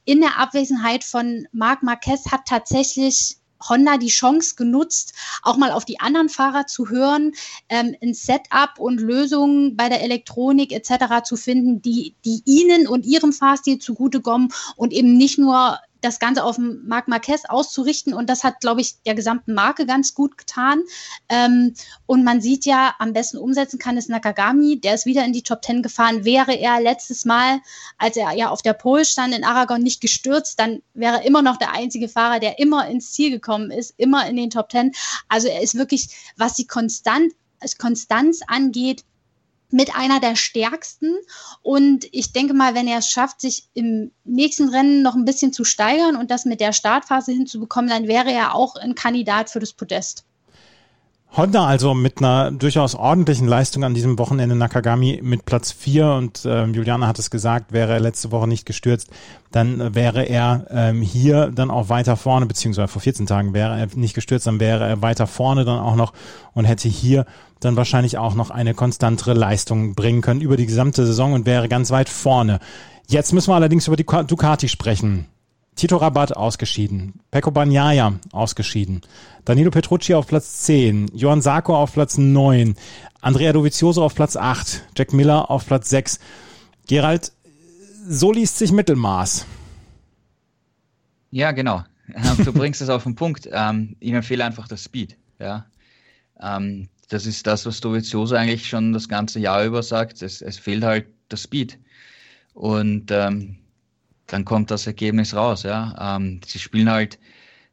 in 0.05 0.21
der 0.21 0.39
Abwesenheit 0.39 1.03
von 1.03 1.47
Marc 1.51 1.83
Marquez 1.83 2.31
hat 2.31 2.45
tatsächlich 2.45 3.37
Honda 3.69 3.97
die 3.97 4.07
Chance 4.07 4.55
genutzt, 4.55 5.13
auch 5.41 5.57
mal 5.57 5.71
auf 5.71 5.85
die 5.85 5.99
anderen 5.99 6.29
Fahrer 6.29 6.67
zu 6.67 6.89
hören, 6.89 7.33
ähm, 7.69 7.95
ein 8.01 8.13
Setup 8.13 8.79
und 8.79 8.99
Lösungen 8.99 9.75
bei 9.75 9.89
der 9.89 10.01
Elektronik 10.01 10.71
etc. 10.71 11.23
zu 11.23 11.35
finden, 11.35 11.81
die, 11.81 12.15
die 12.25 12.41
ihnen 12.45 12.87
und 12.87 13.05
ihrem 13.05 13.33
Fahrstil 13.33 13.79
zugutekommen 13.79 14.53
und 14.75 14.93
eben 14.93 15.17
nicht 15.17 15.37
nur 15.37 15.79
das 16.03 16.19
Ganze 16.19 16.43
auf 16.43 16.57
Marc 16.57 17.07
Marquez 17.07 17.45
auszurichten. 17.47 18.13
Und 18.13 18.29
das 18.29 18.43
hat, 18.43 18.59
glaube 18.59 18.81
ich, 18.81 19.01
der 19.03 19.15
gesamten 19.15 19.53
Marke 19.53 19.85
ganz 19.85 20.13
gut 20.13 20.37
getan. 20.37 20.81
Ähm, 21.29 21.73
und 22.05 22.23
man 22.23 22.41
sieht 22.41 22.65
ja, 22.65 22.95
am 22.99 23.13
besten 23.13 23.37
umsetzen 23.37 23.79
kann 23.79 23.97
es 23.97 24.09
Nakagami. 24.09 24.79
Der 24.79 24.95
ist 24.95 25.05
wieder 25.05 25.25
in 25.25 25.33
die 25.33 25.43
Top 25.43 25.61
Ten 25.61 25.81
gefahren. 25.81 26.25
Wäre 26.25 26.53
er 26.53 26.81
letztes 26.81 27.25
Mal, 27.25 27.59
als 27.97 28.17
er 28.17 28.31
ja 28.33 28.49
auf 28.49 28.61
der 28.61 28.73
Pole 28.73 29.05
stand 29.05 29.33
in 29.33 29.43
Aragon, 29.43 29.81
nicht 29.81 30.01
gestürzt, 30.01 30.59
dann 30.59 30.81
wäre 30.93 31.17
er 31.17 31.25
immer 31.25 31.41
noch 31.41 31.57
der 31.57 31.71
einzige 31.71 32.09
Fahrer, 32.09 32.39
der 32.39 32.59
immer 32.59 32.87
ins 32.87 33.13
Ziel 33.13 33.31
gekommen 33.31 33.71
ist, 33.71 33.93
immer 33.97 34.27
in 34.27 34.35
den 34.35 34.49
Top 34.49 34.69
Ten. 34.69 34.91
Also 35.29 35.47
er 35.47 35.61
ist 35.61 35.75
wirklich, 35.75 36.09
was 36.37 36.55
die 36.55 36.67
Konstant, 36.67 37.33
Konstanz 37.77 38.41
angeht, 38.47 39.05
mit 39.73 39.95
einer 39.95 40.19
der 40.19 40.35
stärksten. 40.35 41.15
Und 41.61 42.05
ich 42.11 42.31
denke 42.31 42.53
mal, 42.53 42.75
wenn 42.75 42.87
er 42.87 42.99
es 42.99 43.09
schafft, 43.09 43.41
sich 43.41 43.67
im 43.73 44.11
nächsten 44.23 44.69
Rennen 44.69 45.01
noch 45.01 45.15
ein 45.15 45.25
bisschen 45.25 45.51
zu 45.51 45.65
steigern 45.65 46.15
und 46.15 46.31
das 46.31 46.45
mit 46.45 46.61
der 46.61 46.73
Startphase 46.73 47.31
hinzubekommen, 47.31 47.89
dann 47.89 48.07
wäre 48.07 48.31
er 48.31 48.55
auch 48.55 48.75
ein 48.75 48.95
Kandidat 48.95 49.49
für 49.49 49.59
das 49.59 49.73
Podest. 49.73 50.25
Honda 51.35 51.65
also 51.65 51.95
mit 51.95 52.19
einer 52.19 52.51
durchaus 52.51 52.93
ordentlichen 52.93 53.47
Leistung 53.47 53.83
an 53.83 53.95
diesem 53.95 54.19
Wochenende 54.19 54.55
Nakagami 54.55 55.19
mit 55.23 55.45
Platz 55.45 55.71
4 55.71 56.11
und 56.11 56.45
äh, 56.45 56.65
Juliana 56.65 57.07
hat 57.07 57.17
es 57.17 57.31
gesagt, 57.31 57.71
wäre 57.71 57.91
er 57.91 57.99
letzte 57.99 58.31
Woche 58.31 58.47
nicht 58.47 58.67
gestürzt, 58.67 59.09
dann 59.51 59.95
wäre 59.95 60.21
er 60.23 60.67
ähm, 60.69 61.01
hier 61.01 61.47
dann 61.47 61.71
auch 61.71 61.89
weiter 61.89 62.17
vorne, 62.17 62.45
beziehungsweise 62.45 62.87
vor 62.87 63.01
14 63.01 63.25
Tagen 63.25 63.55
wäre 63.55 63.79
er 63.79 63.87
nicht 63.95 64.13
gestürzt, 64.13 64.45
dann 64.45 64.59
wäre 64.59 64.87
er 64.87 65.01
weiter 65.01 65.25
vorne 65.25 65.65
dann 65.65 65.79
auch 65.79 65.95
noch 65.95 66.13
und 66.53 66.65
hätte 66.65 66.87
hier 66.87 67.25
dann 67.59 67.75
wahrscheinlich 67.77 68.19
auch 68.19 68.35
noch 68.35 68.51
eine 68.51 68.75
konstantere 68.75 69.33
Leistung 69.33 69.95
bringen 69.95 70.21
können 70.21 70.41
über 70.41 70.55
die 70.55 70.67
gesamte 70.67 71.03
Saison 71.03 71.33
und 71.33 71.47
wäre 71.47 71.67
ganz 71.67 71.89
weit 71.89 72.09
vorne. 72.09 72.59
Jetzt 73.07 73.33
müssen 73.33 73.49
wir 73.49 73.55
allerdings 73.55 73.87
über 73.87 73.97
die 73.97 74.05
Ducati 74.05 74.67
sprechen. 74.67 75.25
Tito 75.75 75.97
Rabat 75.97 76.35
ausgeschieden, 76.35 77.21
Pecco 77.31 77.51
Bagnaia 77.51 78.19
ausgeschieden, 78.31 79.01
Danilo 79.45 79.71
Petrucci 79.71 80.13
auf 80.13 80.27
Platz 80.27 80.61
10, 80.61 81.07
Johann 81.13 81.41
Sarko 81.41 81.75
auf 81.75 81.93
Platz 81.93 82.17
9, 82.17 82.75
Andrea 83.21 83.53
Dovizioso 83.53 84.03
auf 84.03 84.15
Platz 84.15 84.35
8, 84.35 84.83
Jack 84.97 85.13
Miller 85.13 85.49
auf 85.49 85.65
Platz 85.65 85.89
6. 85.89 86.19
Gerald, 86.87 87.31
so 88.07 88.31
liest 88.31 88.57
sich 88.57 88.71
Mittelmaß. 88.71 89.45
Ja, 91.31 91.51
genau. 91.51 91.83
Du 92.43 92.53
bringst 92.53 92.81
es 92.81 92.89
auf 92.89 93.03
den 93.03 93.15
Punkt. 93.15 93.49
Ähm, 93.51 93.95
ihnen 93.99 94.23
fehlt 94.23 94.41
einfach 94.41 94.67
das 94.67 94.83
Speed. 94.83 95.17
Ja. 95.39 95.65
Ähm, 96.39 96.89
das 97.09 97.25
ist 97.25 97.47
das, 97.47 97.65
was 97.65 97.81
Dovizioso 97.81 98.35
eigentlich 98.35 98.67
schon 98.67 98.93
das 98.93 99.07
ganze 99.07 99.39
Jahr 99.39 99.63
über 99.63 99.83
sagt. 99.83 100.21
Es, 100.21 100.41
es 100.41 100.57
fehlt 100.59 100.83
halt 100.83 101.07
das 101.29 101.43
Speed. 101.43 101.79
Und 102.53 103.09
ähm, 103.11 103.57
dann 104.27 104.45
kommt 104.45 104.71
das 104.71 104.87
Ergebnis 104.87 105.35
raus. 105.35 105.63
Ja. 105.63 106.15
Ähm, 106.17 106.41
sie 106.45 106.59
spielen 106.59 106.89
halt 106.89 107.19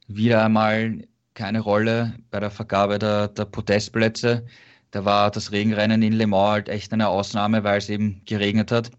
wieder 0.09 0.45
einmal 0.45 1.05
keine 1.35 1.61
Rolle 1.61 2.15
bei 2.31 2.41
der 2.41 2.51
Vergabe 2.51 2.99
der, 2.99 3.29
der 3.29 3.45
Podestplätze. 3.45 4.45
Da 4.91 5.05
war 5.05 5.31
das 5.31 5.53
Regenrennen 5.53 6.03
in 6.03 6.13
Le 6.15 6.27
Mans 6.27 6.51
halt 6.51 6.69
echt 6.69 6.93
eine 6.93 7.09
Ausnahme, 7.09 7.63
weil 7.65 7.79
es 7.79 7.89
eben 7.89 8.23
geregnet 8.27 8.73
hat. 8.73 8.91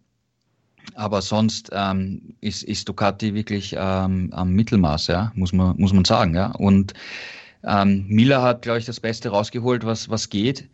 Aber 0.96 1.22
sonst 1.22 1.70
ähm, 1.74 2.36
ist, 2.42 2.64
ist 2.64 2.88
Ducati 2.90 3.34
wirklich 3.34 3.76
ähm, 3.78 4.30
am 4.34 4.54
Mittelmaß, 4.54 5.08
ja, 5.08 5.32
muss 5.36 5.54
man, 5.54 5.78
muss 5.78 5.94
man 5.94 6.06
sagen. 6.06 6.36
Ja. 6.36 6.48
Und 6.54 6.94
ähm, 7.64 8.06
Miller 8.08 8.42
hat, 8.42 8.64
glaube 8.64 8.80
ich, 8.80 8.86
das 8.86 9.00
Beste 9.00 9.30
rausgeholt, 9.30 9.86
was, 9.86 10.10
was 10.10 10.30
geht. 10.30 10.70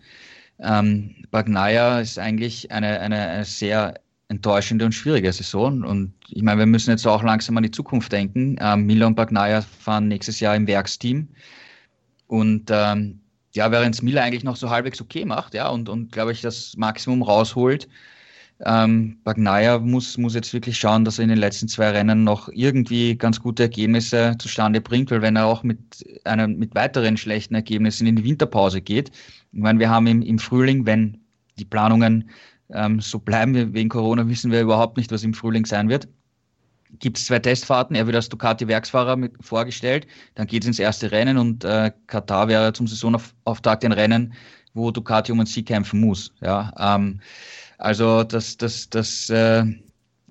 Ähm, 0.59 1.15
Bagnaia 1.31 1.99
ist 1.99 2.17
eigentlich 2.17 2.71
eine, 2.71 2.99
eine, 2.99 3.27
eine 3.27 3.45
sehr 3.45 3.95
enttäuschende 4.29 4.85
und 4.85 4.91
schwierige 4.91 5.31
Saison. 5.31 5.83
Und 5.83 6.13
ich 6.29 6.43
meine, 6.43 6.59
wir 6.59 6.65
müssen 6.65 6.89
jetzt 6.89 7.07
auch 7.07 7.23
langsam 7.23 7.57
an 7.57 7.63
die 7.63 7.71
Zukunft 7.71 8.11
denken. 8.11 8.57
Ähm, 8.59 8.85
Miller 8.85 9.07
und 9.07 9.15
Bagnaia 9.15 9.61
fahren 9.61 10.07
nächstes 10.07 10.39
Jahr 10.39 10.55
im 10.55 10.67
Werksteam. 10.67 11.29
Und 12.27 12.69
ähm, 12.69 13.19
ja, 13.53 13.71
während 13.71 13.95
es 13.95 14.01
Miller 14.01 14.23
eigentlich 14.23 14.43
noch 14.43 14.57
so 14.57 14.69
halbwegs 14.69 15.01
okay 15.01 15.25
macht, 15.25 15.53
ja, 15.53 15.69
und, 15.69 15.89
und 15.89 16.11
glaube 16.11 16.31
ich, 16.33 16.41
das 16.41 16.75
Maximum 16.77 17.21
rausholt, 17.21 17.87
ähm, 18.65 19.17
Bagnaia 19.23 19.79
muss, 19.79 20.17
muss 20.17 20.33
jetzt 20.33 20.51
wirklich 20.53 20.77
schauen, 20.77 21.05
dass 21.05 21.19
er 21.19 21.23
in 21.23 21.29
den 21.29 21.37
letzten 21.37 21.67
zwei 21.67 21.91
Rennen 21.91 22.23
noch 22.23 22.49
irgendwie 22.51 23.15
ganz 23.15 23.39
gute 23.39 23.63
Ergebnisse 23.63 24.35
zustande 24.39 24.81
bringt, 24.81 25.11
weil 25.11 25.21
wenn 25.21 25.35
er 25.35 25.45
auch 25.45 25.63
mit, 25.63 25.79
einer, 26.25 26.47
mit 26.47 26.73
weiteren 26.73 27.17
schlechten 27.17 27.55
Ergebnissen 27.55 28.07
in 28.07 28.15
die 28.15 28.23
Winterpause 28.23 28.81
geht, 28.81 29.11
ich 29.51 29.59
meine, 29.59 29.79
wir 29.79 29.89
haben 29.89 30.07
im, 30.07 30.21
im 30.21 30.39
Frühling, 30.39 30.85
wenn 30.85 31.19
die 31.59 31.65
Planungen 31.65 32.29
ähm, 32.73 32.99
so 32.99 33.19
bleiben. 33.19 33.73
Wegen 33.73 33.89
Corona 33.89 34.27
wissen 34.27 34.51
wir 34.51 34.61
überhaupt 34.61 34.97
nicht, 34.97 35.11
was 35.11 35.23
im 35.23 35.33
Frühling 35.33 35.65
sein 35.65 35.89
wird. 35.89 36.07
Gibt 36.99 37.17
es 37.17 37.25
zwei 37.25 37.39
Testfahrten, 37.39 37.95
er 37.95 38.05
wird 38.05 38.15
als 38.15 38.29
Ducati-Werksfahrer 38.29 39.29
vorgestellt, 39.41 40.07
dann 40.35 40.47
geht 40.47 40.63
es 40.63 40.67
ins 40.67 40.79
erste 40.79 41.11
Rennen 41.11 41.37
und 41.37 41.65
äh, 41.65 41.91
Katar 42.07 42.47
wäre 42.47 42.71
zum 42.71 42.87
Saisonauftakt 42.87 43.83
ein 43.83 43.91
Rennen, 43.91 44.33
wo 44.73 44.89
Ducati 44.89 45.33
um 45.33 45.39
einen 45.39 45.47
Sieg 45.47 45.67
kämpfen 45.67 45.99
muss. 45.99 46.33
Ja, 46.39 46.71
ähm, 46.79 47.19
also 47.77 48.23
das, 48.23 48.55
das, 48.55 48.89
das 48.89 49.29
äh, 49.29 49.65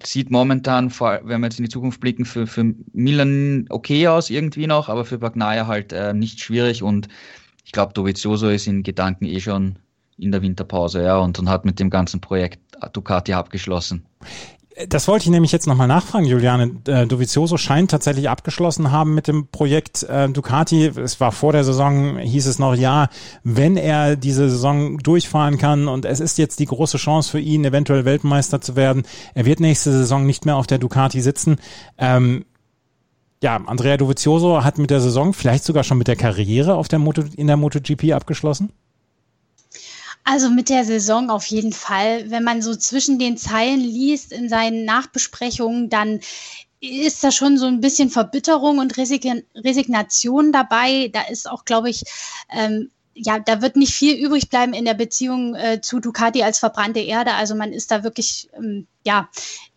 sieht 0.03 0.31
momentan, 0.31 0.91
wenn 0.91 1.41
wir 1.41 1.47
jetzt 1.47 1.59
in 1.59 1.67
die 1.67 1.71
Zukunft 1.71 2.01
blicken, 2.01 2.25
für, 2.25 2.47
für 2.47 2.75
Milan 2.93 3.67
okay 3.69 4.09
aus 4.09 4.31
irgendwie 4.31 4.67
noch, 4.67 4.89
aber 4.89 5.05
für 5.05 5.19
Bagnaia 5.19 5.67
halt 5.67 5.93
äh, 5.93 6.15
nicht 6.15 6.41
schwierig 6.41 6.83
und 6.83 7.09
ich 7.65 7.73
glaube, 7.73 7.93
Dovizioso 7.93 8.49
ist 8.49 8.67
in 8.67 8.83
Gedanken 8.83 9.27
eh 9.27 9.41
schon 9.41 9.79
in 10.19 10.33
der 10.33 10.43
Winterpause, 10.43 11.03
ja, 11.03 11.19
und, 11.19 11.39
und 11.39 11.49
hat 11.49 11.65
mit 11.65 11.79
dem 11.79 11.91
ganzen 11.91 12.21
Projekt 12.21 12.61
Ducati 12.93 13.33
abgeschlossen. 13.33 14.07
Das 14.89 15.09
wollte 15.09 15.25
ich 15.25 15.31
nämlich 15.31 15.53
jetzt 15.53 15.67
nochmal 15.67 15.89
nachfragen, 15.89 16.27
Juliane. 16.27 16.71
Äh, 16.87 17.07
Dovizioso 17.07 17.57
scheint 17.57 17.91
tatsächlich 17.91 18.29
abgeschlossen 18.29 18.91
haben 18.91 19.15
mit 19.15 19.27
dem 19.27 19.47
Projekt 19.47 20.03
äh, 20.03 20.29
Ducati. 20.29 20.89
Es 20.89 21.19
war 21.19 21.33
vor 21.33 21.53
der 21.53 21.65
Saison, 21.65 22.19
hieß 22.19 22.47
es 22.47 22.59
noch, 22.59 22.75
ja, 22.75 23.09
wenn 23.43 23.79
er 23.79 24.17
diese 24.17 24.51
Saison 24.51 24.99
durchfahren 24.99 25.57
kann 25.57 25.89
und 25.89 26.05
es 26.05 26.21
ist 26.21 26.37
jetzt 26.37 26.61
die 26.61 26.67
große 26.67 26.99
Chance 26.99 27.31
für 27.31 27.41
ihn, 27.41 27.65
eventuell 27.65 28.05
Weltmeister 28.05 28.61
zu 28.61 28.77
werden. 28.77 29.05
Er 29.35 29.47
wird 29.47 29.61
nächste 29.61 29.93
Saison 29.93 30.27
nicht 30.27 30.45
mehr 30.45 30.57
auf 30.57 30.67
der 30.67 30.79
Ducati 30.79 31.23
sitzen. 31.23 31.57
Ähm, 31.97 32.45
ja, 33.43 33.57
Andrea 33.57 33.97
Dovizioso 33.97 34.63
hat 34.63 34.77
mit 34.77 34.91
der 34.91 35.01
Saison, 35.01 35.33
vielleicht 35.33 35.65
sogar 35.65 35.85
schon 35.85 35.97
mit 35.97 36.09
der 36.09 36.17
Karriere 36.17 36.75
auf 36.75 36.89
der 36.89 36.99
Moto, 36.99 37.23
in 37.35 37.47
der 37.47 37.57
MotoGP 37.57 38.13
abgeschlossen? 38.13 38.73
Also 40.29 40.51
mit 40.51 40.69
der 40.71 40.85
Saison 40.85 41.31
auf 41.31 41.47
jeden 41.47 41.73
Fall. 41.73 42.29
Wenn 42.33 42.43
man 42.43 42.61
so 42.61 42.75
zwischen 42.75 43.21
den 43.21 43.37
Zeilen 43.37 43.79
liest 43.79 44.33
in 44.33 44.49
seinen 44.49 44.85
Nachbesprechungen, 44.85 45.89
dann 45.89 46.19
ist 46.81 47.23
da 47.23 47.31
schon 47.31 47.59
so 47.59 47.67
ein 47.67 47.81
bisschen 47.81 48.11
Verbitterung 48.11 48.79
und 48.79 48.99
Resignation 48.99 50.51
dabei. 50.51 51.11
Da 51.13 51.23
ist 51.31 51.49
auch, 51.49 51.65
glaube 51.65 51.91
ich, 51.91 52.03
ähm, 52.51 52.91
ja, 53.15 53.39
da 53.39 53.63
wird 53.63 53.77
nicht 53.77 53.95
viel 53.95 54.17
übrig 54.17 54.51
bleiben 54.51 54.73
in 54.73 54.85
der 54.85 54.95
Beziehung 54.95 55.55
äh, 55.55 55.81
zu 55.81 56.01
Ducati 56.01 56.43
als 56.43 56.59
verbrannte 56.59 57.01
Erde. 57.01 57.35
Also 57.35 57.55
man 57.55 57.73
ist 57.73 57.93
da 57.93 58.03
wirklich, 58.03 58.49
ähm, 58.57 58.89
ja, 59.05 59.29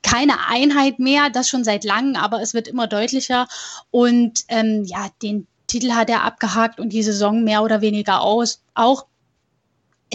keine 0.01 0.47
Einheit 0.47 0.97
mehr, 0.97 1.29
das 1.29 1.47
schon 1.47 1.63
seit 1.63 1.83
langem, 1.83 2.15
aber 2.15 2.41
es 2.41 2.55
wird 2.55 2.67
immer 2.67 2.87
deutlicher. 2.87 3.47
Und 3.91 4.45
ähm, 4.47 4.83
ja, 4.83 5.09
den 5.21 5.45
Titel 5.67 5.91
hat 5.91 6.09
er 6.09 6.23
abgehakt 6.23 6.79
und 6.79 6.89
die 6.89 7.03
Saison 7.03 7.43
mehr 7.43 7.61
oder 7.61 7.81
weniger 7.81 8.21
aus, 8.21 8.63
auch. 8.73 9.05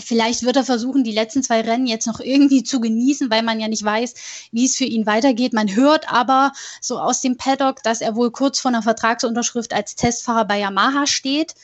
Vielleicht 0.03 0.42
wird 0.42 0.57
er 0.57 0.64
versuchen, 0.64 1.05
die 1.05 1.12
letzten 1.12 1.42
zwei 1.42 1.61
Rennen 1.61 1.86
jetzt 1.86 2.07
noch 2.07 2.20
irgendwie 2.20 2.62
zu 2.64 2.80
genießen, 2.80 3.30
weil 3.30 3.42
man 3.42 3.61
ja 3.61 3.68
nicht 3.68 3.84
weiß, 3.84 4.14
wie 4.51 4.64
es 4.64 4.76
für 4.76 4.84
ihn 4.84 5.07
weitergeht. 5.07 5.53
Man 5.53 5.74
hört 5.74 6.11
aber 6.12 6.53
so 6.80 6.99
aus 6.99 7.20
dem 7.20 7.36
Paddock, 7.36 7.82
dass 7.82 8.01
er 8.01 8.16
wohl 8.16 8.30
kurz 8.30 8.59
vor 8.59 8.70
einer 8.70 8.82
Vertragsunterschrift 8.82 9.72
als 9.72 9.95
Testfahrer 9.95 10.45
bei 10.45 10.59
Yamaha 10.59 11.07
steht. 11.07 11.55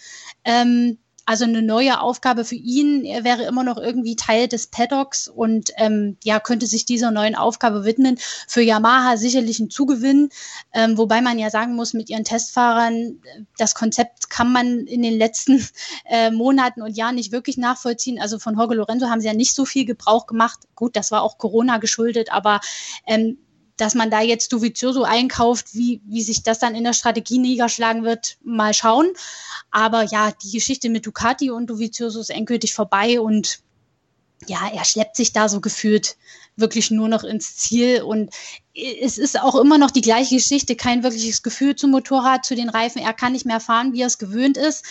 Ähm, 0.44 0.98
also 1.30 1.44
eine 1.44 1.62
neue 1.62 2.00
Aufgabe 2.00 2.44
für 2.44 2.56
ihn. 2.56 3.04
Er 3.04 3.22
wäre 3.22 3.44
immer 3.44 3.62
noch 3.62 3.76
irgendwie 3.76 4.16
Teil 4.16 4.48
des 4.48 4.66
Paddocks 4.66 5.28
und 5.28 5.70
ähm, 5.76 6.16
ja, 6.24 6.40
könnte 6.40 6.66
sich 6.66 6.86
dieser 6.86 7.12
neuen 7.12 7.36
Aufgabe 7.36 7.84
widmen. 7.84 8.18
Für 8.48 8.62
Yamaha 8.62 9.16
sicherlich 9.16 9.60
ein 9.60 9.70
Zugewinn, 9.70 10.30
ähm, 10.72 10.98
wobei 10.98 11.20
man 11.20 11.38
ja 11.38 11.48
sagen 11.48 11.76
muss, 11.76 11.94
mit 11.94 12.10
ihren 12.10 12.24
Testfahrern, 12.24 13.20
das 13.56 13.76
Konzept 13.76 14.28
kann 14.28 14.50
man 14.50 14.80
in 14.88 15.02
den 15.02 15.16
letzten 15.16 15.64
äh, 16.06 16.32
Monaten 16.32 16.82
und 16.82 16.96
Jahren 16.96 17.14
nicht 17.14 17.30
wirklich 17.30 17.56
nachvollziehen. 17.56 18.20
Also 18.20 18.40
von 18.40 18.56
Jorge 18.56 18.74
Lorenzo 18.74 19.06
haben 19.06 19.20
sie 19.20 19.28
ja 19.28 19.34
nicht 19.34 19.54
so 19.54 19.64
viel 19.64 19.84
Gebrauch 19.84 20.26
gemacht. 20.26 20.58
Gut, 20.74 20.96
das 20.96 21.12
war 21.12 21.22
auch 21.22 21.38
Corona 21.38 21.78
geschuldet, 21.78 22.32
aber 22.32 22.58
ähm, 23.06 23.38
dass 23.80 23.94
man 23.94 24.10
da 24.10 24.20
jetzt 24.20 24.52
Dovizioso 24.52 25.04
einkauft, 25.04 25.74
wie, 25.74 26.00
wie 26.04 26.22
sich 26.22 26.42
das 26.42 26.58
dann 26.58 26.74
in 26.74 26.84
der 26.84 26.92
Strategie 26.92 27.38
niederschlagen 27.38 28.04
wird, 28.04 28.36
mal 28.42 28.74
schauen. 28.74 29.10
Aber 29.70 30.02
ja, 30.04 30.32
die 30.42 30.50
Geschichte 30.50 30.90
mit 30.90 31.06
Ducati 31.06 31.50
und 31.50 31.68
Dovizioso 31.68 32.20
ist 32.20 32.30
endgültig 32.30 32.74
vorbei 32.74 33.20
und 33.20 33.60
ja, 34.46 34.70
er 34.72 34.84
schleppt 34.84 35.16
sich 35.16 35.32
da 35.32 35.48
so 35.48 35.60
gefühlt 35.60 36.16
wirklich 36.56 36.90
nur 36.90 37.08
noch 37.08 37.24
ins 37.24 37.56
Ziel 37.56 38.02
und 38.02 38.30
es 38.74 39.18
ist 39.18 39.40
auch 39.40 39.54
immer 39.54 39.78
noch 39.78 39.90
die 39.90 40.00
gleiche 40.00 40.36
Geschichte, 40.36 40.76
kein 40.76 41.02
wirkliches 41.02 41.42
Gefühl 41.42 41.76
zum 41.76 41.90
Motorrad, 41.90 42.44
zu 42.44 42.54
den 42.54 42.68
Reifen. 42.68 43.02
Er 43.02 43.12
kann 43.12 43.32
nicht 43.32 43.46
mehr 43.46 43.60
fahren, 43.60 43.92
wie 43.92 44.02
er 44.02 44.06
es 44.06 44.18
gewöhnt 44.18 44.56
ist. 44.56 44.84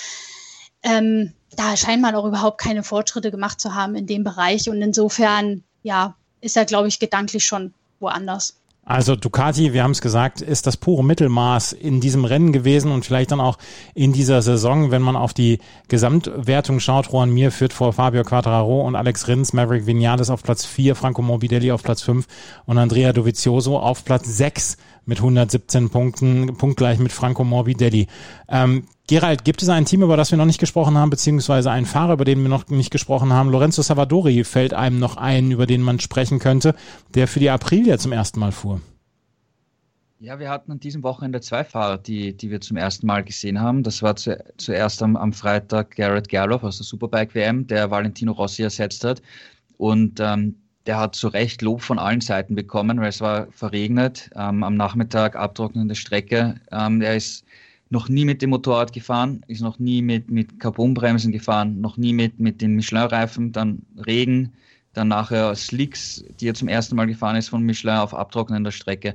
Ähm, 0.83 1.33
da 1.55 1.75
scheint 1.75 2.01
man 2.01 2.15
auch 2.15 2.25
überhaupt 2.25 2.59
keine 2.59 2.83
Fortschritte 2.83 3.31
gemacht 3.31 3.59
zu 3.59 3.75
haben 3.75 3.95
in 3.95 4.07
dem 4.07 4.23
Bereich 4.23 4.69
und 4.69 4.81
insofern, 4.81 5.63
ja, 5.83 6.15
ist 6.41 6.55
er, 6.55 6.65
glaube 6.65 6.87
ich, 6.87 6.99
gedanklich 6.99 7.45
schon 7.45 7.73
woanders. 7.99 8.58
Also 8.89 9.15
Ducati, 9.15 9.71
wir 9.73 9.83
haben 9.83 9.91
es 9.91 10.01
gesagt, 10.01 10.41
ist 10.41 10.65
das 10.65 10.75
pure 10.75 11.03
Mittelmaß 11.03 11.73
in 11.73 12.01
diesem 12.01 12.25
Rennen 12.25 12.51
gewesen 12.51 12.91
und 12.91 13.05
vielleicht 13.05 13.29
dann 13.29 13.39
auch 13.39 13.59
in 13.93 14.13
dieser 14.13 14.41
Saison, 14.41 14.89
wenn 14.89 15.03
man 15.03 15.15
auf 15.15 15.35
die 15.35 15.59
Gesamtwertung 15.89 16.79
schaut. 16.79 17.11
Juan 17.11 17.29
Mir 17.29 17.51
führt 17.51 17.71
vor 17.71 17.93
Fabio 17.93 18.23
Quattraro 18.23 18.81
und 18.81 18.95
Alex 18.95 19.27
Rins, 19.27 19.53
Maverick 19.53 19.85
Vinales 19.85 20.31
auf 20.31 20.41
Platz 20.41 20.65
4, 20.65 20.95
Franco 20.95 21.21
Morbidelli 21.21 21.71
auf 21.71 21.83
Platz 21.83 22.01
5 22.01 22.25
und 22.65 22.79
Andrea 22.79 23.13
Dovizioso 23.13 23.77
auf 23.77 24.03
Platz 24.05 24.25
6 24.25 24.77
mit 25.09 25.17
117 25.17 25.89
Punkten, 25.89 26.55
punktgleich 26.55 26.99
mit 26.99 27.11
Franco 27.11 27.43
Morbidelli. 27.43 28.07
Ähm, 28.47 28.83
Gerald, 29.07 29.43
gibt 29.43 29.63
es 29.63 29.69
ein 29.69 29.85
Team, 29.85 30.03
über 30.03 30.15
das 30.15 30.29
wir 30.29 30.37
noch 30.37 30.45
nicht 30.45 30.59
gesprochen 30.59 30.97
haben, 30.97 31.09
beziehungsweise 31.09 31.71
einen 31.71 31.87
Fahrer, 31.87 32.13
über 32.13 32.25
den 32.25 32.41
wir 32.43 32.47
noch 32.47 32.67
nicht 32.69 32.91
gesprochen 32.91 33.33
haben? 33.33 33.49
Lorenzo 33.49 33.81
Savadori 33.81 34.43
fällt 34.43 34.73
einem 34.73 34.99
noch 34.99 35.17
ein, 35.17 35.49
über 35.49 35.65
den 35.65 35.81
man 35.81 35.99
sprechen 35.99 36.37
könnte, 36.37 36.75
der 37.15 37.27
für 37.27 37.39
die 37.39 37.49
Aprilia 37.49 37.97
zum 37.97 38.11
ersten 38.11 38.39
Mal 38.39 38.51
fuhr. 38.51 38.81
Ja, 40.19 40.37
wir 40.37 40.49
hatten 40.49 40.71
an 40.73 40.79
diesem 40.79 41.01
Wochenende 41.01 41.41
zwei 41.41 41.63
Fahrer, 41.63 41.97
die, 41.97 42.37
die 42.37 42.51
wir 42.51 42.61
zum 42.61 42.77
ersten 42.77 43.07
Mal 43.07 43.23
gesehen 43.23 43.59
haben. 43.59 43.81
Das 43.81 44.03
war 44.03 44.15
zu, 44.15 44.37
zuerst 44.57 45.01
am, 45.01 45.15
am 45.15 45.33
Freitag 45.33 45.95
Garrett 45.95 46.29
Gerloff 46.29 46.63
aus 46.63 46.77
der 46.77 46.85
Superbike 46.85 47.33
WM, 47.33 47.65
der 47.65 47.89
Valentino 47.89 48.33
Rossi 48.33 48.61
ersetzt 48.61 49.03
hat. 49.05 49.23
Und 49.77 50.19
ähm, 50.19 50.55
der 50.89 50.97
hat 50.97 51.15
zu 51.15 51.27
Recht 51.27 51.61
Lob 51.61 51.83
von 51.83 51.99
allen 51.99 52.19
Seiten 52.19 52.55
bekommen, 52.55 52.99
weil 52.99 53.09
es 53.09 53.21
war 53.21 53.45
verregnet, 53.51 54.31
ähm, 54.35 54.63
am 54.63 54.73
Nachmittag 54.73 55.35
abtrocknende 55.35 55.93
Strecke. 55.93 56.55
Ähm, 56.71 56.99
er 57.03 57.15
ist 57.15 57.45
noch 57.91 58.09
nie 58.09 58.25
mit 58.25 58.41
dem 58.41 58.49
Motorrad 58.49 58.91
gefahren, 58.91 59.45
ist 59.45 59.61
noch 59.61 59.77
nie 59.77 60.01
mit, 60.01 60.31
mit 60.31 60.59
Carbonbremsen 60.59 61.31
gefahren, 61.31 61.79
noch 61.79 61.97
nie 61.97 62.11
mit, 62.11 62.39
mit 62.39 62.59
den 62.59 62.73
Michelin-Reifen, 62.75 63.51
dann 63.51 63.83
Regen, 64.03 64.51
dann 64.93 65.09
nachher 65.09 65.53
Slicks, 65.53 66.23
die 66.39 66.47
er 66.47 66.55
zum 66.55 66.67
ersten 66.67 66.95
Mal 66.95 67.05
gefahren 67.05 67.35
ist 67.35 67.49
von 67.49 67.61
Michelin 67.61 67.97
auf 67.97 68.15
abtrocknender 68.15 68.71
Strecke. 68.71 69.13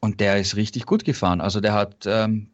Und 0.00 0.18
der 0.18 0.40
ist 0.40 0.56
richtig 0.56 0.84
gut 0.84 1.04
gefahren. 1.04 1.40
Also 1.40 1.60
der 1.60 1.74
hat 1.74 2.06
ähm, 2.06 2.48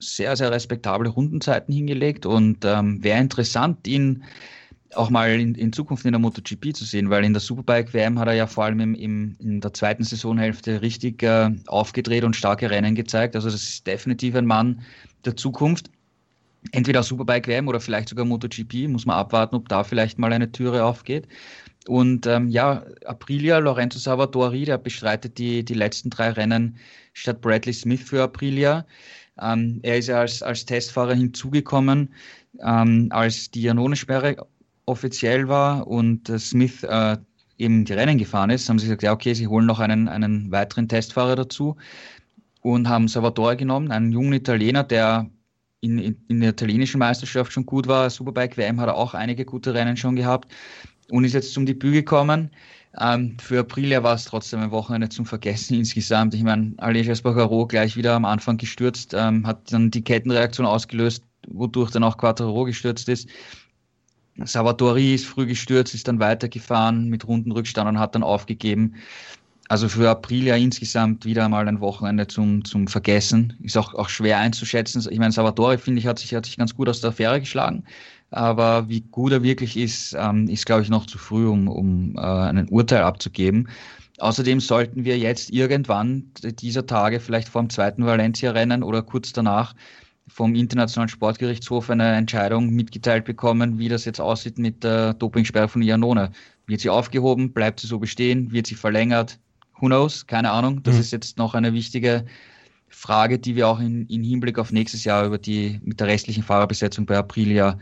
sehr, 0.00 0.34
sehr 0.34 0.50
respektable 0.50 1.10
Rundenzeiten 1.10 1.72
hingelegt 1.72 2.26
und 2.26 2.64
ähm, 2.64 3.04
wäre 3.04 3.20
interessant, 3.20 3.86
ihn 3.86 4.24
auch 4.96 5.10
mal 5.10 5.30
in, 5.38 5.54
in, 5.54 5.72
Zukunft 5.72 6.04
in 6.04 6.12
der 6.12 6.20
MotoGP 6.20 6.74
zu 6.74 6.84
sehen, 6.84 7.10
weil 7.10 7.24
in 7.24 7.32
der 7.32 7.40
Superbike 7.40 7.92
WM 7.92 8.18
hat 8.18 8.28
er 8.28 8.34
ja 8.34 8.46
vor 8.46 8.64
allem 8.64 8.80
im, 8.80 8.94
im, 8.94 9.36
in 9.38 9.60
der 9.60 9.72
zweiten 9.72 10.04
Saisonhälfte 10.04 10.82
richtig 10.82 11.22
äh, 11.22 11.50
aufgedreht 11.66 12.24
und 12.24 12.36
starke 12.36 12.70
Rennen 12.70 12.94
gezeigt. 12.94 13.36
Also 13.36 13.50
das 13.50 13.62
ist 13.62 13.86
definitiv 13.86 14.34
ein 14.34 14.46
Mann 14.46 14.82
der 15.24 15.36
Zukunft. 15.36 15.90
Entweder 16.72 17.02
Superbike 17.02 17.46
WM 17.46 17.68
oder 17.68 17.80
vielleicht 17.80 18.08
sogar 18.08 18.24
MotoGP, 18.24 18.88
muss 18.88 19.06
man 19.06 19.16
abwarten, 19.16 19.56
ob 19.56 19.68
da 19.68 19.84
vielleicht 19.84 20.18
mal 20.18 20.32
eine 20.32 20.50
Türe 20.50 20.84
aufgeht. 20.84 21.28
Und 21.86 22.26
ähm, 22.26 22.48
ja, 22.48 22.84
Aprilia, 23.04 23.58
Lorenzo 23.58 23.98
Salvatori, 23.98 24.64
der 24.64 24.78
bestreitet 24.78 25.36
die, 25.36 25.64
die 25.64 25.74
letzten 25.74 26.08
drei 26.08 26.30
Rennen 26.30 26.78
statt 27.12 27.40
Bradley 27.42 27.74
Smith 27.74 28.02
für 28.02 28.22
Aprilia. 28.22 28.86
Ähm, 29.40 29.80
er 29.82 29.98
ist 29.98 30.08
ja 30.08 30.20
als, 30.20 30.42
als 30.42 30.64
Testfahrer 30.64 31.14
hinzugekommen, 31.14 32.14
ähm, 32.64 33.08
als 33.10 33.50
die 33.50 33.62
Janone-Sperre 33.62 34.36
offiziell 34.86 35.48
war 35.48 35.86
und 35.86 36.28
Smith 36.38 36.82
äh, 36.84 37.16
eben 37.58 37.84
die 37.84 37.92
Rennen 37.92 38.18
gefahren 38.18 38.50
ist, 38.50 38.68
haben 38.68 38.78
sie 38.78 38.86
gesagt, 38.86 39.02
ja, 39.02 39.12
okay, 39.12 39.34
sie 39.34 39.46
holen 39.46 39.66
noch 39.66 39.80
einen, 39.80 40.08
einen 40.08 40.50
weiteren 40.50 40.88
Testfahrer 40.88 41.36
dazu 41.36 41.76
und 42.60 42.88
haben 42.88 43.08
Salvatore 43.08 43.56
genommen, 43.56 43.90
einen 43.90 44.12
jungen 44.12 44.32
Italiener, 44.32 44.84
der 44.84 45.30
in, 45.80 45.98
in, 45.98 46.16
in 46.28 46.40
der 46.40 46.50
italienischen 46.50 46.98
Meisterschaft 46.98 47.52
schon 47.52 47.66
gut 47.66 47.86
war. 47.86 48.08
Superbike 48.08 48.56
WM 48.56 48.80
hat 48.80 48.88
er 48.88 48.96
auch 48.96 49.14
einige 49.14 49.44
gute 49.44 49.74
Rennen 49.74 49.96
schon 49.96 50.16
gehabt 50.16 50.52
und 51.10 51.24
ist 51.24 51.34
jetzt 51.34 51.52
zum 51.52 51.66
Debüt 51.66 51.92
gekommen. 51.92 52.50
Ähm, 52.98 53.36
für 53.38 53.60
Aprilia 53.60 54.02
war 54.02 54.14
es 54.14 54.24
trotzdem 54.24 54.60
ein 54.60 54.70
Wochenende 54.70 55.08
zum 55.08 55.26
Vergessen 55.26 55.74
insgesamt. 55.78 56.34
Ich 56.34 56.42
meine, 56.42 56.74
Aleix 56.78 57.08
Espargaro 57.08 57.66
gleich 57.66 57.96
wieder 57.96 58.14
am 58.14 58.24
Anfang 58.24 58.56
gestürzt, 58.56 59.14
ähm, 59.14 59.46
hat 59.46 59.72
dann 59.72 59.90
die 59.90 60.02
Kettenreaktion 60.02 60.66
ausgelöst, 60.66 61.24
wodurch 61.48 61.90
dann 61.90 62.04
auch 62.04 62.16
Quattro 62.16 62.64
gestürzt 62.64 63.08
ist. 63.08 63.28
Salvatori 64.42 65.14
ist 65.14 65.26
früh 65.26 65.46
gestürzt, 65.46 65.94
ist 65.94 66.08
dann 66.08 66.18
weitergefahren 66.18 67.08
mit 67.08 67.26
Rundenrückstand 67.26 67.88
und 67.88 67.98
hat 67.98 68.14
dann 68.14 68.22
aufgegeben. 68.22 68.94
Also 69.68 69.88
für 69.88 70.10
Aprilia 70.10 70.56
insgesamt 70.56 71.24
wieder 71.24 71.48
mal 71.48 71.66
ein 71.66 71.80
Wochenende 71.80 72.26
zum, 72.26 72.64
zum 72.64 72.86
Vergessen. 72.86 73.56
Ist 73.62 73.78
auch, 73.78 73.94
auch 73.94 74.08
schwer 74.08 74.38
einzuschätzen. 74.38 75.06
Ich 75.10 75.18
meine, 75.18 75.32
Salvatore, 75.32 75.78
finde 75.78 76.00
ich, 76.00 76.06
hat 76.06 76.18
sich, 76.18 76.34
hat 76.34 76.44
sich 76.44 76.58
ganz 76.58 76.74
gut 76.74 76.88
aus 76.88 77.00
der 77.00 77.10
Affäre 77.10 77.40
geschlagen. 77.40 77.84
Aber 78.30 78.88
wie 78.88 79.00
gut 79.00 79.32
er 79.32 79.42
wirklich 79.42 79.76
ist, 79.76 80.14
ähm, 80.18 80.48
ist, 80.48 80.66
glaube 80.66 80.82
ich, 80.82 80.90
noch 80.90 81.06
zu 81.06 81.18
früh, 81.18 81.46
um, 81.46 81.68
um 81.68 82.16
äh, 82.16 82.20
ein 82.20 82.68
Urteil 82.68 83.02
abzugeben. 83.02 83.68
Außerdem 84.18 84.60
sollten 84.60 85.04
wir 85.04 85.18
jetzt 85.18 85.50
irgendwann 85.50 86.30
dieser 86.42 86.86
Tage, 86.86 87.18
vielleicht 87.18 87.48
vor 87.48 87.62
dem 87.62 87.70
zweiten 87.70 88.04
Valencia-Rennen 88.04 88.82
oder 88.82 89.02
kurz 89.02 89.32
danach, 89.32 89.74
vom 90.26 90.54
Internationalen 90.54 91.08
Sportgerichtshof 91.08 91.90
eine 91.90 92.14
Entscheidung 92.14 92.70
mitgeteilt 92.70 93.24
bekommen, 93.24 93.78
wie 93.78 93.88
das 93.88 94.04
jetzt 94.04 94.20
aussieht 94.20 94.58
mit 94.58 94.82
der 94.82 95.14
Dopingsperre 95.14 95.68
von 95.68 95.82
Ianone. 95.82 96.30
Wird 96.66 96.80
sie 96.80 96.90
aufgehoben? 96.90 97.52
Bleibt 97.52 97.80
sie 97.80 97.86
so 97.86 97.98
bestehen? 97.98 98.50
Wird 98.52 98.66
sie 98.66 98.74
verlängert? 98.74 99.38
Who 99.78 99.86
knows? 99.86 100.26
Keine 100.26 100.50
Ahnung. 100.50 100.82
Das 100.82 100.94
mhm. 100.94 101.00
ist 101.00 101.12
jetzt 101.12 101.36
noch 101.36 101.54
eine 101.54 101.74
wichtige 101.74 102.24
Frage, 102.88 103.38
die 103.38 103.56
wir 103.56 103.68
auch 103.68 103.80
in, 103.80 104.06
in 104.06 104.22
Hinblick 104.22 104.58
auf 104.58 104.72
nächstes 104.72 105.04
Jahr 105.04 105.26
über 105.26 105.36
die 105.36 105.80
mit 105.84 106.00
der 106.00 106.06
restlichen 106.06 106.42
Fahrerbesetzung 106.42 107.06
bei 107.06 107.18
Aprilia 107.18 107.78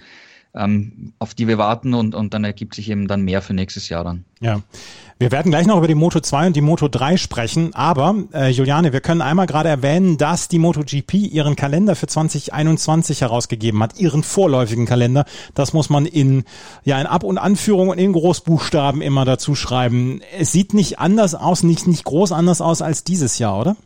ähm, 0.55 1.15
auf 1.19 1.35
die 1.35 1.49
wir 1.49 1.59
warten 1.59 1.95
und, 1.95 2.15
und 2.15 2.35
dann 2.35 2.45
ergibt 2.45 2.75
sich 2.75 2.91
eben 2.91 3.09
dann 3.09 3.23
mehr 3.23 3.41
für 3.41 3.55
nächstes 3.55 3.89
Jahr 3.89 4.05
dann. 4.05 4.25
Ja. 4.41 4.61
Wir 5.19 5.31
werden 5.31 5.53
gleich 5.53 5.67
noch 5.67 5.79
über 5.79 5.87
die 5.87 5.95
Moto 5.95 6.19
2 6.19 6.49
und 6.49 6.57
die 6.57 6.61
Moto 6.61 6.89
3 6.89 7.17
sprechen, 7.17 7.75
aber 7.75 8.17
äh, 8.35 8.49
Juliane, 8.49 8.93
wir 8.93 9.01
können 9.01 9.23
einmal 9.23 9.47
gerade 9.47 9.69
erwähnen, 9.69 10.19
dass 10.19 10.49
die 10.49 10.59
MotoGP 10.59 11.15
ihren 11.15 11.55
Kalender 11.55 11.95
für 11.95 12.09
2021 12.09 13.21
herausgegeben 13.21 13.81
hat, 13.83 13.99
ihren 13.99 14.25
vorläufigen 14.25 14.85
Kalender. 14.85 15.25
Das 15.55 15.73
muss 15.73 15.91
man 15.91 16.07
in 16.07 16.45
ja 16.83 17.01
in 17.01 17.07
Ab- 17.07 17.23
und 17.23 17.39
Anführung 17.39 17.91
und 17.91 17.99
in 17.99 18.13
Großbuchstaben 18.13 19.01
immer 19.01 19.25
dazu 19.25 19.55
schreiben. 19.55 20.21
Es 20.37 20.51
sieht 20.51 20.75
nicht 20.75 20.99
anders 20.99 21.37
aus, 21.37 21.63
nicht 21.63 21.87
nicht 21.87 22.05
groß 22.05 22.33
anders 22.33 22.61
aus 22.61 22.83
als 22.83 23.05
dieses 23.05 23.39
Jahr, 23.39 23.61
oder? 23.61 23.77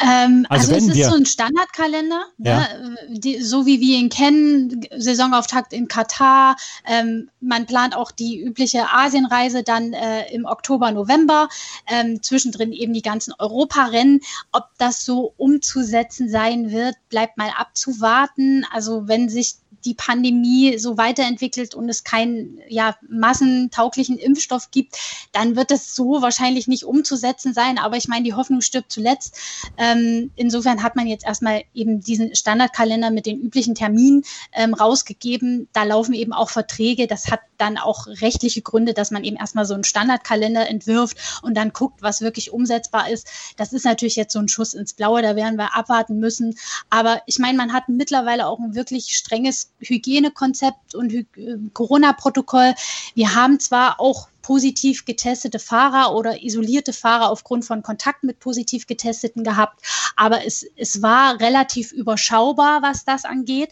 Ähm, 0.00 0.46
also, 0.48 0.72
also 0.72 0.88
es 0.88 0.96
ist 0.96 1.08
so 1.08 1.16
ein 1.16 1.26
Standardkalender, 1.26 2.24
ne? 2.38 2.50
ja. 2.50 2.60
ne? 2.60 2.98
die, 3.10 3.42
so 3.42 3.66
wie 3.66 3.80
wir 3.80 3.98
ihn 3.98 4.08
kennen, 4.08 4.86
Saisonauftakt 4.96 5.72
in 5.72 5.88
Katar. 5.88 6.56
Ähm, 6.86 7.28
man 7.40 7.66
plant 7.66 7.94
auch 7.94 8.10
die 8.10 8.40
übliche 8.40 8.86
Asienreise 8.92 9.62
dann 9.62 9.92
äh, 9.92 10.32
im 10.32 10.46
Oktober, 10.46 10.90
November. 10.90 11.48
Ähm, 11.86 12.22
zwischendrin 12.22 12.72
eben 12.72 12.94
die 12.94 13.02
ganzen 13.02 13.34
Europarennen. 13.38 14.20
Ob 14.52 14.68
das 14.78 15.04
so 15.04 15.34
umzusetzen 15.36 16.30
sein 16.30 16.70
wird, 16.70 16.96
bleibt 17.10 17.36
mal 17.36 17.50
abzuwarten. 17.56 18.66
Also 18.72 19.06
wenn 19.06 19.28
sich 19.28 19.56
die 19.84 19.94
Pandemie 19.94 20.78
so 20.78 20.96
weiterentwickelt 20.96 21.74
und 21.74 21.88
es 21.88 22.04
keinen 22.04 22.60
ja, 22.68 22.96
massentauglichen 23.08 24.18
Impfstoff 24.18 24.70
gibt, 24.70 24.96
dann 25.32 25.56
wird 25.56 25.70
es 25.70 25.94
so 25.94 26.22
wahrscheinlich 26.22 26.68
nicht 26.68 26.84
umzusetzen 26.84 27.54
sein. 27.54 27.78
Aber 27.78 27.96
ich 27.96 28.08
meine, 28.08 28.24
die 28.24 28.34
Hoffnung 28.34 28.60
stirbt 28.60 28.92
zuletzt. 28.92 29.36
Ähm, 29.76 30.30
insofern 30.36 30.82
hat 30.82 30.96
man 30.96 31.06
jetzt 31.06 31.24
erstmal 31.24 31.62
eben 31.74 32.00
diesen 32.00 32.34
Standardkalender 32.34 33.10
mit 33.10 33.26
den 33.26 33.40
üblichen 33.40 33.74
Terminen 33.74 34.24
ähm, 34.52 34.74
rausgegeben. 34.74 35.68
Da 35.72 35.84
laufen 35.84 36.14
eben 36.14 36.32
auch 36.32 36.50
Verträge. 36.50 37.06
Das 37.06 37.30
hat 37.30 37.40
dann 37.58 37.78
auch 37.78 38.06
rechtliche 38.06 38.62
Gründe, 38.62 38.94
dass 38.94 39.10
man 39.10 39.24
eben 39.24 39.36
erstmal 39.36 39.66
so 39.66 39.74
einen 39.74 39.84
Standardkalender 39.84 40.68
entwirft 40.68 41.40
und 41.42 41.54
dann 41.54 41.72
guckt, 41.72 42.02
was 42.02 42.20
wirklich 42.20 42.52
umsetzbar 42.52 43.10
ist. 43.10 43.28
Das 43.56 43.72
ist 43.72 43.84
natürlich 43.84 44.16
jetzt 44.16 44.32
so 44.32 44.38
ein 44.38 44.48
Schuss 44.48 44.74
ins 44.74 44.94
Blaue. 44.94 45.22
Da 45.22 45.36
werden 45.36 45.56
wir 45.56 45.76
abwarten 45.76 46.18
müssen. 46.18 46.56
Aber 46.88 47.22
ich 47.26 47.38
meine, 47.38 47.56
man 47.56 47.72
hat 47.72 47.88
mittlerweile 47.88 48.46
auch 48.46 48.58
ein 48.58 48.74
wirklich 48.74 49.16
strenges 49.16 49.69
Hygienekonzept 49.80 50.94
und 50.94 51.10
Hy 51.12 51.26
äh, 51.36 51.56
Corona-Protokoll. 51.72 52.74
Wir 53.14 53.34
haben 53.34 53.58
zwar 53.60 54.00
auch 54.00 54.28
positiv 54.42 55.04
getestete 55.04 55.58
Fahrer 55.58 56.14
oder 56.14 56.42
isolierte 56.42 56.92
Fahrer 56.92 57.30
aufgrund 57.30 57.64
von 57.64 57.82
Kontakt 57.82 58.24
mit 58.24 58.40
positiv 58.40 58.86
getesteten 58.86 59.44
gehabt, 59.44 59.82
aber 60.16 60.44
es, 60.44 60.66
es 60.76 61.02
war 61.02 61.40
relativ 61.40 61.92
überschaubar, 61.92 62.82
was 62.82 63.04
das 63.04 63.24
angeht. 63.24 63.70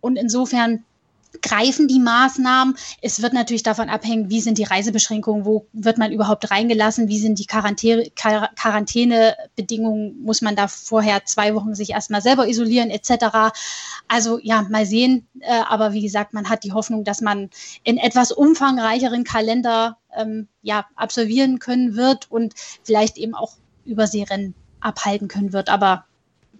Und 0.00 0.16
insofern 0.16 0.84
greifen 1.42 1.88
die 1.88 1.98
Maßnahmen. 1.98 2.76
Es 3.02 3.22
wird 3.22 3.32
natürlich 3.32 3.62
davon 3.62 3.88
abhängen, 3.88 4.30
wie 4.30 4.40
sind 4.40 4.58
die 4.58 4.64
Reisebeschränkungen, 4.64 5.44
wo 5.44 5.66
wird 5.72 5.98
man 5.98 6.12
überhaupt 6.12 6.50
reingelassen, 6.50 7.08
wie 7.08 7.18
sind 7.18 7.38
die 7.38 7.46
Quarantäne, 7.46 8.10
Quarantänebedingungen, 8.14 10.22
muss 10.22 10.42
man 10.42 10.56
da 10.56 10.68
vorher 10.68 11.24
zwei 11.24 11.54
Wochen 11.54 11.74
sich 11.74 11.90
erstmal 11.90 12.22
selber 12.22 12.48
isolieren 12.48 12.90
etc. 12.90 13.52
Also 14.08 14.38
ja, 14.42 14.62
mal 14.62 14.86
sehen. 14.86 15.26
Äh, 15.40 15.62
aber 15.68 15.92
wie 15.92 16.02
gesagt, 16.02 16.34
man 16.34 16.48
hat 16.48 16.64
die 16.64 16.72
Hoffnung, 16.72 17.04
dass 17.04 17.20
man 17.20 17.50
in 17.84 17.98
etwas 17.98 18.32
umfangreicheren 18.32 19.24
Kalender 19.24 19.98
ähm, 20.16 20.48
ja, 20.62 20.86
absolvieren 20.96 21.58
können 21.58 21.96
wird 21.96 22.30
und 22.30 22.54
vielleicht 22.82 23.18
eben 23.18 23.34
auch 23.34 23.52
Überseerennen 23.84 24.54
abhalten 24.80 25.28
können 25.28 25.52
wird. 25.52 25.68
Aber 25.68 26.04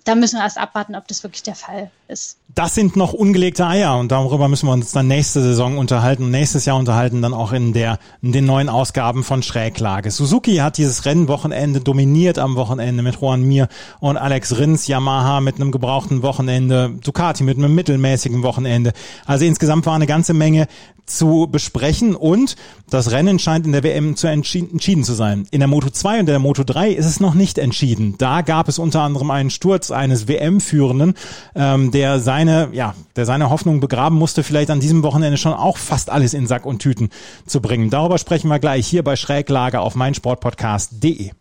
da 0.04 0.14
müssen 0.14 0.36
wir 0.36 0.42
erst 0.42 0.58
abwarten, 0.58 0.94
ob 0.94 1.08
das 1.08 1.22
wirklich 1.22 1.42
der 1.42 1.54
Fall 1.54 1.90
ist. 2.08 2.38
Das 2.54 2.74
sind 2.74 2.96
noch 2.96 3.12
ungelegte 3.12 3.66
Eier 3.66 3.98
und 3.98 4.10
darüber 4.10 4.48
müssen 4.48 4.66
wir 4.66 4.72
uns 4.72 4.90
dann 4.90 5.06
nächste 5.06 5.42
Saison 5.42 5.78
unterhalten, 5.78 6.30
nächstes 6.30 6.64
Jahr 6.64 6.76
unterhalten, 6.76 7.22
dann 7.22 7.34
auch 7.34 7.52
in 7.52 7.72
der 7.72 7.98
in 8.22 8.32
den 8.32 8.46
neuen 8.46 8.68
Ausgaben 8.68 9.22
von 9.22 9.42
Schräglage. 9.42 10.10
Suzuki 10.10 10.56
hat 10.56 10.78
dieses 10.78 11.04
Rennwochenende 11.04 11.80
dominiert 11.80 12.38
am 12.38 12.56
Wochenende 12.56 13.02
mit 13.02 13.20
Juan 13.20 13.42
Mir 13.42 13.68
und 14.00 14.16
Alex 14.16 14.58
Rins, 14.58 14.86
Yamaha 14.86 15.40
mit 15.40 15.56
einem 15.56 15.70
gebrauchten 15.70 16.22
Wochenende, 16.22 16.94
Ducati 17.02 17.44
mit 17.44 17.58
einem 17.58 17.74
mittelmäßigen 17.74 18.42
Wochenende. 18.42 18.92
Also 19.26 19.44
insgesamt 19.44 19.86
war 19.86 19.94
eine 19.94 20.06
ganze 20.06 20.34
Menge 20.34 20.66
zu 21.08 21.48
besprechen 21.50 22.14
und 22.14 22.56
das 22.90 23.10
Rennen 23.10 23.38
scheint 23.38 23.66
in 23.66 23.72
der 23.72 23.82
WM 23.82 24.16
zu 24.16 24.26
entschieden 24.26 25.04
zu 25.04 25.14
sein. 25.14 25.46
In 25.50 25.60
der 25.60 25.68
Moto 25.68 25.90
2 25.90 26.20
und 26.20 26.26
der 26.26 26.38
Moto 26.38 26.64
3 26.64 26.90
ist 26.90 27.06
es 27.06 27.20
noch 27.20 27.34
nicht 27.34 27.58
entschieden. 27.58 28.14
Da 28.18 28.42
gab 28.42 28.68
es 28.68 28.78
unter 28.78 29.02
anderem 29.02 29.30
einen 29.30 29.50
Sturz 29.50 29.90
eines 29.90 30.28
WM-Führenden, 30.28 31.14
ähm, 31.54 31.90
der 31.98 32.20
seine, 32.20 32.68
ja, 32.70 32.94
der 33.16 33.26
seine 33.26 33.50
Hoffnung 33.50 33.80
begraben 33.80 34.16
musste, 34.16 34.44
vielleicht 34.44 34.70
an 34.70 34.78
diesem 34.78 35.02
Wochenende 35.02 35.36
schon 35.36 35.52
auch 35.52 35.76
fast 35.76 36.10
alles 36.10 36.32
in 36.32 36.46
Sack 36.46 36.64
und 36.64 36.78
Tüten 36.78 37.08
zu 37.44 37.60
bringen. 37.60 37.90
Darüber 37.90 38.18
sprechen 38.18 38.46
wir 38.46 38.60
gleich 38.60 38.86
hier 38.86 39.02
bei 39.02 39.16
Schräglage 39.16 39.80
auf 39.80 39.96
meinsportpodcast.de. 39.96 41.32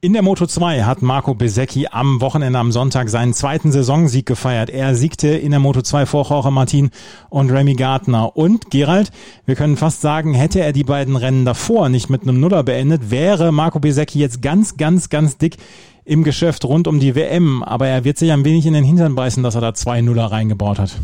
In 0.00 0.12
der 0.12 0.22
Moto 0.22 0.46
2 0.46 0.84
hat 0.84 1.02
Marco 1.02 1.34
Besecchi 1.34 1.88
am 1.90 2.20
Wochenende 2.20 2.56
am 2.60 2.70
Sonntag 2.70 3.08
seinen 3.08 3.34
zweiten 3.34 3.72
Saisonsieg 3.72 4.26
gefeiert. 4.26 4.70
Er 4.70 4.94
siegte 4.94 5.26
in 5.26 5.50
der 5.50 5.58
Moto 5.58 5.82
2 5.82 6.06
vor 6.06 6.24
Jorge 6.28 6.52
Martin 6.52 6.90
und 7.30 7.50
Remy 7.50 7.74
Gardner. 7.74 8.36
Und 8.36 8.70
Gerald, 8.70 9.10
wir 9.44 9.56
können 9.56 9.76
fast 9.76 10.00
sagen, 10.00 10.34
hätte 10.34 10.60
er 10.60 10.72
die 10.72 10.84
beiden 10.84 11.16
Rennen 11.16 11.44
davor 11.44 11.88
nicht 11.88 12.10
mit 12.10 12.22
einem 12.22 12.38
Nuller 12.38 12.62
beendet, 12.62 13.10
wäre 13.10 13.50
Marco 13.50 13.80
Besecchi 13.80 14.20
jetzt 14.20 14.40
ganz, 14.40 14.76
ganz, 14.76 15.08
ganz 15.08 15.36
dick 15.36 15.56
im 16.08 16.24
Geschäft 16.24 16.64
rund 16.64 16.88
um 16.88 17.00
die 17.00 17.14
WM. 17.14 17.62
Aber 17.62 17.86
er 17.86 18.04
wird 18.04 18.18
sich 18.18 18.32
ein 18.32 18.44
wenig 18.44 18.66
in 18.66 18.72
den 18.72 18.84
Hintern 18.84 19.14
beißen, 19.14 19.42
dass 19.42 19.54
er 19.54 19.60
da 19.60 19.74
zwei 19.74 20.00
Nuller 20.00 20.26
reingebaut 20.26 20.78
hat. 20.78 20.96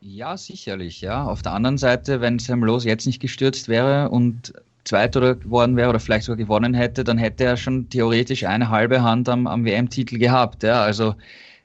Ja, 0.00 0.36
sicherlich, 0.36 1.00
ja. 1.00 1.24
Auf 1.24 1.42
der 1.42 1.52
anderen 1.52 1.76
Seite, 1.76 2.20
wenn 2.20 2.38
Sam 2.38 2.62
Lowe 2.62 2.84
jetzt 2.84 3.06
nicht 3.06 3.20
gestürzt 3.20 3.68
wäre 3.68 4.10
und 4.10 4.54
Zweiter 4.84 5.34
geworden 5.34 5.76
wäre 5.76 5.88
oder 5.88 5.98
vielleicht 5.98 6.26
sogar 6.26 6.36
gewonnen 6.36 6.74
hätte, 6.74 7.04
dann 7.04 7.18
hätte 7.18 7.44
er 7.44 7.56
schon 7.56 7.88
theoretisch 7.88 8.44
eine 8.44 8.68
halbe 8.68 9.02
Hand 9.02 9.28
am, 9.28 9.46
am 9.46 9.64
WM-Titel 9.64 10.18
gehabt. 10.18 10.62
Ja. 10.62 10.82
Also 10.82 11.14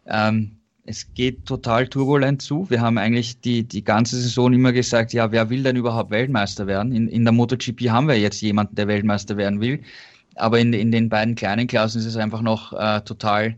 ähm, 0.07 0.51
es 0.85 1.13
geht 1.13 1.45
total 1.45 1.87
turbulent 1.87 2.41
zu. 2.41 2.67
Wir 2.69 2.81
haben 2.81 2.97
eigentlich 2.97 3.39
die, 3.41 3.63
die 3.63 3.83
ganze 3.83 4.15
Saison 4.19 4.51
immer 4.53 4.71
gesagt, 4.71 5.13
ja, 5.13 5.31
wer 5.31 5.51
will 5.51 5.61
denn 5.61 5.75
überhaupt 5.75 6.09
Weltmeister 6.09 6.65
werden? 6.65 6.91
In, 6.91 7.07
in 7.07 7.25
der 7.25 7.33
MotoGP 7.33 7.89
haben 7.89 8.07
wir 8.07 8.17
jetzt 8.17 8.41
jemanden, 8.41 8.75
der 8.75 8.87
Weltmeister 8.87 9.37
werden 9.37 9.61
will. 9.61 9.81
Aber 10.39 10.59
in, 10.59 10.73
in 10.73 10.91
den 10.91 11.09
beiden 11.09 11.35
kleinen 11.35 11.67
Klassen 11.67 11.99
ist 11.99 12.05
es 12.05 12.17
einfach 12.17 12.41
noch 12.41 12.73
äh, 12.73 13.01
total, 13.01 13.55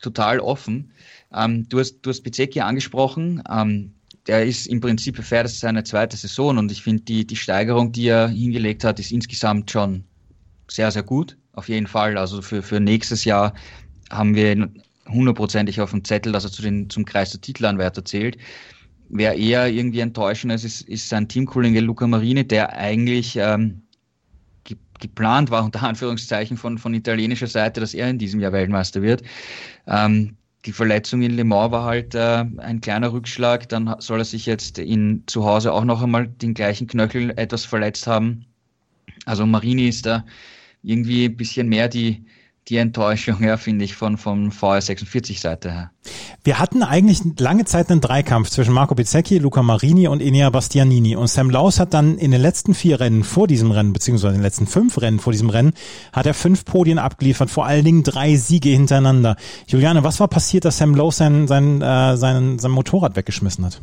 total 0.00 0.40
offen. 0.40 0.92
Ähm, 1.34 1.68
du 1.68 1.78
hast, 1.78 2.00
du 2.02 2.10
hast 2.10 2.22
Bezecchi 2.22 2.60
angesprochen. 2.60 3.42
Ähm, 3.50 3.92
der 4.26 4.44
ist 4.44 4.66
im 4.66 4.80
Prinzip 4.80 5.18
ist 5.18 5.60
seine 5.60 5.84
zweite 5.84 6.16
Saison 6.16 6.58
und 6.58 6.70
ich 6.70 6.82
finde, 6.82 7.02
die, 7.02 7.26
die 7.26 7.36
Steigerung, 7.36 7.92
die 7.92 8.08
er 8.08 8.28
hingelegt 8.28 8.84
hat, 8.84 9.00
ist 9.00 9.10
insgesamt 9.10 9.70
schon 9.70 10.04
sehr, 10.70 10.90
sehr 10.90 11.02
gut. 11.02 11.36
Auf 11.54 11.68
jeden 11.68 11.86
Fall. 11.86 12.18
Also 12.18 12.42
für, 12.42 12.62
für 12.62 12.78
nächstes 12.78 13.24
Jahr 13.24 13.54
haben 14.10 14.34
wir 14.34 14.70
hundertprozentig 15.08 15.80
auf 15.80 15.90
dem 15.90 16.04
Zettel, 16.04 16.32
dass 16.32 16.44
er 16.44 16.52
zu 16.52 16.62
den, 16.62 16.90
zum 16.90 17.06
Kreis 17.06 17.30
der 17.30 17.40
Titelanwärter 17.40 18.04
zählt. 18.04 18.36
Wer 19.08 19.36
eher 19.36 19.66
irgendwie 19.68 20.00
enttäuschend 20.00 20.52
ist, 20.52 20.64
ist, 20.64 20.82
ist 20.82 21.08
sein 21.08 21.26
Teamkollege 21.28 21.80
Luca 21.80 22.06
Marini, 22.06 22.46
der 22.46 22.76
eigentlich 22.76 23.36
ähm, 23.36 23.82
geplant 24.98 25.50
war, 25.50 25.64
unter 25.64 25.82
Anführungszeichen 25.82 26.56
von, 26.56 26.78
von 26.78 26.94
italienischer 26.94 27.46
Seite, 27.46 27.80
dass 27.80 27.94
er 27.94 28.08
in 28.08 28.18
diesem 28.18 28.40
Jahr 28.40 28.52
Weltmeister 28.52 29.02
wird. 29.02 29.22
Ähm, 29.86 30.36
die 30.64 30.72
Verletzung 30.72 31.22
in 31.22 31.36
Le 31.36 31.44
Mans 31.44 31.72
war 31.72 31.84
halt 31.84 32.14
äh, 32.14 32.44
ein 32.58 32.80
kleiner 32.80 33.12
Rückschlag. 33.12 33.68
Dann 33.68 33.94
soll 34.00 34.20
er 34.20 34.24
sich 34.24 34.46
jetzt 34.46 34.78
in, 34.78 35.22
zu 35.26 35.44
Hause 35.44 35.72
auch 35.72 35.84
noch 35.84 36.02
einmal 36.02 36.28
den 36.28 36.54
gleichen 36.54 36.86
Knöchel 36.86 37.30
etwas 37.36 37.64
verletzt 37.64 38.06
haben. 38.06 38.44
Also 39.24 39.46
Marini 39.46 39.88
ist 39.88 40.06
da 40.06 40.24
irgendwie 40.82 41.26
ein 41.26 41.36
bisschen 41.36 41.68
mehr 41.68 41.88
die, 41.88 42.24
die 42.68 42.76
Enttäuschung, 42.76 43.42
ja, 43.42 43.56
finde 43.56 43.84
ich, 43.84 43.96
von, 43.96 44.16
von 44.18 44.52
VR46-Seite 44.52 45.70
her. 45.70 45.90
Wir 46.44 46.58
hatten 46.58 46.82
eigentlich 46.82 47.20
lange 47.38 47.64
Zeit 47.64 47.90
einen 47.90 48.00
Dreikampf 48.00 48.50
zwischen 48.50 48.72
Marco 48.72 48.94
Bezzecchi, 48.94 49.38
Luca 49.38 49.62
Marini 49.62 50.08
und 50.08 50.20
Enea 50.20 50.50
Bastianini. 50.50 51.16
Und 51.16 51.28
Sam 51.28 51.50
Laus 51.50 51.80
hat 51.80 51.94
dann 51.94 52.18
in 52.18 52.30
den 52.30 52.40
letzten 52.40 52.74
vier 52.74 53.00
Rennen 53.00 53.24
vor 53.24 53.46
diesem 53.46 53.70
Rennen, 53.70 53.92
beziehungsweise 53.92 54.34
in 54.34 54.40
den 54.40 54.44
letzten 54.44 54.66
fünf 54.66 55.00
Rennen 55.00 55.18
vor 55.18 55.32
diesem 55.32 55.50
Rennen, 55.50 55.72
hat 56.12 56.26
er 56.26 56.34
fünf 56.34 56.64
Podien 56.64 56.98
abgeliefert, 56.98 57.50
vor 57.50 57.66
allen 57.66 57.84
Dingen 57.84 58.02
drei 58.02 58.36
Siege 58.36 58.70
hintereinander. 58.70 59.36
Juliane, 59.66 60.04
was 60.04 60.20
war 60.20 60.28
passiert, 60.28 60.64
dass 60.64 60.78
Sam 60.78 60.94
Laus 60.94 61.16
sein, 61.16 61.48
sein, 61.48 61.82
äh, 61.82 62.16
sein, 62.16 62.58
sein 62.58 62.70
Motorrad 62.70 63.16
weggeschmissen 63.16 63.64
hat? 63.64 63.80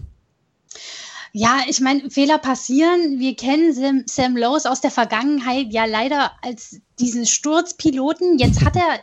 Ja, 1.37 1.59
ich 1.67 1.81
meine, 1.81 2.09
Fehler 2.09 2.37
passieren. 2.37 3.19
Wir 3.19 3.35
kennen 3.35 3.73
Sam, 3.73 4.03
Sam 4.05 4.37
Lowe 4.37 4.71
aus 4.71 4.79
der 4.79 4.89
Vergangenheit 4.89 5.67
ja 5.71 5.83
leider 5.83 6.31
als 6.41 6.79
diesen 6.99 7.25
Sturzpiloten. 7.25 8.37
Jetzt 8.37 8.63
hat 8.63 8.75
er 8.75 8.99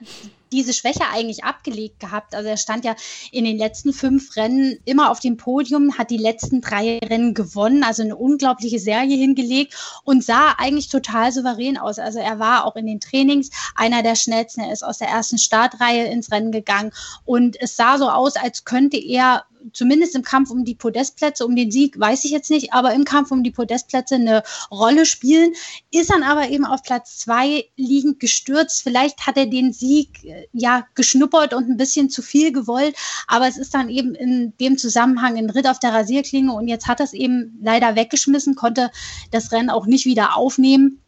diese 0.52 0.72
Schwäche 0.72 1.04
eigentlich 1.10 1.44
abgelegt 1.44 1.98
gehabt. 1.98 2.34
Also 2.34 2.48
er 2.48 2.56
stand 2.56 2.84
ja 2.84 2.94
in 3.32 3.44
den 3.44 3.56
letzten 3.56 3.92
fünf 3.92 4.36
Rennen 4.36 4.78
immer 4.84 5.10
auf 5.10 5.20
dem 5.20 5.36
Podium, 5.36 5.96
hat 5.96 6.10
die 6.10 6.18
letzten 6.18 6.60
drei 6.60 6.98
Rennen 6.98 7.34
gewonnen, 7.34 7.82
also 7.82 8.02
eine 8.02 8.16
unglaubliche 8.16 8.78
Serie 8.78 9.16
hingelegt 9.16 9.74
und 10.04 10.22
sah 10.22 10.54
eigentlich 10.58 10.88
total 10.88 11.32
souverän 11.32 11.78
aus. 11.78 11.98
Also 11.98 12.18
er 12.18 12.38
war 12.38 12.66
auch 12.66 12.76
in 12.76 12.86
den 12.86 13.00
Trainings 13.00 13.50
einer 13.74 14.02
der 14.02 14.14
schnellsten. 14.14 14.60
Er 14.60 14.72
ist 14.72 14.84
aus 14.84 14.98
der 14.98 15.08
ersten 15.08 15.38
Startreihe 15.38 16.06
ins 16.06 16.30
Rennen 16.30 16.52
gegangen 16.52 16.92
und 17.24 17.60
es 17.60 17.76
sah 17.76 17.98
so 17.98 18.08
aus, 18.08 18.36
als 18.36 18.64
könnte 18.64 18.98
er 18.98 19.44
zumindest 19.72 20.14
im 20.14 20.22
Kampf 20.22 20.50
um 20.50 20.64
die 20.64 20.74
Podestplätze, 20.74 21.44
um 21.44 21.56
den 21.56 21.70
Sieg, 21.70 21.98
weiß 21.98 22.24
ich 22.24 22.30
jetzt 22.30 22.50
nicht, 22.50 22.72
aber 22.72 22.92
im 22.94 23.04
Kampf 23.04 23.30
um 23.30 23.42
die 23.42 23.50
Podestplätze 23.50 24.16
eine 24.16 24.42
Rolle 24.70 25.06
spielen, 25.06 25.52
ist 25.90 26.10
dann 26.10 26.22
aber 26.22 26.48
eben 26.48 26.64
auf 26.64 26.82
Platz 26.82 27.18
zwei 27.18 27.64
liegend 27.76 28.20
gestürzt. 28.20 28.82
Vielleicht 28.82 29.26
hat 29.26 29.36
er 29.36 29.46
den 29.46 29.72
Sieg 29.72 30.24
äh, 30.24 30.46
ja 30.52 30.86
geschnuppert 30.94 31.54
und 31.54 31.68
ein 31.68 31.76
bisschen 31.76 32.10
zu 32.10 32.22
viel 32.22 32.52
gewollt, 32.52 32.96
aber 33.26 33.48
es 33.48 33.56
ist 33.56 33.74
dann 33.74 33.88
eben 33.88 34.14
in 34.14 34.52
dem 34.58 34.78
Zusammenhang 34.78 35.36
ein 35.36 35.50
Ritt 35.50 35.66
auf 35.66 35.78
der 35.78 35.92
Rasierklinge 35.92 36.52
und 36.52 36.68
jetzt 36.68 36.88
hat 36.88 37.00
er 37.00 37.04
es 37.04 37.12
eben 37.12 37.58
leider 37.62 37.96
weggeschmissen, 37.96 38.54
konnte 38.54 38.90
das 39.30 39.52
Rennen 39.52 39.70
auch 39.70 39.86
nicht 39.86 40.06
wieder 40.06 40.36
aufnehmen 40.36 41.02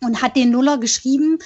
und 0.00 0.22
hat 0.22 0.36
den 0.36 0.50
Nuller 0.50 0.78
geschrieben. 0.78 1.38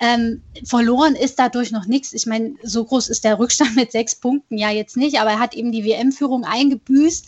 Ähm, 0.00 0.42
verloren 0.64 1.14
ist 1.14 1.38
dadurch 1.38 1.72
noch 1.72 1.84
nichts. 1.84 2.14
Ich 2.14 2.24
meine, 2.24 2.54
so 2.62 2.84
groß 2.84 3.08
ist 3.08 3.22
der 3.22 3.38
Rückstand 3.38 3.76
mit 3.76 3.92
sechs 3.92 4.14
Punkten 4.14 4.56
ja 4.56 4.70
jetzt 4.70 4.96
nicht, 4.96 5.20
aber 5.20 5.30
er 5.30 5.38
hat 5.38 5.54
eben 5.54 5.72
die 5.72 5.84
WM-Führung 5.84 6.44
eingebüßt. 6.44 7.26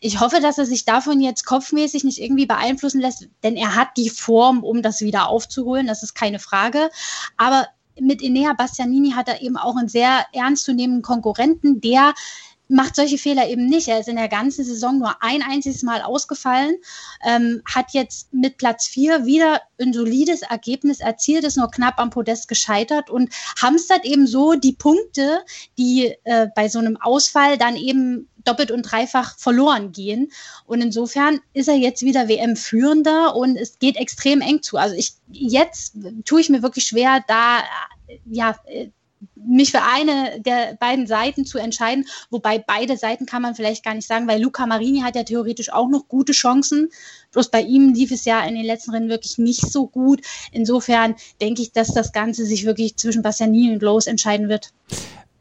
Ich 0.00 0.20
hoffe, 0.20 0.40
dass 0.40 0.58
er 0.58 0.66
sich 0.66 0.84
davon 0.84 1.20
jetzt 1.20 1.44
kopfmäßig 1.44 2.04
nicht 2.04 2.20
irgendwie 2.20 2.46
beeinflussen 2.46 3.00
lässt, 3.00 3.28
denn 3.42 3.56
er 3.56 3.74
hat 3.74 3.96
die 3.96 4.10
Form, 4.10 4.62
um 4.62 4.82
das 4.82 5.00
wieder 5.00 5.28
aufzuholen. 5.28 5.86
Das 5.88 6.02
ist 6.02 6.14
keine 6.14 6.38
Frage. 6.38 6.90
Aber 7.36 7.66
mit 8.00 8.22
Enea 8.22 8.52
Bastianini 8.54 9.10
hat 9.10 9.28
er 9.28 9.42
eben 9.42 9.56
auch 9.56 9.76
einen 9.76 9.88
sehr 9.88 10.24
ernstzunehmenden 10.32 11.02
Konkurrenten, 11.02 11.80
der 11.80 12.14
macht 12.72 12.96
solche 12.96 13.18
Fehler 13.18 13.48
eben 13.48 13.66
nicht. 13.66 13.88
Er 13.88 14.00
ist 14.00 14.08
in 14.08 14.16
der 14.16 14.28
ganzen 14.28 14.64
Saison 14.64 14.98
nur 14.98 15.22
ein 15.22 15.42
einziges 15.42 15.82
Mal 15.82 16.00
ausgefallen, 16.00 16.76
ähm, 17.24 17.62
hat 17.66 17.92
jetzt 17.92 18.32
mit 18.32 18.56
Platz 18.56 18.86
vier 18.86 19.26
wieder 19.26 19.60
ein 19.80 19.92
solides 19.92 20.42
Ergebnis 20.42 21.00
erzielt, 21.00 21.44
ist 21.44 21.58
nur 21.58 21.70
knapp 21.70 21.98
am 21.98 22.10
Podest 22.10 22.48
gescheitert 22.48 23.10
und 23.10 23.32
hamstert 23.60 24.04
eben 24.04 24.26
so 24.26 24.54
die 24.54 24.72
Punkte, 24.72 25.44
die 25.76 26.14
äh, 26.24 26.48
bei 26.54 26.68
so 26.68 26.78
einem 26.78 26.96
Ausfall 26.96 27.58
dann 27.58 27.76
eben 27.76 28.28
doppelt 28.44 28.70
und 28.70 28.82
dreifach 28.82 29.38
verloren 29.38 29.92
gehen. 29.92 30.32
Und 30.64 30.80
insofern 30.80 31.40
ist 31.52 31.68
er 31.68 31.76
jetzt 31.76 32.02
wieder 32.02 32.28
WM-Führender 32.28 33.36
und 33.36 33.56
es 33.56 33.78
geht 33.78 33.96
extrem 33.96 34.40
eng 34.40 34.62
zu. 34.62 34.78
Also 34.78 34.96
ich 34.96 35.12
jetzt 35.30 35.96
tue 36.24 36.40
ich 36.40 36.48
mir 36.48 36.62
wirklich 36.62 36.86
schwer, 36.86 37.22
da 37.28 37.62
ja 38.24 38.56
äh, 38.66 38.88
mich 39.34 39.70
für 39.70 39.82
eine 39.82 40.40
der 40.40 40.76
beiden 40.78 41.06
Seiten 41.06 41.44
zu 41.44 41.58
entscheiden, 41.58 42.06
wobei 42.30 42.58
beide 42.58 42.96
Seiten 42.96 43.26
kann 43.26 43.42
man 43.42 43.54
vielleicht 43.54 43.84
gar 43.84 43.94
nicht 43.94 44.06
sagen, 44.06 44.28
weil 44.28 44.40
Luca 44.40 44.66
Marini 44.66 45.00
hat 45.00 45.16
ja 45.16 45.22
theoretisch 45.22 45.72
auch 45.72 45.88
noch 45.88 46.08
gute 46.08 46.32
Chancen. 46.32 46.90
Bloß 47.32 47.50
bei 47.50 47.62
ihm 47.62 47.94
lief 47.94 48.10
es 48.10 48.24
ja 48.24 48.44
in 48.44 48.54
den 48.54 48.64
letzten 48.64 48.92
Rennen 48.92 49.08
wirklich 49.08 49.38
nicht 49.38 49.70
so 49.70 49.86
gut. 49.86 50.20
Insofern 50.52 51.14
denke 51.40 51.62
ich, 51.62 51.72
dass 51.72 51.94
das 51.94 52.12
Ganze 52.12 52.44
sich 52.46 52.64
wirklich 52.64 52.96
zwischen 52.96 53.22
Bastianini 53.22 53.72
und 53.72 53.82
Lowe's 53.82 54.06
entscheiden 54.06 54.48
wird. 54.48 54.72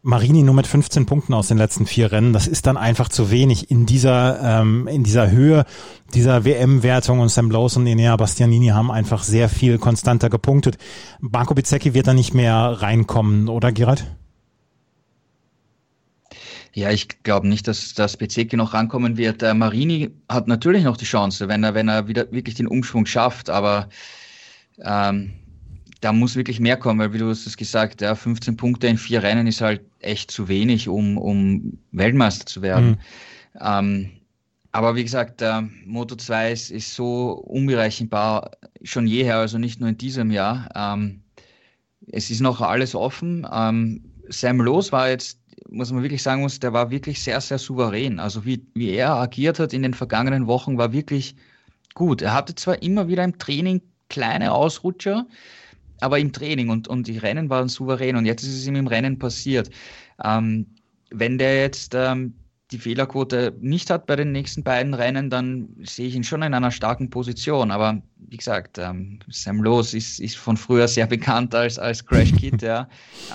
Marini 0.04 0.42
nur 0.42 0.56
mit 0.56 0.66
15 0.66 1.06
Punkten 1.06 1.34
aus 1.34 1.50
den 1.50 1.60
letzten 1.60 1.86
vier 1.86 2.12
Rennen, 2.12 2.34
das 2.34 2.48
ist 2.48 2.66
dann 2.66 2.76
einfach 2.76 3.08
zu 3.08 3.30
wenig 3.30 3.70
in 3.70 3.86
dieser, 3.86 4.62
ähm, 4.62 4.88
in 4.88 5.04
dieser 5.04 5.30
Höhe 5.30 5.64
dieser 6.16 6.44
WM-Wertung 6.44 7.20
und 7.20 7.30
Sam 7.30 7.50
Blows 7.50 7.78
und 7.78 7.86
Enea 7.86 8.16
Bastianini 8.16 8.70
haben 8.70 8.90
einfach 8.90 9.22
sehr 9.22 9.48
viel 9.48 9.78
konstanter 9.78 10.30
gepunktet. 10.30 10.78
Marco 11.20 11.54
Bizzecchi 11.54 11.94
wird 11.94 12.08
da 12.08 12.16
nicht 12.16 12.34
mehr 12.34 12.56
reinkommen, 12.56 13.48
oder 13.48 13.72
Gerald? 13.72 14.06
Ja, 16.74 16.90
ich 16.90 17.22
glaube 17.22 17.48
nicht, 17.48 17.68
dass 17.68 17.94
das 17.94 18.18
Bezecchi 18.18 18.56
noch 18.56 18.74
rankommen 18.74 19.18
wird. 19.18 19.44
Äh, 19.44 19.54
Marini 19.54 20.10
hat 20.28 20.48
natürlich 20.48 20.84
noch 20.84 20.98
die 20.98 21.06
Chance, 21.06 21.48
wenn 21.48 21.64
er, 21.64 21.76
wenn 21.76 21.90
er 21.90 22.08
wieder 22.08 22.32
wirklich 22.32 22.56
den 22.56 22.68
Umschwung 22.68 23.06
schafft, 23.06 23.52
aber 23.52 23.90
ähm, 24.80 25.34
da 26.00 26.12
muss 26.12 26.36
wirklich 26.36 26.60
mehr 26.60 26.78
kommen, 26.78 27.00
weil 27.00 27.14
wie 27.14 27.20
du 27.20 27.30
hast 27.30 27.46
es 27.46 27.56
gesagt, 27.56 28.02
ja, 28.02 28.16
15 28.16 28.58
Punkte 28.58 28.88
in 28.88 28.98
vier 28.98 29.22
Rennen 29.22 29.46
ist 29.46 29.62
halt 29.62 29.82
echt 30.02 30.32
zu 30.32 30.48
wenig, 30.48 30.88
um, 30.88 31.18
um 31.18 31.78
Weltmeister 31.92 32.46
zu 32.46 32.62
werden. 32.62 32.90
Mhm. 32.90 33.60
Ähm, 33.60 34.10
aber 34.72 34.96
wie 34.96 35.04
gesagt, 35.04 35.42
äh, 35.42 35.62
Moto 35.86 36.16
2 36.16 36.52
ist, 36.52 36.72
ist 36.72 36.96
so 36.96 37.32
unberechenbar 37.32 38.52
schon 38.84 39.06
jeher, 39.06 39.38
also 39.38 39.58
nicht 39.58 39.80
nur 39.80 39.90
in 39.90 39.98
diesem 39.98 40.32
Jahr. 40.32 40.70
Ähm, 40.76 41.22
es 42.08 42.30
ist 42.30 42.40
noch 42.40 42.62
alles 42.62 42.96
offen. 42.96 43.46
Ähm, 43.52 44.04
Sam 44.30 44.62
Loos 44.62 44.92
war 44.92 45.10
jetzt, 45.10 45.40
muss 45.70 45.92
man 45.92 46.04
wirklich 46.04 46.24
sagen 46.24 46.42
muss, 46.42 46.60
der 46.60 46.74
war 46.74 46.90
wirklich 46.90 47.22
sehr, 47.22 47.42
sehr 47.42 47.58
souverän. 47.58 48.20
Also 48.20 48.46
wie, 48.46 48.66
wie 48.74 48.92
er 48.92 49.14
agiert 49.16 49.60
hat 49.60 49.74
in 49.74 49.84
den 49.84 49.94
vergangenen 49.94 50.48
Wochen, 50.48 50.78
war 50.78 50.94
wirklich 50.94 51.36
gut. 51.94 52.22
Er 52.22 52.34
hatte 52.34 52.56
zwar 52.56 52.82
immer 52.82 53.08
wieder 53.10 53.24
im 53.24 53.38
Training 53.38 53.82
kleine 54.10 54.54
Ausrutscher, 54.54 55.26
aber 56.02 56.20
im 56.20 56.34
Training 56.34 56.70
und, 56.70 56.88
und 56.88 57.08
die 57.08 57.18
Rennen 57.18 57.50
waren 57.50 57.70
souverän 57.70 58.16
und 58.16 58.26
jetzt 58.26 58.44
ist 58.44 58.56
es 58.56 58.68
ihm 58.68 58.76
im 58.76 58.88
Rennen 58.88 59.18
passiert. 59.18 59.70
Ähm, 60.24 60.68
wenn 61.12 61.38
der 61.38 61.60
jetzt 61.62 61.94
ähm, 61.96 62.34
die 62.72 62.78
Fehlerquote 62.78 63.56
nicht 63.60 63.90
hat 63.90 64.06
bei 64.06 64.16
den 64.16 64.32
nächsten 64.32 64.64
beiden 64.64 64.94
Rennen, 64.94 65.30
dann 65.30 65.70
sehe 65.84 66.08
ich 66.08 66.16
ihn 66.16 66.24
schon 66.24 66.42
in 66.42 66.54
einer 66.54 66.72
starken 66.72 67.10
Position. 67.10 67.70
Aber 67.70 68.02
wie 68.18 68.38
gesagt, 68.38 68.78
ähm, 68.78 69.20
Sam 69.30 69.62
Lowe 69.62 69.82
ist, 69.82 70.20
ist 70.20 70.38
von 70.38 70.56
früher 70.56 70.88
sehr 70.88 71.08
bekannt 71.08 71.54
als, 71.54 71.78
als 71.78 72.06
Crash 72.06 72.34
Kit. 72.34 72.62
ja. 72.62 72.88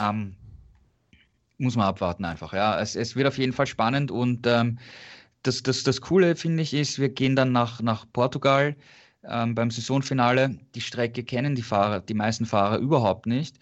Ähm, 0.02 0.34
muss 1.58 1.76
man 1.76 1.86
abwarten 1.86 2.24
einfach. 2.24 2.52
Ja. 2.52 2.80
Es, 2.80 2.96
es 2.96 3.14
wird 3.14 3.26
auf 3.26 3.38
jeden 3.38 3.52
Fall 3.52 3.66
spannend 3.66 4.10
und 4.10 4.46
ähm, 4.46 4.78
das, 5.42 5.62
das, 5.62 5.82
das 5.82 6.00
Coole, 6.00 6.34
finde 6.34 6.62
ich, 6.62 6.74
ist, 6.74 6.98
wir 6.98 7.08
gehen 7.10 7.36
dann 7.36 7.52
nach, 7.52 7.80
nach 7.80 8.06
Portugal 8.12 8.74
ähm, 9.28 9.54
beim 9.54 9.70
Saisonfinale. 9.70 10.58
Die 10.74 10.80
Strecke 10.80 11.24
kennen 11.24 11.54
die 11.54 11.62
Fahrer, 11.62 12.00
die 12.00 12.14
meisten 12.14 12.46
Fahrer 12.46 12.78
überhaupt 12.78 13.26
nicht 13.26 13.56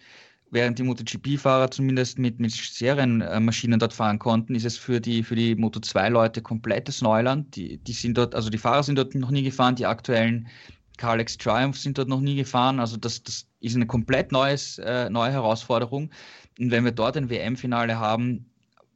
während 0.55 0.79
die 0.79 0.85
MotoGP-Fahrer 0.85 1.71
zumindest 1.71 2.19
mit, 2.19 2.39
mit 2.39 2.53
Serienmaschinen 2.53 3.79
dort 3.79 3.93
fahren 3.93 4.19
konnten, 4.21 4.55
ist 4.55 4.65
es 4.65 4.79
für 4.79 5.01
die, 5.01 5.23
für 5.23 5.35
die 5.35 5.57
Moto2-Leute 5.57 6.41
komplettes 6.43 7.03
Neuland. 7.03 7.55
Die, 7.57 7.79
die 7.79 7.93
sind 7.93 8.17
dort, 8.17 8.35
also 8.35 8.49
die 8.49 8.59
Fahrer 8.59 8.85
sind 8.85 8.97
dort 8.97 9.15
noch 9.17 9.33
nie 9.33 9.43
gefahren, 9.43 9.75
die 9.75 9.85
aktuellen 9.85 10.49
Carlex 10.97 11.37
Triumph 11.37 11.77
sind 11.77 11.99
dort 11.99 12.09
noch 12.09 12.21
nie 12.21 12.37
gefahren. 12.37 12.79
Also 12.79 12.97
das, 12.97 13.23
das 13.25 13.47
ist 13.61 13.75
eine 13.75 13.87
komplett 13.87 14.31
neues, 14.31 14.79
äh, 14.79 15.11
neue 15.11 15.33
Herausforderung. 15.33 16.11
Und 16.59 16.71
wenn 16.71 16.85
wir 16.85 16.93
dort 16.93 17.17
ein 17.17 17.29
WM-Finale 17.29 17.99
haben, 17.99 18.47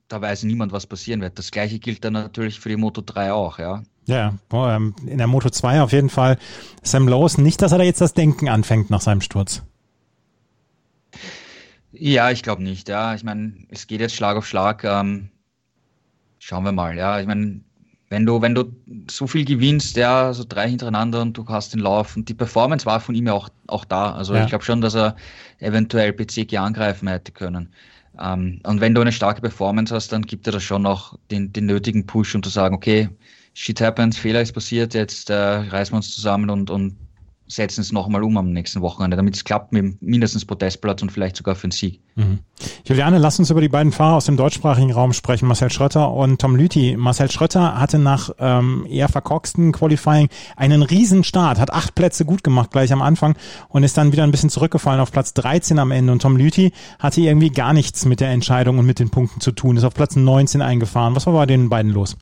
da 0.06 0.20
weiß 0.20 0.44
niemand, 0.44 0.70
was 0.70 0.86
passieren 0.86 1.20
wird. 1.20 1.38
Das 1.38 1.50
gleiche 1.50 1.80
gilt 1.80 2.04
dann 2.04 2.12
natürlich 2.12 2.60
für 2.60 2.68
die 2.68 2.76
Moto 2.76 3.02
3 3.04 3.32
auch, 3.32 3.58
ja. 3.58 3.82
Ja, 4.08 4.38
ähm, 4.52 4.94
in 5.06 5.18
der 5.18 5.26
Moto 5.26 5.50
2 5.50 5.82
auf 5.82 5.92
jeden 5.92 6.08
Fall 6.08 6.38
Sam 6.82 7.06
Lowe 7.06 7.40
nicht, 7.42 7.60
dass 7.60 7.72
er 7.72 7.78
da 7.78 7.84
jetzt 7.84 8.00
das 8.00 8.14
Denken 8.14 8.48
anfängt 8.48 8.88
nach 8.88 9.02
seinem 9.02 9.20
Sturz. 9.20 9.62
Ja, 11.92 12.30
ich 12.30 12.42
glaube 12.42 12.62
nicht. 12.62 12.88
Ja, 12.88 13.14
ich 13.14 13.22
meine, 13.22 13.52
es 13.68 13.86
geht 13.86 14.00
jetzt 14.00 14.14
Schlag 14.14 14.38
auf 14.38 14.46
Schlag. 14.46 14.82
Ähm, 14.84 15.28
schauen 16.38 16.64
wir 16.64 16.72
mal. 16.72 16.96
Ja, 16.96 17.20
ich 17.20 17.26
meine, 17.26 17.60
wenn 18.08 18.24
du, 18.24 18.40
wenn 18.40 18.54
du 18.54 18.72
so 19.10 19.26
viel 19.26 19.44
gewinnst, 19.44 19.98
ja, 19.98 20.32
so 20.32 20.44
drei 20.48 20.70
hintereinander 20.70 21.20
und 21.20 21.36
du 21.36 21.46
hast 21.46 21.74
den 21.74 21.80
Lauf 21.80 22.16
und 22.16 22.30
die 22.30 22.34
Performance 22.34 22.86
war 22.86 23.00
von 23.00 23.14
ihm 23.14 23.26
ja 23.26 23.34
auch, 23.34 23.50
auch 23.66 23.84
da. 23.84 24.12
Also 24.12 24.34
ja. 24.34 24.42
ich 24.42 24.48
glaube 24.48 24.64
schon, 24.64 24.80
dass 24.80 24.94
er 24.94 25.16
eventuell 25.58 26.14
PCG 26.14 26.56
angreifen 26.56 27.08
hätte 27.08 27.32
können. 27.32 27.74
Ähm, 28.18 28.60
und 28.64 28.80
wenn 28.80 28.94
du 28.94 29.02
eine 29.02 29.12
starke 29.12 29.42
Performance 29.42 29.94
hast, 29.94 30.12
dann 30.12 30.22
gibt 30.22 30.46
er 30.46 30.54
das 30.54 30.62
schon 30.62 30.80
noch 30.80 31.18
den, 31.30 31.52
den 31.52 31.66
nötigen 31.66 32.06
Push, 32.06 32.34
um 32.34 32.42
zu 32.42 32.48
sagen, 32.48 32.74
okay, 32.74 33.10
shit 33.58 33.80
happens, 33.80 34.16
Fehler 34.16 34.40
ist 34.40 34.52
passiert, 34.52 34.94
jetzt 34.94 35.30
äh, 35.30 35.34
reißen 35.34 35.92
wir 35.92 35.96
uns 35.96 36.14
zusammen 36.14 36.48
und, 36.48 36.70
und 36.70 36.96
setzen 37.48 37.80
es 37.80 37.90
nochmal 37.92 38.22
um 38.22 38.36
am 38.36 38.52
nächsten 38.52 38.82
Wochenende, 38.82 39.16
damit 39.16 39.34
es 39.34 39.42
klappt 39.42 39.72
mit 39.72 40.00
mindestens 40.00 40.44
Podestplatz 40.44 41.02
und 41.02 41.10
vielleicht 41.10 41.36
sogar 41.36 41.56
für 41.56 41.64
einen 41.64 41.72
Sieg. 41.72 42.00
Mhm. 42.14 42.40
Juliane, 42.84 43.18
lass 43.18 43.38
uns 43.38 43.50
über 43.50 43.60
die 43.60 43.68
beiden 43.68 43.90
Fahrer 43.90 44.16
aus 44.16 44.26
dem 44.26 44.36
deutschsprachigen 44.36 44.92
Raum 44.92 45.12
sprechen, 45.12 45.48
Marcel 45.48 45.72
Schrötter 45.72 46.12
und 46.12 46.40
Tom 46.40 46.54
Lüthi. 46.54 46.96
Marcel 46.96 47.30
Schrötter 47.30 47.80
hatte 47.80 47.98
nach 47.98 48.30
ähm, 48.38 48.86
eher 48.88 49.08
verkorksten 49.08 49.72
Qualifying 49.72 50.28
einen 50.56 50.82
riesen 50.82 51.24
Start, 51.24 51.58
hat 51.58 51.72
acht 51.72 51.94
Plätze 51.94 52.24
gut 52.24 52.44
gemacht 52.44 52.70
gleich 52.70 52.92
am 52.92 53.02
Anfang 53.02 53.34
und 53.70 53.82
ist 53.82 53.96
dann 53.96 54.12
wieder 54.12 54.24
ein 54.24 54.30
bisschen 54.30 54.50
zurückgefallen 54.50 55.00
auf 55.00 55.10
Platz 55.10 55.32
13 55.34 55.78
am 55.78 55.90
Ende. 55.90 56.12
Und 56.12 56.22
Tom 56.22 56.36
Lüthi 56.36 56.72
hatte 56.98 57.22
irgendwie 57.22 57.50
gar 57.50 57.72
nichts 57.72 58.04
mit 58.04 58.20
der 58.20 58.28
Entscheidung 58.28 58.78
und 58.78 58.86
mit 58.86 58.98
den 58.98 59.10
Punkten 59.10 59.40
zu 59.40 59.52
tun, 59.52 59.76
ist 59.78 59.84
auf 59.84 59.94
Platz 59.94 60.14
19 60.14 60.60
eingefahren. 60.60 61.16
Was 61.16 61.26
war 61.26 61.32
bei 61.32 61.46
den 61.46 61.70
beiden 61.70 61.92
los? 61.92 62.16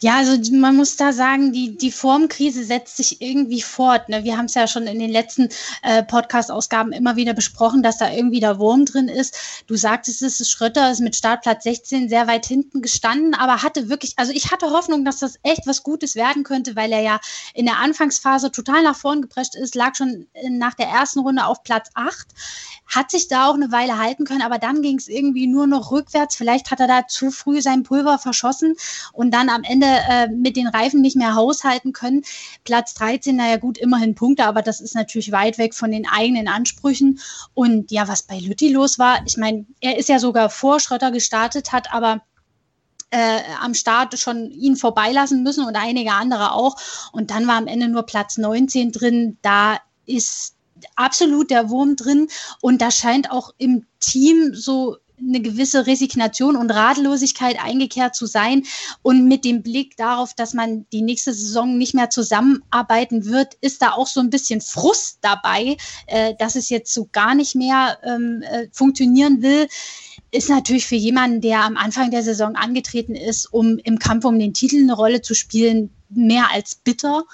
Ja, 0.00 0.16
also 0.16 0.36
man 0.52 0.76
muss 0.76 0.96
da 0.96 1.12
sagen, 1.12 1.52
die, 1.52 1.76
die 1.76 1.90
Formkrise 1.90 2.64
setzt 2.64 2.96
sich 2.96 3.20
irgendwie 3.20 3.62
fort. 3.62 4.08
Ne? 4.08 4.24
Wir 4.24 4.36
haben 4.36 4.46
es 4.46 4.54
ja 4.54 4.66
schon 4.66 4.86
in 4.86 4.98
den 4.98 5.10
letzten 5.10 5.48
äh, 5.82 6.02
Podcast-Ausgaben 6.02 6.92
immer 6.92 7.16
wieder 7.16 7.34
besprochen, 7.34 7.82
dass 7.82 7.98
da 7.98 8.10
irgendwie 8.10 8.40
der 8.40 8.58
Wurm 8.58 8.84
drin 8.84 9.08
ist. 9.08 9.36
Du 9.66 9.76
sagtest 9.76 10.22
es, 10.22 10.40
ist 10.40 10.50
Schröter 10.50 10.90
ist 10.90 11.00
mit 11.00 11.16
Startplatz 11.16 11.64
16 11.64 12.08
sehr 12.08 12.26
weit 12.26 12.46
hinten 12.46 12.82
gestanden, 12.82 13.34
aber 13.34 13.62
hatte 13.62 13.88
wirklich, 13.88 14.14
also 14.16 14.32
ich 14.32 14.50
hatte 14.50 14.70
Hoffnung, 14.70 15.04
dass 15.04 15.18
das 15.18 15.38
echt 15.42 15.66
was 15.66 15.82
Gutes 15.82 16.14
werden 16.14 16.44
könnte, 16.44 16.76
weil 16.76 16.92
er 16.92 17.00
ja 17.00 17.20
in 17.54 17.66
der 17.66 17.78
Anfangsphase 17.78 18.50
total 18.50 18.82
nach 18.82 18.96
vorn 18.96 19.22
geprescht 19.22 19.54
ist, 19.54 19.74
lag 19.74 19.94
schon 19.94 20.26
nach 20.50 20.74
der 20.74 20.88
ersten 20.88 21.20
Runde 21.20 21.46
auf 21.46 21.62
Platz 21.62 21.90
8 21.94 22.26
hat 22.86 23.10
sich 23.10 23.28
da 23.28 23.48
auch 23.48 23.54
eine 23.54 23.72
Weile 23.72 23.98
halten 23.98 24.24
können, 24.24 24.42
aber 24.42 24.58
dann 24.58 24.82
ging 24.82 24.98
es 24.98 25.08
irgendwie 25.08 25.46
nur 25.46 25.66
noch 25.66 25.90
rückwärts. 25.90 26.36
Vielleicht 26.36 26.70
hat 26.70 26.80
er 26.80 26.86
da 26.86 27.06
zu 27.06 27.30
früh 27.30 27.60
sein 27.60 27.82
Pulver 27.82 28.18
verschossen 28.18 28.76
und 29.12 29.32
dann 29.32 29.48
am 29.54 29.62
Ende 29.62 29.86
äh, 29.86 30.28
mit 30.28 30.56
den 30.56 30.68
Reifen 30.68 31.00
nicht 31.00 31.16
mehr 31.16 31.34
haushalten 31.34 31.92
können. 31.92 32.22
Platz 32.64 32.94
13, 32.94 33.36
naja 33.36 33.56
gut, 33.56 33.78
immerhin 33.78 34.14
Punkte, 34.14 34.44
aber 34.44 34.62
das 34.62 34.80
ist 34.80 34.94
natürlich 34.94 35.32
weit 35.32 35.58
weg 35.58 35.74
von 35.74 35.90
den 35.90 36.06
eigenen 36.06 36.48
Ansprüchen. 36.48 37.20
Und 37.54 37.90
ja, 37.90 38.08
was 38.08 38.22
bei 38.22 38.38
Lütti 38.38 38.72
los 38.72 38.98
war, 38.98 39.20
ich 39.26 39.36
meine, 39.36 39.66
er 39.80 39.98
ist 39.98 40.08
ja 40.08 40.18
sogar 40.18 40.50
vor 40.50 40.80
Schrötter 40.80 41.10
gestartet, 41.10 41.72
hat 41.72 41.92
aber 41.92 42.22
äh, 43.10 43.40
am 43.60 43.74
Start 43.74 44.18
schon 44.18 44.50
ihn 44.50 44.76
vorbeilassen 44.76 45.42
müssen 45.42 45.64
und 45.64 45.76
einige 45.76 46.12
andere 46.12 46.52
auch. 46.52 46.76
Und 47.12 47.30
dann 47.30 47.46
war 47.46 47.56
am 47.56 47.68
Ende 47.68 47.88
nur 47.88 48.04
Platz 48.04 48.38
19 48.38 48.90
drin. 48.92 49.38
Da 49.40 49.78
ist 50.04 50.56
absolut 50.96 51.50
der 51.50 51.70
Wurm 51.70 51.96
drin 51.96 52.28
und 52.60 52.82
da 52.82 52.90
scheint 52.90 53.30
auch 53.30 53.54
im 53.58 53.86
Team 54.00 54.54
so 54.54 54.96
eine 55.18 55.40
gewisse 55.40 55.86
Resignation 55.86 56.56
und 56.56 56.70
Ratlosigkeit 56.70 57.62
eingekehrt 57.62 58.14
zu 58.14 58.26
sein. 58.26 58.64
Und 59.02 59.26
mit 59.26 59.44
dem 59.44 59.62
Blick 59.62 59.96
darauf, 59.96 60.34
dass 60.34 60.54
man 60.54 60.86
die 60.92 61.02
nächste 61.02 61.32
Saison 61.32 61.78
nicht 61.78 61.94
mehr 61.94 62.10
zusammenarbeiten 62.10 63.26
wird, 63.26 63.54
ist 63.60 63.82
da 63.82 63.92
auch 63.92 64.06
so 64.06 64.20
ein 64.20 64.30
bisschen 64.30 64.60
Frust 64.60 65.18
dabei, 65.20 65.76
äh, 66.06 66.34
dass 66.38 66.56
es 66.56 66.68
jetzt 66.68 66.92
so 66.92 67.08
gar 67.12 67.34
nicht 67.34 67.54
mehr 67.54 67.98
ähm, 68.02 68.42
äh, 68.42 68.68
funktionieren 68.72 69.42
will. 69.42 69.68
Ist 70.30 70.50
natürlich 70.50 70.86
für 70.86 70.96
jemanden, 70.96 71.40
der 71.40 71.60
am 71.60 71.76
Anfang 71.76 72.10
der 72.10 72.22
Saison 72.22 72.56
angetreten 72.56 73.14
ist, 73.14 73.52
um 73.52 73.78
im 73.78 73.98
Kampf 73.98 74.24
um 74.24 74.38
den 74.38 74.52
Titel 74.54 74.82
eine 74.82 74.94
Rolle 74.94 75.22
zu 75.22 75.34
spielen, 75.34 75.90
mehr 76.08 76.50
als 76.52 76.74
bitter. 76.74 77.24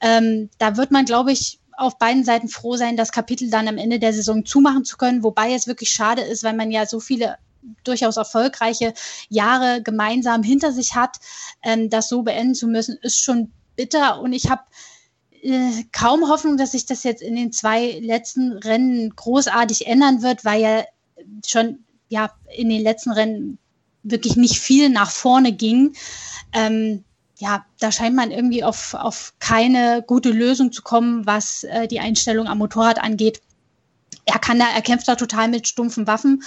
Ähm, 0.00 0.50
da 0.58 0.76
wird 0.76 0.90
man, 0.90 1.04
glaube 1.04 1.32
ich, 1.32 1.60
auf 1.82 1.98
beiden 1.98 2.24
Seiten 2.24 2.48
froh 2.48 2.76
sein, 2.76 2.96
das 2.96 3.12
Kapitel 3.12 3.50
dann 3.50 3.68
am 3.68 3.78
Ende 3.78 3.98
der 3.98 4.12
Saison 4.12 4.44
zumachen 4.44 4.84
zu 4.84 4.96
können, 4.96 5.22
wobei 5.22 5.52
es 5.52 5.66
wirklich 5.66 5.90
schade 5.90 6.22
ist, 6.22 6.44
weil 6.44 6.54
man 6.54 6.70
ja 6.70 6.86
so 6.86 7.00
viele 7.00 7.36
durchaus 7.84 8.16
erfolgreiche 8.16 8.94
Jahre 9.28 9.82
gemeinsam 9.82 10.42
hinter 10.42 10.72
sich 10.72 10.94
hat, 10.94 11.18
ähm, 11.62 11.90
das 11.90 12.08
so 12.08 12.22
beenden 12.22 12.54
zu 12.54 12.66
müssen, 12.66 12.96
ist 13.02 13.20
schon 13.20 13.52
bitter 13.76 14.20
und 14.20 14.32
ich 14.32 14.50
habe 14.50 14.62
äh, 15.42 15.84
kaum 15.92 16.28
Hoffnung, 16.28 16.56
dass 16.56 16.72
sich 16.72 16.86
das 16.86 17.04
jetzt 17.04 17.22
in 17.22 17.36
den 17.36 17.52
zwei 17.52 17.98
letzten 18.00 18.52
Rennen 18.52 19.14
großartig 19.14 19.86
ändern 19.86 20.22
wird, 20.22 20.44
weil 20.44 20.60
ja 20.60 20.84
schon 21.46 21.80
ja 22.08 22.30
in 22.54 22.68
den 22.68 22.82
letzten 22.82 23.10
Rennen 23.12 23.58
wirklich 24.02 24.36
nicht 24.36 24.58
viel 24.58 24.88
nach 24.88 25.10
vorne 25.10 25.52
ging. 25.52 25.94
Ähm, 26.52 27.04
ja, 27.42 27.66
da 27.80 27.90
scheint 27.90 28.14
man 28.14 28.30
irgendwie 28.30 28.62
auf, 28.62 28.94
auf 28.94 29.34
keine 29.40 30.04
gute 30.06 30.30
Lösung 30.30 30.70
zu 30.70 30.80
kommen, 30.80 31.26
was 31.26 31.64
äh, 31.64 31.88
die 31.88 31.98
Einstellung 31.98 32.46
am 32.46 32.58
Motorrad 32.58 33.02
angeht. 33.02 33.42
Er 34.26 34.38
kann 34.38 34.60
da, 34.60 34.66
er 34.72 34.80
kämpft 34.80 35.08
da 35.08 35.16
total 35.16 35.48
mit 35.48 35.66
stumpfen 35.66 36.06
Waffen. 36.06 36.44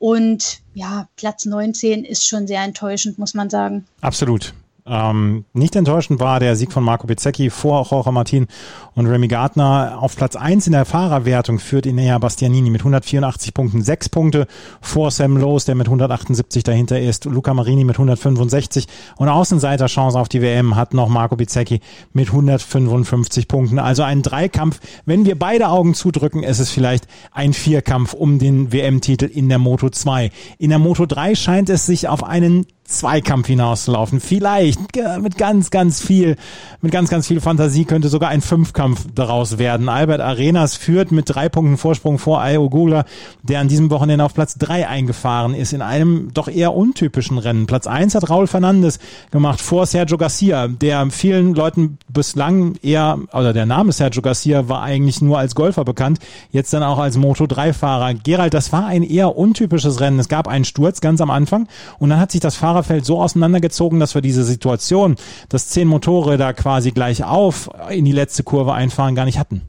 Und 0.00 0.58
ja, 0.74 1.08
Platz 1.14 1.44
19 1.44 2.04
ist 2.04 2.26
schon 2.26 2.48
sehr 2.48 2.60
enttäuschend, 2.62 3.18
muss 3.18 3.34
man 3.34 3.50
sagen. 3.50 3.86
Absolut. 4.00 4.52
Ähm, 4.84 5.44
nicht 5.52 5.76
enttäuschend 5.76 6.18
war 6.18 6.40
der 6.40 6.56
Sieg 6.56 6.72
von 6.72 6.82
Marco 6.82 7.06
Bezzecchi 7.06 7.50
vor 7.50 7.86
Jorge 7.88 8.10
Martin 8.10 8.48
und 8.94 9.06
Remy 9.06 9.28
Gardner. 9.28 9.98
Auf 10.00 10.16
Platz 10.16 10.34
eins 10.34 10.66
in 10.66 10.72
der 10.72 10.84
Fahrerwertung 10.84 11.60
führt 11.60 11.86
Inea 11.86 12.18
Bastianini 12.18 12.68
mit 12.68 12.80
184 12.80 13.54
Punkten, 13.54 13.82
sechs 13.82 14.08
Punkte 14.08 14.48
vor 14.80 15.12
Sam 15.12 15.36
Lowe, 15.36 15.62
der 15.64 15.76
mit 15.76 15.86
178 15.86 16.64
dahinter 16.64 17.00
ist, 17.00 17.26
Luca 17.26 17.54
Marini 17.54 17.84
mit 17.84 17.94
165 17.94 18.88
und 19.16 19.28
Außenseiterchance 19.28 20.18
auf 20.18 20.28
die 20.28 20.42
WM 20.42 20.74
hat 20.74 20.94
noch 20.94 21.08
Marco 21.08 21.36
Bezzecchi 21.36 21.80
mit 22.12 22.28
155 22.28 23.46
Punkten. 23.46 23.78
Also 23.78 24.02
ein 24.02 24.22
Dreikampf. 24.22 24.80
Wenn 25.04 25.24
wir 25.26 25.38
beide 25.38 25.68
Augen 25.68 25.94
zudrücken, 25.94 26.42
ist 26.42 26.58
es 26.58 26.70
vielleicht 26.70 27.06
ein 27.30 27.52
Vierkampf 27.52 28.14
um 28.14 28.40
den 28.40 28.72
WM-Titel 28.72 29.26
in 29.26 29.48
der 29.48 29.58
Moto 29.58 29.90
2. 29.90 30.30
In 30.58 30.70
der 30.70 30.80
Moto 30.80 31.06
3 31.06 31.36
scheint 31.36 31.70
es 31.70 31.86
sich 31.86 32.08
auf 32.08 32.24
einen 32.24 32.66
Zweikampf 32.84 33.46
hinauszulaufen. 33.46 34.20
Vielleicht 34.20 34.78
mit 35.20 35.38
ganz, 35.38 35.70
ganz 35.70 36.00
viel, 36.00 36.36
mit 36.80 36.92
ganz, 36.92 37.10
ganz 37.10 37.26
viel 37.26 37.40
Fantasie 37.40 37.84
könnte 37.84 38.08
sogar 38.08 38.28
ein 38.28 38.40
Fünfkampf 38.40 39.06
daraus 39.14 39.58
werden. 39.58 39.88
Albert 39.88 40.20
Arenas 40.20 40.76
führt 40.76 41.10
mit 41.12 41.24
drei 41.28 41.48
Punkten 41.48 41.78
Vorsprung 41.78 42.18
vor 42.18 42.40
Ayo 42.42 42.68
Gula, 42.68 43.04
der 43.42 43.60
an 43.60 43.68
diesem 43.68 43.90
Wochenende 43.90 44.24
auf 44.24 44.34
Platz 44.34 44.56
drei 44.58 44.86
eingefahren 44.88 45.54
ist 45.54 45.72
in 45.72 45.80
einem 45.80 46.32
doch 46.34 46.48
eher 46.48 46.74
untypischen 46.74 47.38
Rennen. 47.38 47.66
Platz 47.66 47.86
eins 47.86 48.14
hat 48.14 48.28
Raul 48.28 48.46
Fernandes 48.46 48.98
gemacht 49.30 49.60
vor 49.60 49.86
Sergio 49.86 50.18
Garcia, 50.18 50.68
der 50.68 51.10
vielen 51.10 51.54
Leuten 51.54 51.98
bislang 52.08 52.74
eher, 52.82 53.18
oder 53.32 53.52
der 53.52 53.66
Name 53.66 53.92
Sergio 53.92 54.22
Garcia 54.22 54.68
war 54.68 54.82
eigentlich 54.82 55.22
nur 55.22 55.38
als 55.38 55.54
Golfer 55.54 55.84
bekannt, 55.84 56.18
jetzt 56.50 56.72
dann 56.72 56.82
auch 56.82 56.98
als 56.98 57.16
Moto3-Fahrer. 57.16 58.14
Gerald, 58.14 58.54
das 58.54 58.72
war 58.72 58.86
ein 58.86 59.02
eher 59.02 59.36
untypisches 59.36 60.00
Rennen. 60.00 60.18
Es 60.18 60.28
gab 60.28 60.46
einen 60.46 60.64
Sturz 60.64 61.00
ganz 61.00 61.20
am 61.20 61.30
Anfang 61.30 61.68
und 61.98 62.10
dann 62.10 62.20
hat 62.20 62.32
sich 62.32 62.40
das 62.40 62.56
Fahrer 62.56 62.81
Fahrerfeld 62.82 63.04
so 63.04 63.20
auseinandergezogen, 63.20 64.00
dass 64.00 64.14
wir 64.14 64.22
diese 64.22 64.44
Situation, 64.44 65.16
dass 65.48 65.68
zehn 65.68 65.88
Motorräder 65.88 66.52
quasi 66.52 66.90
gleich 66.90 67.24
auf 67.24 67.70
in 67.90 68.04
die 68.04 68.12
letzte 68.12 68.42
Kurve 68.42 68.72
einfahren, 68.72 69.14
gar 69.14 69.24
nicht 69.24 69.38
hatten. 69.38 69.62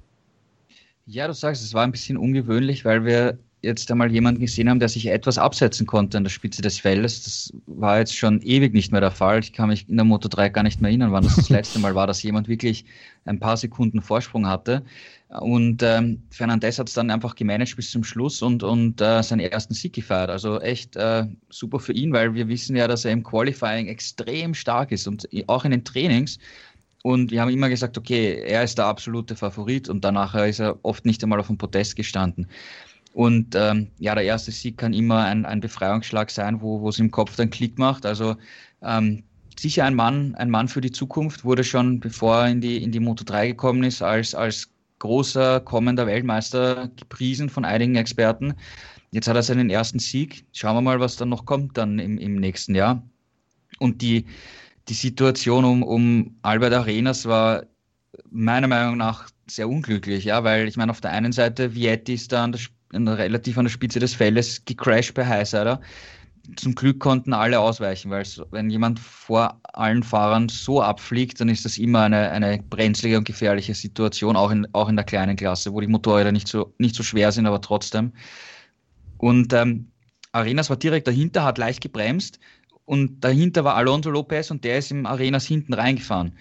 Ja, 1.05 1.27
du 1.27 1.33
sagst, 1.33 1.63
es 1.63 1.73
war 1.73 1.83
ein 1.83 1.91
bisschen 1.91 2.17
ungewöhnlich, 2.17 2.85
weil 2.85 3.05
wir 3.05 3.37
jetzt 3.63 3.89
einmal 3.89 4.11
jemanden 4.11 4.41
gesehen 4.41 4.69
haben, 4.69 4.79
der 4.79 4.89
sich 4.89 5.07
etwas 5.07 5.37
absetzen 5.37 5.87
konnte 5.87 6.17
an 6.17 6.25
der 6.25 6.29
Spitze 6.29 6.61
des 6.61 6.79
Feldes. 6.79 7.23
Das 7.23 7.53
war 7.65 7.99
jetzt 7.99 8.15
schon 8.15 8.41
ewig 8.41 8.73
nicht 8.73 8.91
mehr 8.91 9.01
der 9.01 9.11
Fall. 9.11 9.39
Ich 9.39 9.53
kann 9.53 9.69
mich 9.69 9.89
in 9.89 9.95
der 9.95 10.05
Moto 10.05 10.27
3 10.27 10.49
gar 10.49 10.63
nicht 10.63 10.81
mehr 10.81 10.89
erinnern, 10.89 11.13
wann 11.13 11.23
das 11.23 11.37
das 11.37 11.49
letzte 11.49 11.79
Mal 11.79 11.95
war, 11.95 12.05
dass 12.05 12.21
jemand 12.21 12.47
wirklich 12.47 12.85
ein 13.25 13.39
paar 13.39 13.57
Sekunden 13.57 14.01
Vorsprung 14.01 14.47
hatte. 14.47 14.83
Und 15.29 15.81
ähm, 15.81 16.21
Fernandez 16.29 16.77
hat 16.77 16.89
es 16.89 16.93
dann 16.93 17.09
einfach 17.09 17.35
gemanagt 17.35 17.75
bis 17.75 17.89
zum 17.89 18.03
Schluss 18.03 18.41
und, 18.41 18.61
und 18.61 19.01
äh, 19.01 19.23
seinen 19.23 19.39
ersten 19.39 19.73
Sieg 19.73 19.93
gefeiert. 19.93 20.29
Also 20.29 20.59
echt 20.59 20.95
äh, 20.95 21.25
super 21.49 21.79
für 21.79 21.93
ihn, 21.93 22.13
weil 22.13 22.35
wir 22.35 22.47
wissen 22.49 22.75
ja, 22.75 22.87
dass 22.87 23.05
er 23.05 23.13
im 23.13 23.23
Qualifying 23.23 23.87
extrem 23.87 24.53
stark 24.53 24.91
ist 24.91 25.07
und 25.07 25.27
auch 25.47 25.65
in 25.65 25.71
den 25.71 25.85
Trainings. 25.85 26.37
Und 27.03 27.31
wir 27.31 27.41
haben 27.41 27.49
immer 27.49 27.67
gesagt, 27.67 27.97
okay, 27.97 28.43
er 28.45 28.63
ist 28.63 28.77
der 28.77 28.85
absolute 28.85 29.35
Favorit 29.35 29.89
und 29.89 30.05
danach 30.05 30.35
ist 30.35 30.59
er 30.59 30.79
oft 30.83 31.05
nicht 31.05 31.21
einmal 31.21 31.39
auf 31.39 31.47
dem 31.47 31.57
Podest 31.57 31.97
gestanden. 31.97 32.47
Und 33.13 33.55
ähm, 33.55 33.91
ja, 33.99 34.15
der 34.15 34.23
erste 34.23 34.51
Sieg 34.51 34.77
kann 34.77 34.91
immer 34.91 35.23
ein, 35.23 35.45
ein 35.45 35.59
Befreiungsschlag 35.59 36.31
sein, 36.31 36.61
wo 36.61 36.89
es 36.89 36.99
im 36.99 37.11
Kopf 37.11 37.35
dann 37.35 37.51
Klick 37.51 37.77
macht. 37.77 38.05
Also 38.05 38.35
ähm, 38.81 39.23
sicher 39.57 39.85
ein 39.85 39.93
Mann, 39.93 40.33
ein 40.35 40.49
Mann 40.49 40.67
für 40.67 40.81
die 40.81 40.91
Zukunft, 40.91 41.45
wurde 41.45 41.63
schon, 41.63 41.99
bevor 41.99 42.41
er 42.41 42.49
in 42.49 42.61
die, 42.61 42.81
in 42.81 42.91
die 42.91 42.99
Moto 42.99 43.23
3 43.23 43.49
gekommen 43.49 43.83
ist, 43.83 44.01
als, 44.01 44.33
als 44.33 44.69
großer 44.97 45.59
kommender 45.59 46.07
Weltmeister 46.07 46.89
gepriesen 46.95 47.49
von 47.49 47.65
einigen 47.65 47.95
Experten. 47.95 48.55
Jetzt 49.11 49.27
hat 49.27 49.35
er 49.35 49.43
seinen 49.43 49.69
ersten 49.69 49.99
Sieg. 49.99 50.45
Schauen 50.53 50.75
wir 50.75 50.81
mal, 50.81 50.99
was 50.99 51.15
dann 51.15 51.29
noch 51.29 51.45
kommt 51.45 51.77
dann 51.77 51.99
im, 51.99 52.17
im 52.17 52.35
nächsten 52.35 52.73
Jahr. 52.73 53.03
Und 53.77 54.01
die, 54.01 54.25
die 54.87 54.93
Situation 54.93 55.65
um, 55.65 55.83
um 55.83 56.35
Albert 56.41 56.73
Arenas 56.73 57.25
war 57.25 57.63
meiner 58.31 58.67
Meinung 58.67 58.97
nach 58.97 59.29
sehr 59.47 59.69
unglücklich, 59.69 60.23
ja, 60.23 60.43
weil 60.43 60.67
ich 60.67 60.77
meine, 60.77 60.91
auf 60.91 61.01
der 61.01 61.11
einen 61.11 61.31
Seite 61.31 61.75
Vietti 61.75 62.13
ist 62.13 62.31
da 62.31 62.43
an 62.43 62.53
der, 62.53 62.61
relativ 62.93 63.57
an 63.57 63.65
der 63.65 63.71
Spitze 63.71 63.99
des 63.99 64.13
Feldes 64.13 64.63
gecrashed 64.65 65.13
bei 65.13 65.25
Highsider 65.25 65.79
zum 66.57 66.75
Glück 66.75 66.99
konnten 66.99 67.33
alle 67.33 67.59
ausweichen, 67.59 68.11
weil 68.11 68.25
wenn 68.51 68.69
jemand 68.69 68.99
vor 68.99 69.61
allen 69.63 70.03
Fahrern 70.03 70.49
so 70.49 70.81
abfliegt, 70.81 71.39
dann 71.39 71.47
ist 71.49 71.63
das 71.63 71.77
immer 71.77 72.03
eine, 72.03 72.31
eine 72.31 72.61
brenzlige 72.61 73.17
und 73.17 73.23
gefährliche 73.23 73.73
Situation, 73.73 74.35
auch 74.35 74.51
in, 74.51 74.67
auch 74.73 74.89
in 74.89 74.95
der 74.95 75.05
kleinen 75.05 75.37
Klasse, 75.37 75.73
wo 75.73 75.79
die 75.79 75.87
Motorräder 75.87 76.31
nicht 76.31 76.47
so, 76.47 76.73
nicht 76.77 76.95
so 76.95 77.03
schwer 77.03 77.31
sind, 77.31 77.45
aber 77.45 77.61
trotzdem. 77.61 78.11
Und 79.17 79.53
ähm, 79.53 79.91
Arenas 80.33 80.69
war 80.69 80.77
direkt 80.77 81.07
dahinter, 81.07 81.45
hat 81.45 81.57
leicht 81.57 81.81
gebremst 81.81 82.39
und 82.85 83.21
dahinter 83.21 83.63
war 83.63 83.75
Alonso 83.75 84.09
Lopez 84.09 84.51
und 84.51 84.63
der 84.63 84.79
ist 84.79 84.91
im 84.91 85.05
Arenas 85.05 85.45
hinten 85.45 85.73
reingefahren. 85.73 86.33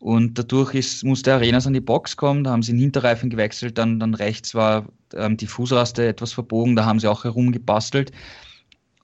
Und 0.00 0.38
dadurch 0.38 0.74
ist, 0.74 1.04
musste 1.04 1.32
Arenas 1.32 1.66
an 1.66 1.72
die 1.72 1.80
Box 1.80 2.16
kommen, 2.16 2.44
da 2.44 2.50
haben 2.50 2.62
sie 2.62 2.72
den 2.72 2.80
Hinterreifen 2.80 3.30
gewechselt, 3.30 3.78
dann, 3.78 4.00
dann 4.00 4.14
rechts 4.14 4.54
war 4.54 4.86
ähm, 5.14 5.36
die 5.36 5.46
Fußraste 5.46 6.06
etwas 6.06 6.32
verbogen, 6.32 6.76
da 6.76 6.84
haben 6.84 7.00
sie 7.00 7.08
auch 7.08 7.24
herumgebastelt. 7.24 8.12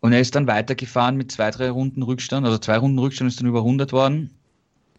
Und 0.01 0.13
er 0.13 0.21
ist 0.21 0.35
dann 0.35 0.47
weitergefahren 0.47 1.17
mit 1.17 1.31
zwei, 1.31 1.51
drei 1.51 1.71
Runden 1.71 2.03
Rückstand, 2.03 2.45
also 2.45 2.59
zwei 2.59 2.79
Runden 2.79 2.99
Rückstand 2.99 3.31
ist 3.31 3.41
dann 3.41 3.49
überrundet 3.49 3.93
worden 3.93 4.31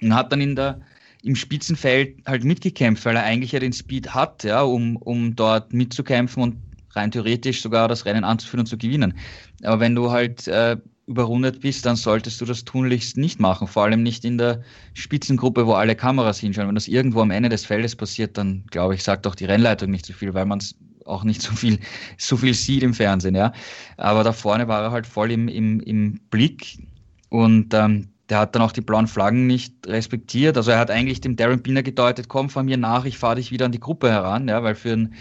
und 0.02 0.16
hat 0.16 0.32
dann 0.32 0.42
in 0.42 0.56
der, 0.56 0.82
im 1.24 1.36
Spitzenfeld 1.36 2.26
halt 2.26 2.44
mitgekämpft, 2.44 3.06
weil 3.06 3.16
er 3.16 3.24
eigentlich 3.24 3.52
ja 3.52 3.60
den 3.60 3.74
Speed 3.74 4.14
hat, 4.14 4.44
ja, 4.44 4.62
um, 4.62 4.96
um 4.96 5.36
dort 5.36 5.74
mitzukämpfen 5.74 6.42
und 6.42 6.58
rein 6.94 7.12
theoretisch 7.12 7.62
sogar 7.62 7.88
das 7.88 8.06
Rennen 8.06 8.24
anzuführen 8.24 8.62
und 8.62 8.68
zu 8.68 8.78
gewinnen. 8.78 9.14
Aber 9.64 9.80
wenn 9.80 9.96
du 9.96 10.12
halt 10.12 10.48
äh, 10.48 10.78
überrundet 11.12 11.62
bist, 11.62 11.86
dann 11.86 11.96
solltest 11.96 12.42
du 12.42 12.46
das 12.46 12.66
tunlichst 12.66 13.18
nicht 13.18 13.40
machen, 13.40 13.68
vor 13.68 13.84
allem 13.84 14.04
nicht 14.04 14.26
in 14.26 14.38
der 14.38 14.62
Spitzengruppe, 14.94 15.68
wo 15.68 15.74
alle 15.74 15.96
Kameras 15.96 16.40
hinschauen. 16.40 16.68
Wenn 16.68 16.76
das 16.76 16.88
irgendwo 16.88 17.22
am 17.22 17.32
Ende 17.32 17.50
des 17.50 17.66
Feldes 17.66 17.96
passiert, 17.96 18.38
dann 18.38 18.64
glaube 18.72 18.96
ich, 18.96 19.04
sagt 19.04 19.28
auch 19.28 19.36
die 19.36 19.46
Rennleitung 19.46 19.92
nicht 19.92 20.06
so 20.06 20.14
viel, 20.14 20.34
weil 20.34 20.46
man 20.46 20.60
es 20.60 20.76
auch 21.06 21.24
nicht 21.24 21.42
so 21.48 21.54
viel, 21.54 21.80
so 22.18 22.38
viel 22.38 22.54
sieht 22.54 22.84
im 22.84 22.94
Fernsehen, 22.94 23.36
ja. 23.36 23.54
Aber 23.98 24.24
da 24.24 24.34
vorne 24.34 24.68
war 24.68 24.82
er 24.82 24.92
halt 24.92 25.06
voll 25.06 25.32
im, 25.32 25.48
im, 25.48 25.80
im 25.82 26.20
Blick 26.30 26.80
und 27.30 27.74
ähm, 27.74 28.08
der 28.30 28.40
hat 28.40 28.56
dann 28.56 28.62
auch 28.62 28.72
die 28.72 28.82
blauen 28.82 29.08
Flaggen 29.08 29.46
nicht 29.46 29.86
respektiert. 29.86 30.56
Also 30.56 30.72
er 30.72 30.80
hat 30.80 30.90
eigentlich 30.90 31.20
dem 31.20 31.36
Darren 31.36 31.62
Biner 31.62 31.84
gedeutet, 31.84 32.30
komm 32.30 32.50
von 32.50 32.66
mir 32.66 32.78
nach, 32.78 33.04
ich 33.04 33.18
fahre 33.18 33.36
dich 33.36 33.52
wieder 33.52 33.66
an 33.66 33.74
die 33.74 33.80
Gruppe 33.80 34.10
heran, 34.10 34.48
ja, 34.48 34.64
weil 34.64 34.76
für 34.76 34.94
ein 34.94 35.16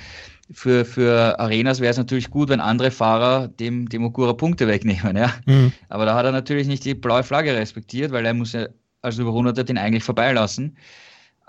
für, 0.53 0.85
für 0.85 1.39
Arenas 1.39 1.81
wäre 1.81 1.91
es 1.91 1.97
natürlich 1.97 2.31
gut, 2.31 2.49
wenn 2.49 2.61
andere 2.61 2.91
Fahrer 2.91 3.49
dem, 3.49 3.89
dem 3.89 4.05
Ogura 4.05 4.33
Punkte 4.33 4.67
wegnehmen, 4.67 5.17
ja. 5.17 5.33
Mhm. 5.47 5.73
Aber 5.89 6.05
da 6.05 6.15
hat 6.15 6.25
er 6.25 6.33
natürlich 6.33 6.67
nicht 6.67 6.85
die 6.85 6.95
blaue 6.95 7.23
Flagge 7.23 7.55
respektiert, 7.55 8.13
weil 8.13 8.27
er 8.27 8.35
muss 8.35 8.53
ja 8.53 8.67
als 9.03 9.19
Überrundeter 9.19 9.65
den 9.65 9.79
eigentlich 9.79 10.05
vorbeilassen. 10.05 10.77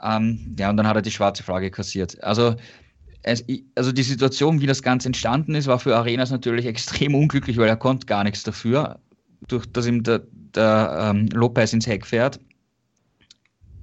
Ähm, 0.01 0.55
ja, 0.57 0.69
und 0.69 0.77
dann 0.77 0.87
hat 0.87 0.95
er 0.95 1.01
die 1.01 1.11
schwarze 1.11 1.43
Flagge 1.43 1.69
kassiert. 1.69 2.23
Also 2.23 2.55
also 3.23 3.91
die 3.91 4.03
Situation, 4.03 4.61
wie 4.61 4.65
das 4.65 4.81
Ganze 4.81 5.07
entstanden 5.07 5.55
ist, 5.55 5.67
war 5.67 5.79
für 5.79 5.95
Arenas 5.95 6.31
natürlich 6.31 6.65
extrem 6.67 7.15
unglücklich, 7.15 7.57
weil 7.57 7.69
er 7.69 7.77
konnte 7.77 8.05
gar 8.05 8.23
nichts 8.23 8.43
dafür, 8.43 8.99
durch 9.47 9.71
dass 9.71 9.85
ihm 9.85 10.03
der, 10.03 10.21
der 10.31 11.11
ähm, 11.13 11.27
Lopez 11.27 11.73
ins 11.73 11.87
Heck 11.87 12.05
fährt. 12.05 12.39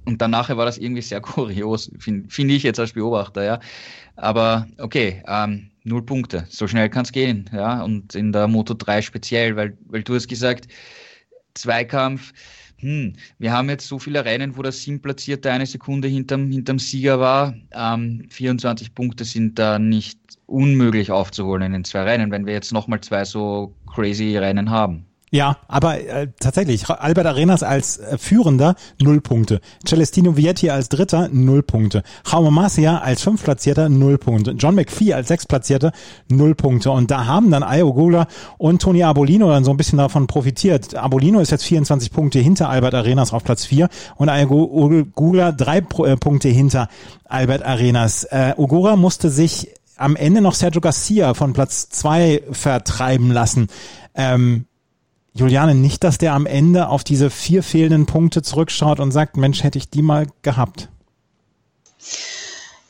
Und 0.09 0.23
dann 0.23 0.31
nachher 0.31 0.57
war 0.57 0.65
das 0.65 0.79
irgendwie 0.79 1.03
sehr 1.03 1.21
kurios, 1.29 1.91
finde 1.99 2.27
find 2.29 2.51
ich 2.51 2.63
jetzt 2.63 2.79
als 2.79 2.93
Beobachter, 2.93 3.43
ja. 3.43 3.59
Aber 4.15 4.67
okay, 4.79 5.21
ähm, 5.27 5.69
null 5.83 6.01
Punkte, 6.03 6.47
so 6.49 6.67
schnell 6.67 6.89
kann 6.89 7.03
es 7.03 7.11
gehen, 7.11 7.47
ja. 7.53 7.83
Und 7.83 8.15
in 8.15 8.31
der 8.31 8.47
Moto 8.47 8.73
3 8.73 9.03
speziell, 9.03 9.55
weil, 9.55 9.77
weil 9.85 10.01
du 10.01 10.15
hast 10.15 10.27
gesagt, 10.27 10.67
Zweikampf, 11.53 12.33
hm, 12.77 13.13
wir 13.37 13.51
haben 13.51 13.69
jetzt 13.69 13.87
so 13.87 13.99
viele 13.99 14.25
Rennen, 14.25 14.57
wo 14.57 14.63
der 14.63 14.71
Siebplatzierte 14.71 15.51
eine 15.51 15.67
Sekunde 15.67 16.07
hinterm, 16.07 16.49
hinterm 16.49 16.79
Sieger 16.79 17.19
war. 17.19 17.53
Ähm, 17.71 18.25
24 18.31 18.95
Punkte 18.95 19.25
sind 19.25 19.59
da 19.59 19.77
nicht 19.77 20.19
unmöglich 20.47 21.11
aufzuholen 21.11 21.61
in 21.67 21.73
den 21.73 21.83
zwei 21.83 22.01
Rennen, 22.01 22.31
wenn 22.31 22.47
wir 22.47 22.53
jetzt 22.53 22.73
nochmal 22.73 23.01
zwei 23.01 23.25
so 23.25 23.75
crazy 23.85 24.37
Rennen 24.37 24.71
haben. 24.71 25.05
Ja, 25.31 25.57
aber 25.67 25.99
äh, 25.99 26.27
tatsächlich, 26.39 26.89
Albert 26.89 27.27
Arenas 27.27 27.61
als 27.61 27.97
äh, 27.97 28.17
Führender 28.17 28.75
null 28.99 29.21
Punkte. 29.21 29.61
Celestino 29.85 30.35
Vietti 30.37 30.71
als 30.71 30.89
Dritter 30.89 31.29
null 31.31 31.61
Punkte. 31.61 32.01
Jaume 32.29 32.49
Macia 32.49 32.97
als 32.97 33.21
Fünftplatzierter 33.21 33.89
null 33.89 34.17
Punkte. 34.17 34.51
John 34.51 34.73
McPhee 34.73 35.13
als 35.13 35.27
Sechstplatzierter 35.27 35.91
null 36.29 36.55
Punkte. 36.55 36.89
Und 36.89 37.11
da 37.11 37.27
haben 37.27 37.51
dann 37.51 37.61
Ayogula 37.61 38.27
und 38.57 38.81
Tony 38.81 39.03
Abolino 39.03 39.49
dann 39.49 39.63
so 39.63 39.71
ein 39.71 39.77
bisschen 39.77 39.99
davon 39.99 40.25
profitiert. 40.25 40.95
Abolino 40.95 41.39
ist 41.39 41.51
jetzt 41.51 41.63
24 41.65 42.11
Punkte 42.11 42.39
hinter 42.39 42.69
Albert 42.69 42.95
Arenas 42.95 43.31
auf 43.31 43.43
Platz 43.43 43.65
4 43.65 43.87
und 44.15 44.29
Ayogula 44.29 45.51
drei 45.51 45.77
äh, 45.77 46.17
Punkte 46.17 46.49
hinter 46.49 46.87
Albert 47.25 47.63
Arenas. 47.63 48.23
Äh, 48.23 48.53
Ogura 48.57 48.95
musste 48.95 49.29
sich 49.29 49.69
am 49.95 50.15
Ende 50.15 50.41
noch 50.41 50.55
Sergio 50.55 50.81
Garcia 50.81 51.33
von 51.35 51.53
Platz 51.53 51.89
zwei 51.89 52.41
vertreiben 52.51 53.31
lassen. 53.31 53.67
Ähm, 54.15 54.65
Juliane, 55.33 55.75
nicht, 55.75 56.03
dass 56.03 56.17
der 56.17 56.33
am 56.33 56.45
Ende 56.45 56.89
auf 56.89 57.03
diese 57.03 57.29
vier 57.29 57.63
fehlenden 57.63 58.05
Punkte 58.05 58.41
zurückschaut 58.41 58.99
und 58.99 59.11
sagt, 59.11 59.37
Mensch, 59.37 59.63
hätte 59.63 59.77
ich 59.77 59.89
die 59.89 60.01
mal 60.01 60.27
gehabt. 60.41 60.89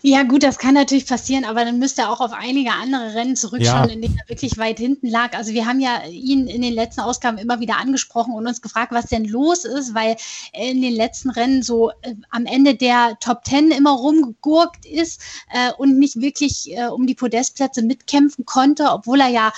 Ja, 0.01 0.23
gut, 0.23 0.43
das 0.43 0.57
kann 0.57 0.75
natürlich 0.75 1.05
passieren, 1.05 1.43
aber 1.43 1.65
dann 1.65 1.77
müsste 1.77 2.03
er 2.03 2.09
auch 2.09 2.21
auf 2.21 2.31
einige 2.31 2.71
andere 2.71 3.15
Rennen 3.15 3.35
zurückschauen, 3.35 3.89
ja. 3.89 3.93
in 3.93 4.01
denen 4.01 4.17
er 4.17 4.29
wirklich 4.29 4.57
weit 4.57 4.79
hinten 4.79 5.07
lag. 5.07 5.35
Also 5.35 5.51
wir 5.51 5.65
haben 5.65 5.81
ja 5.81 6.03
ihn 6.09 6.47
in 6.47 6.61
den 6.61 6.73
letzten 6.73 7.01
Ausgaben 7.01 7.37
immer 7.37 7.59
wieder 7.59 7.77
angesprochen 7.77 8.33
und 8.33 8.47
uns 8.47 8.61
gefragt, 8.61 8.93
was 8.93 9.07
denn 9.07 9.25
los 9.25 9.65
ist, 9.65 9.93
weil 9.93 10.15
er 10.53 10.71
in 10.71 10.81
den 10.81 10.93
letzten 10.93 11.29
Rennen 11.31 11.63
so 11.63 11.89
äh, 12.01 12.15
am 12.29 12.45
Ende 12.45 12.75
der 12.75 13.17
Top 13.19 13.43
Ten 13.43 13.71
immer 13.71 13.91
rumgegurkt 13.91 14.85
ist 14.85 15.19
äh, 15.51 15.73
und 15.77 15.99
nicht 15.99 16.21
wirklich 16.21 16.71
äh, 16.71 16.87
um 16.87 17.05
die 17.05 17.15
Podestplätze 17.15 17.81
mitkämpfen 17.81 18.45
konnte, 18.45 18.91
obwohl 18.91 19.19
er 19.19 19.29
ja 19.29 19.51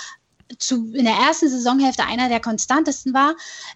zu, 0.58 0.92
in 0.92 1.04
der 1.04 1.14
ersten 1.14 1.48
Saisonhälfte 1.48 2.04
einer 2.04 2.28
der 2.28 2.40
konstantesten 2.40 3.14
war. 3.14 3.34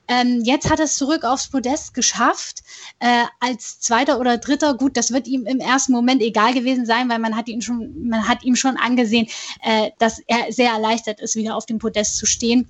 Ähm, 0.09 0.43
jetzt 0.45 0.71
hat 0.71 0.79
er 0.79 0.87
es 0.87 0.97
zurück 0.97 1.25
aufs 1.25 1.49
Podest 1.49 1.95
geschafft. 1.95 2.63
Äh, 2.99 3.25
als 3.41 3.81
Zweiter 3.81 4.19
oder 4.21 4.39
Dritter, 4.39 4.75
gut, 4.75 4.97
das 4.97 5.13
wird 5.13 5.27
ihm 5.29 5.47
im 5.47 5.59
ersten 5.59 5.93
Moment 5.93 6.23
egal 6.23 6.55
gewesen 6.55 6.87
sein, 6.87 7.09
weil 7.09 7.19
man 7.19 7.37
hat 7.37 7.49
ihn 7.49 7.63
schon, 7.63 8.09
man 8.09 8.29
hat 8.29 8.45
ihm 8.45 8.57
schon 8.57 8.77
angesehen, 8.77 9.29
äh, 9.63 9.91
dass 9.99 10.21
er 10.27 10.53
sehr 10.53 10.71
erleichtert 10.71 11.21
ist, 11.21 11.37
wieder 11.37 11.57
auf 11.57 11.67
dem 11.67 11.79
Podest 11.79 12.17
zu 12.17 12.27
stehen. 12.27 12.69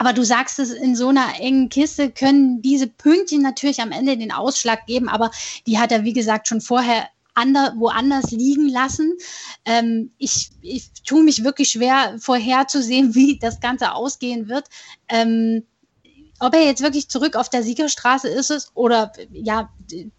Aber 0.00 0.14
du 0.14 0.24
sagst 0.24 0.58
es, 0.58 0.70
in 0.72 0.96
so 0.96 1.08
einer 1.08 1.38
engen 1.40 1.68
Kiste 1.68 2.10
können 2.10 2.62
diese 2.62 2.86
Pünktchen 2.86 3.42
natürlich 3.42 3.82
am 3.82 3.92
Ende 3.92 4.16
den 4.16 4.32
Ausschlag 4.32 4.86
geben, 4.86 5.10
aber 5.10 5.30
die 5.66 5.78
hat 5.78 5.92
er, 5.92 6.04
wie 6.04 6.14
gesagt, 6.14 6.48
schon 6.48 6.62
vorher 6.62 7.06
ander, 7.34 7.74
woanders 7.76 8.30
liegen 8.30 8.68
lassen. 8.68 9.16
Ähm, 9.64 10.12
ich, 10.18 10.50
ich 10.60 10.90
tue 11.04 11.22
mich 11.22 11.44
wirklich 11.44 11.70
schwer 11.70 12.16
vorherzusehen, 12.18 13.14
wie 13.14 13.38
das 13.38 13.60
Ganze 13.60 13.92
ausgehen 13.92 14.48
wird. 14.48 14.66
Ähm, 15.08 15.64
ob 16.40 16.54
er 16.54 16.64
jetzt 16.64 16.82
wirklich 16.82 17.08
zurück 17.08 17.36
auf 17.36 17.50
der 17.50 17.62
Siegerstraße 17.62 18.28
ist 18.28 18.70
oder 18.74 19.12
ja 19.30 19.70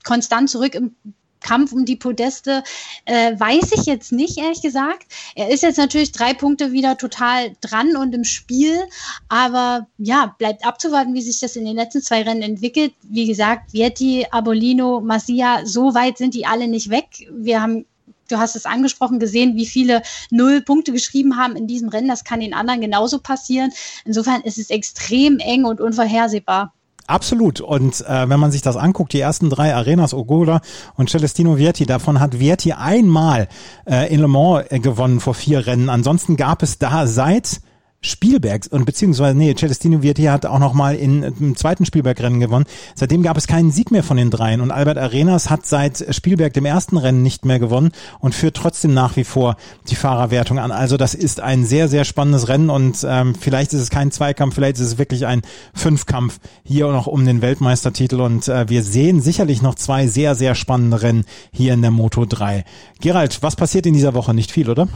konstant 0.03 0.49
zurück 0.51 0.75
im 0.75 0.95
Kampf 1.41 1.73
um 1.73 1.85
die 1.85 1.95
Podeste, 1.95 2.63
äh, 3.05 3.37
weiß 3.37 3.71
ich 3.73 3.85
jetzt 3.85 4.11
nicht, 4.11 4.37
ehrlich 4.37 4.61
gesagt. 4.61 5.07
Er 5.35 5.49
ist 5.49 5.63
jetzt 5.63 5.77
natürlich 5.77 6.11
drei 6.11 6.33
Punkte 6.33 6.71
wieder 6.71 6.97
total 6.97 7.51
dran 7.61 7.95
und 7.97 8.15
im 8.15 8.23
Spiel, 8.23 8.79
aber 9.27 9.87
ja, 9.97 10.35
bleibt 10.37 10.65
abzuwarten, 10.65 11.13
wie 11.13 11.21
sich 11.21 11.39
das 11.39 11.55
in 11.55 11.65
den 11.65 11.75
letzten 11.75 12.01
zwei 12.01 12.21
Rennen 12.21 12.41
entwickelt. 12.41 12.93
Wie 13.03 13.27
gesagt, 13.27 13.73
Vietti, 13.73 14.25
Abolino, 14.31 15.01
Masia, 15.01 15.65
so 15.65 15.93
weit 15.93 16.17
sind 16.17 16.33
die 16.33 16.45
alle 16.45 16.67
nicht 16.67 16.89
weg. 16.89 17.27
Wir 17.31 17.61
haben 17.61 17.85
du 18.31 18.39
hast 18.39 18.55
es 18.55 18.65
angesprochen, 18.65 19.19
gesehen, 19.19 19.55
wie 19.55 19.65
viele 19.65 20.01
Null 20.29 20.61
Punkte 20.61 20.91
geschrieben 20.91 21.37
haben 21.37 21.55
in 21.55 21.67
diesem 21.67 21.89
Rennen. 21.89 22.07
Das 22.07 22.23
kann 22.23 22.39
den 22.39 22.53
anderen 22.53 22.81
genauso 22.81 23.19
passieren. 23.19 23.71
Insofern 24.05 24.41
ist 24.41 24.57
es 24.57 24.69
extrem 24.69 25.39
eng 25.39 25.65
und 25.65 25.81
unvorhersehbar. 25.81 26.73
Absolut. 27.11 27.59
Und 27.59 28.05
äh, 28.07 28.29
wenn 28.29 28.39
man 28.39 28.51
sich 28.51 28.61
das 28.61 28.77
anguckt, 28.77 29.11
die 29.11 29.19
ersten 29.19 29.49
drei 29.49 29.75
Arenas, 29.75 30.13
Ogola 30.13 30.61
und 30.95 31.09
Celestino 31.09 31.57
Vietti, 31.57 31.85
davon 31.85 32.21
hat 32.21 32.39
Vietti 32.39 32.71
einmal 32.71 33.49
äh, 33.85 34.13
in 34.13 34.21
Le 34.21 34.29
Mans 34.29 34.65
äh, 34.69 34.79
gewonnen 34.79 35.19
vor 35.19 35.33
vier 35.33 35.67
Rennen. 35.67 35.89
Ansonsten 35.89 36.37
gab 36.37 36.63
es 36.63 36.79
da 36.79 37.07
seit 37.07 37.59
Spielberg 38.03 38.65
und 38.71 38.85
beziehungsweise 38.85 39.37
nee, 39.37 39.53
Celestino 39.53 40.01
Vietti 40.01 40.23
hat 40.23 40.47
auch 40.47 40.57
noch 40.57 40.73
mal 40.73 40.95
in, 40.95 41.21
im 41.21 41.55
zweiten 41.55 41.85
Spielberg-Rennen 41.85 42.39
gewonnen. 42.39 42.65
Seitdem 42.95 43.21
gab 43.21 43.37
es 43.37 43.45
keinen 43.45 43.71
Sieg 43.71 43.91
mehr 43.91 44.01
von 44.01 44.17
den 44.17 44.31
dreien 44.31 44.59
und 44.61 44.71
Albert 44.71 44.97
Arenas 44.97 45.51
hat 45.51 45.67
seit 45.67 46.03
Spielberg 46.09 46.51
dem 46.53 46.65
ersten 46.65 46.97
Rennen 46.97 47.21
nicht 47.21 47.45
mehr 47.45 47.59
gewonnen 47.59 47.91
und 48.19 48.33
führt 48.33 48.57
trotzdem 48.57 48.95
nach 48.95 49.17
wie 49.17 49.23
vor 49.23 49.55
die 49.87 49.95
Fahrerwertung 49.95 50.57
an. 50.57 50.71
Also 50.71 50.97
das 50.97 51.13
ist 51.13 51.41
ein 51.41 51.63
sehr 51.63 51.87
sehr 51.87 52.03
spannendes 52.03 52.47
Rennen 52.47 52.71
und 52.71 53.05
ähm, 53.07 53.35
vielleicht 53.35 53.71
ist 53.73 53.81
es 53.81 53.91
kein 53.91 54.11
Zweikampf, 54.11 54.55
vielleicht 54.55 54.77
ist 54.77 54.87
es 54.87 54.97
wirklich 54.97 55.27
ein 55.27 55.43
Fünfkampf 55.75 56.39
hier 56.63 56.87
noch 56.87 57.05
um 57.05 57.23
den 57.23 57.43
Weltmeistertitel 57.43 58.19
und 58.21 58.47
äh, 58.47 58.67
wir 58.67 58.81
sehen 58.81 59.21
sicherlich 59.21 59.61
noch 59.61 59.75
zwei 59.75 60.07
sehr 60.07 60.33
sehr 60.33 60.55
spannende 60.55 61.03
Rennen 61.03 61.25
hier 61.51 61.75
in 61.75 61.83
der 61.83 61.91
Moto 61.91 62.25
3. 62.25 62.65
Gerald, 62.99 63.43
was 63.43 63.55
passiert 63.55 63.85
in 63.85 63.93
dieser 63.93 64.15
Woche? 64.15 64.33
Nicht 64.33 64.51
viel, 64.51 64.71
oder? 64.71 64.87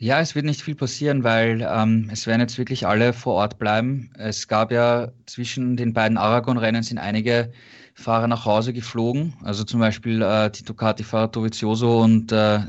Ja, 0.00 0.20
es 0.20 0.36
wird 0.36 0.44
nicht 0.44 0.62
viel 0.62 0.76
passieren, 0.76 1.24
weil 1.24 1.66
ähm, 1.68 2.08
es 2.12 2.28
werden 2.28 2.40
jetzt 2.40 2.56
wirklich 2.56 2.86
alle 2.86 3.12
vor 3.12 3.34
Ort 3.34 3.58
bleiben. 3.58 4.10
Es 4.16 4.46
gab 4.46 4.70
ja 4.70 5.08
zwischen 5.26 5.76
den 5.76 5.92
beiden 5.92 6.16
Aragon-Rennen 6.16 6.84
sind 6.84 6.98
einige 6.98 7.50
Fahrer 7.94 8.28
nach 8.28 8.44
Hause 8.44 8.72
geflogen, 8.72 9.34
also 9.42 9.64
zum 9.64 9.80
Beispiel 9.80 10.22
äh, 10.22 10.50
die 10.52 10.62
Ducati-Fahrer 10.62 11.28
Dovizioso 11.28 12.00
und 12.00 12.30
äh, 12.30 12.60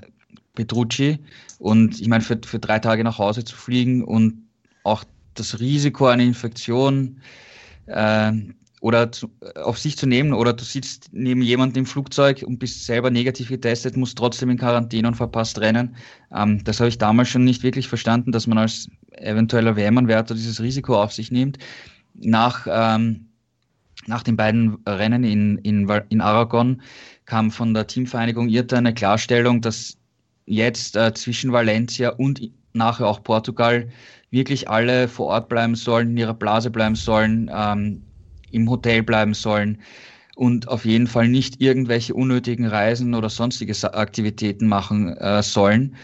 Petrucci. 0.55 1.19
Und 1.59 2.01
ich 2.01 2.07
meine, 2.07 2.23
für, 2.23 2.39
für 2.43 2.57
drei 2.57 2.79
Tage 2.79 3.03
nach 3.03 3.19
Hause 3.19 3.43
zu 3.43 3.55
fliegen 3.55 4.03
und 4.03 4.47
auch 4.83 5.03
das 5.35 5.59
Risiko 5.59 6.07
einer 6.07 6.23
Infektion 6.23 7.21
äh, 7.85 8.31
oder 8.81 9.11
zu, 9.11 9.29
äh, 9.41 9.59
auf 9.59 9.77
sich 9.77 9.97
zu 9.97 10.07
nehmen 10.07 10.33
oder 10.33 10.53
du 10.53 10.63
sitzt 10.63 11.09
neben 11.11 11.41
jemandem 11.41 11.81
im 11.81 11.85
Flugzeug 11.85 12.43
und 12.45 12.59
bist 12.59 12.85
selber 12.85 13.09
negativ 13.09 13.49
getestet, 13.49 13.97
musst 13.97 14.17
trotzdem 14.17 14.49
in 14.49 14.57
Quarantäne 14.57 15.07
und 15.07 15.15
verpasst 15.15 15.59
Rennen. 15.59 15.95
Ähm, 16.33 16.63
das 16.63 16.79
habe 16.79 16.89
ich 16.89 16.97
damals 16.97 17.29
schon 17.29 17.43
nicht 17.43 17.63
wirklich 17.63 17.87
verstanden, 17.87 18.31
dass 18.31 18.47
man 18.47 18.57
als 18.57 18.89
eventueller 19.11 19.75
WM-Anwärter 19.75 20.33
dieses 20.33 20.61
Risiko 20.61 21.01
auf 21.01 21.11
sich 21.11 21.31
nimmt. 21.31 21.57
Nach, 22.13 22.67
ähm, 22.69 23.27
nach 24.07 24.23
den 24.23 24.37
beiden 24.37 24.77
Rennen 24.87 25.23
in, 25.23 25.57
in, 25.59 25.89
in 26.09 26.21
Aragon 26.21 26.81
kam 27.25 27.51
von 27.51 27.73
der 27.73 27.87
Teamvereinigung 27.87 28.49
IRTA 28.49 28.77
eine 28.77 28.93
Klarstellung, 28.93 29.61
dass 29.61 29.97
jetzt 30.45 30.95
äh, 30.95 31.13
zwischen 31.13 31.51
Valencia 31.51 32.09
und 32.09 32.41
nachher 32.73 33.07
auch 33.07 33.23
Portugal 33.23 33.89
wirklich 34.31 34.69
alle 34.69 35.07
vor 35.07 35.27
Ort 35.27 35.49
bleiben 35.49 35.75
sollen, 35.75 36.11
in 36.11 36.17
ihrer 36.17 36.33
Blase 36.33 36.69
bleiben 36.69 36.95
sollen, 36.95 37.49
ähm, 37.53 38.03
im 38.51 38.69
Hotel 38.69 39.03
bleiben 39.03 39.33
sollen 39.33 39.79
und 40.35 40.67
auf 40.67 40.85
jeden 40.85 41.07
Fall 41.07 41.27
nicht 41.27 41.61
irgendwelche 41.61 42.13
unnötigen 42.13 42.65
Reisen 42.65 43.13
oder 43.13 43.29
sonstige 43.29 43.73
Aktivitäten 43.93 44.67
machen 44.67 45.17
äh, 45.17 45.43
sollen, 45.43 45.95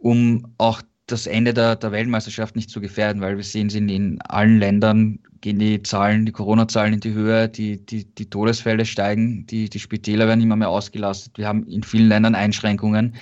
um 0.00 0.46
auch 0.58 0.82
das 1.06 1.26
Ende 1.26 1.54
der, 1.54 1.76
der 1.76 1.90
Weltmeisterschaft 1.92 2.54
nicht 2.54 2.68
zu 2.68 2.80
gefährden, 2.80 3.22
weil 3.22 3.36
wir 3.36 3.44
sehen, 3.44 3.70
sind 3.70 3.88
in 3.88 4.20
allen 4.22 4.58
Ländern 4.58 5.18
gehen 5.40 5.58
die 5.58 5.82
Zahlen, 5.82 6.26
die 6.26 6.32
Corona-Zahlen 6.32 6.94
in 6.94 7.00
die 7.00 7.12
Höhe, 7.14 7.48
die, 7.48 7.84
die, 7.84 8.04
die 8.04 8.28
Todesfälle 8.28 8.84
steigen, 8.84 9.46
die, 9.46 9.70
die 9.70 9.78
Spitäler 9.78 10.26
werden 10.26 10.42
immer 10.42 10.56
mehr 10.56 10.68
ausgelastet. 10.68 11.38
Wir 11.38 11.46
haben 11.46 11.66
in 11.66 11.82
vielen 11.82 12.08
Ländern 12.08 12.34
Einschränkungen 12.34 13.14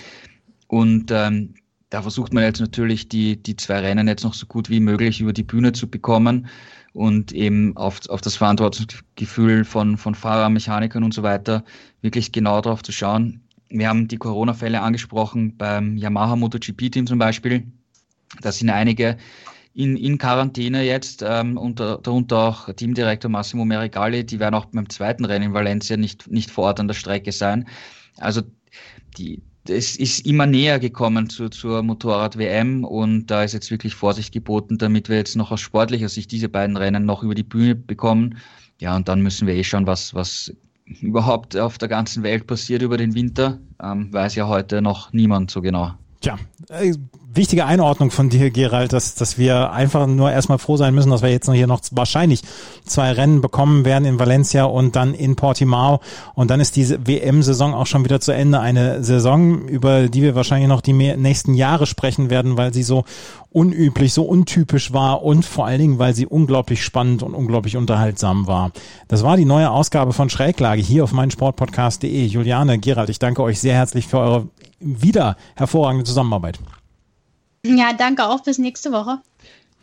und 0.66 1.10
ähm, 1.12 1.54
da 1.90 2.02
versucht 2.02 2.32
man 2.32 2.42
jetzt 2.42 2.60
natürlich 2.60 3.08
die, 3.08 3.40
die 3.40 3.54
zwei 3.54 3.80
Rennen 3.80 4.08
jetzt 4.08 4.24
noch 4.24 4.34
so 4.34 4.46
gut 4.46 4.68
wie 4.68 4.80
möglich 4.80 5.20
über 5.20 5.32
die 5.32 5.44
Bühne 5.44 5.72
zu 5.72 5.88
bekommen 5.88 6.48
und 6.96 7.32
eben 7.32 7.76
auf, 7.76 8.08
auf 8.08 8.22
das 8.22 8.36
Verantwortungsgefühl 8.36 9.66
von, 9.66 9.98
von 9.98 10.14
Fahrern, 10.14 10.54
Mechanikern 10.54 11.04
und 11.04 11.12
so 11.12 11.22
weiter 11.22 11.62
wirklich 12.00 12.32
genau 12.32 12.62
darauf 12.62 12.82
zu 12.82 12.90
schauen. 12.90 13.42
Wir 13.68 13.90
haben 13.90 14.08
die 14.08 14.16
Corona-Fälle 14.16 14.80
angesprochen 14.80 15.58
beim 15.58 15.98
Yamaha 15.98 16.36
MotoGP-Team 16.36 17.06
zum 17.06 17.18
Beispiel. 17.18 17.70
Da 18.40 18.50
sind 18.50 18.70
einige 18.70 19.18
in, 19.74 19.98
in 19.98 20.16
Quarantäne 20.16 20.84
jetzt, 20.84 21.22
ähm, 21.22 21.58
unter, 21.58 21.98
darunter 21.98 22.38
auch 22.38 22.72
Teamdirektor 22.72 23.30
Massimo 23.30 23.66
Merigali, 23.66 24.24
die 24.24 24.40
werden 24.40 24.54
auch 24.54 24.64
beim 24.64 24.88
zweiten 24.88 25.26
Rennen 25.26 25.48
in 25.48 25.52
Valencia 25.52 25.98
nicht, 25.98 26.30
nicht 26.30 26.50
vor 26.50 26.64
Ort 26.64 26.80
an 26.80 26.88
der 26.88 26.94
Strecke 26.94 27.30
sein. 27.30 27.68
Also 28.16 28.40
die, 29.18 29.42
es 29.70 29.96
ist 29.96 30.26
immer 30.26 30.46
näher 30.46 30.78
gekommen 30.78 31.28
zu, 31.28 31.48
zur 31.48 31.82
Motorrad-WM 31.82 32.84
und 32.84 33.26
da 33.26 33.44
ist 33.44 33.52
jetzt 33.52 33.70
wirklich 33.70 33.94
Vorsicht 33.94 34.32
geboten, 34.32 34.78
damit 34.78 35.08
wir 35.08 35.16
jetzt 35.16 35.36
noch 35.36 35.50
aus 35.50 35.60
sportlicher 35.60 36.08
Sicht 36.08 36.32
diese 36.32 36.48
beiden 36.48 36.76
Rennen 36.76 37.04
noch 37.04 37.22
über 37.22 37.34
die 37.34 37.42
Bühne 37.42 37.74
bekommen. 37.74 38.38
Ja, 38.80 38.96
und 38.96 39.08
dann 39.08 39.22
müssen 39.22 39.46
wir 39.46 39.54
eh 39.54 39.64
schauen, 39.64 39.86
was, 39.86 40.14
was 40.14 40.52
überhaupt 41.00 41.56
auf 41.56 41.78
der 41.78 41.88
ganzen 41.88 42.22
Welt 42.22 42.46
passiert 42.46 42.82
über 42.82 42.96
den 42.96 43.14
Winter. 43.14 43.58
Ähm, 43.82 44.12
weiß 44.12 44.34
ja 44.34 44.48
heute 44.48 44.82
noch 44.82 45.12
niemand 45.12 45.50
so 45.50 45.62
genau. 45.62 45.94
Tja, 46.20 46.38
äh, 46.70 46.94
wichtige 47.36 47.66
Einordnung 47.66 48.10
von 48.10 48.30
dir, 48.30 48.50
Gerald, 48.50 48.92
dass, 48.92 49.14
dass 49.14 49.38
wir 49.38 49.70
einfach 49.70 50.06
nur 50.06 50.32
erstmal 50.32 50.58
froh 50.58 50.76
sein 50.76 50.94
müssen, 50.94 51.10
dass 51.10 51.22
wir 51.22 51.30
jetzt 51.30 51.46
noch 51.46 51.54
hier 51.54 51.66
noch 51.66 51.80
wahrscheinlich 51.92 52.42
zwei 52.84 53.12
Rennen 53.12 53.40
bekommen 53.40 53.84
werden 53.84 54.04
in 54.04 54.18
Valencia 54.18 54.64
und 54.64 54.96
dann 54.96 55.14
in 55.14 55.36
Portimao. 55.36 56.00
Und 56.34 56.50
dann 56.50 56.60
ist 56.60 56.76
diese 56.76 57.06
WM-Saison 57.06 57.74
auch 57.74 57.86
schon 57.86 58.04
wieder 58.04 58.20
zu 58.20 58.32
Ende. 58.32 58.60
Eine 58.60 59.04
Saison, 59.04 59.68
über 59.68 60.08
die 60.08 60.22
wir 60.22 60.34
wahrscheinlich 60.34 60.68
noch 60.68 60.80
die 60.80 60.94
nächsten 60.94 61.54
Jahre 61.54 61.86
sprechen 61.86 62.30
werden, 62.30 62.56
weil 62.56 62.72
sie 62.72 62.82
so 62.82 63.04
unüblich, 63.50 64.12
so 64.12 64.24
untypisch 64.24 64.92
war 64.92 65.22
und 65.22 65.44
vor 65.44 65.66
allen 65.66 65.78
Dingen, 65.78 65.98
weil 65.98 66.14
sie 66.14 66.26
unglaublich 66.26 66.84
spannend 66.84 67.22
und 67.22 67.34
unglaublich 67.34 67.76
unterhaltsam 67.76 68.46
war. 68.46 68.70
Das 69.08 69.22
war 69.22 69.36
die 69.36 69.44
neue 69.44 69.70
Ausgabe 69.70 70.12
von 70.12 70.28
Schräglage 70.28 70.82
hier 70.82 71.04
auf 71.04 71.12
meinsportpodcast.de. 71.12 72.26
Juliane, 72.26 72.78
Gerald, 72.78 73.08
ich 73.08 73.18
danke 73.18 73.42
euch 73.42 73.60
sehr 73.60 73.74
herzlich 73.74 74.06
für 74.06 74.18
eure 74.18 74.48
wieder 74.80 75.36
hervorragende 75.54 76.04
Zusammenarbeit. 76.04 76.58
Ja, 77.64 77.92
danke 77.92 78.26
auch. 78.26 78.42
Bis 78.42 78.58
nächste 78.58 78.92
Woche. 78.92 79.18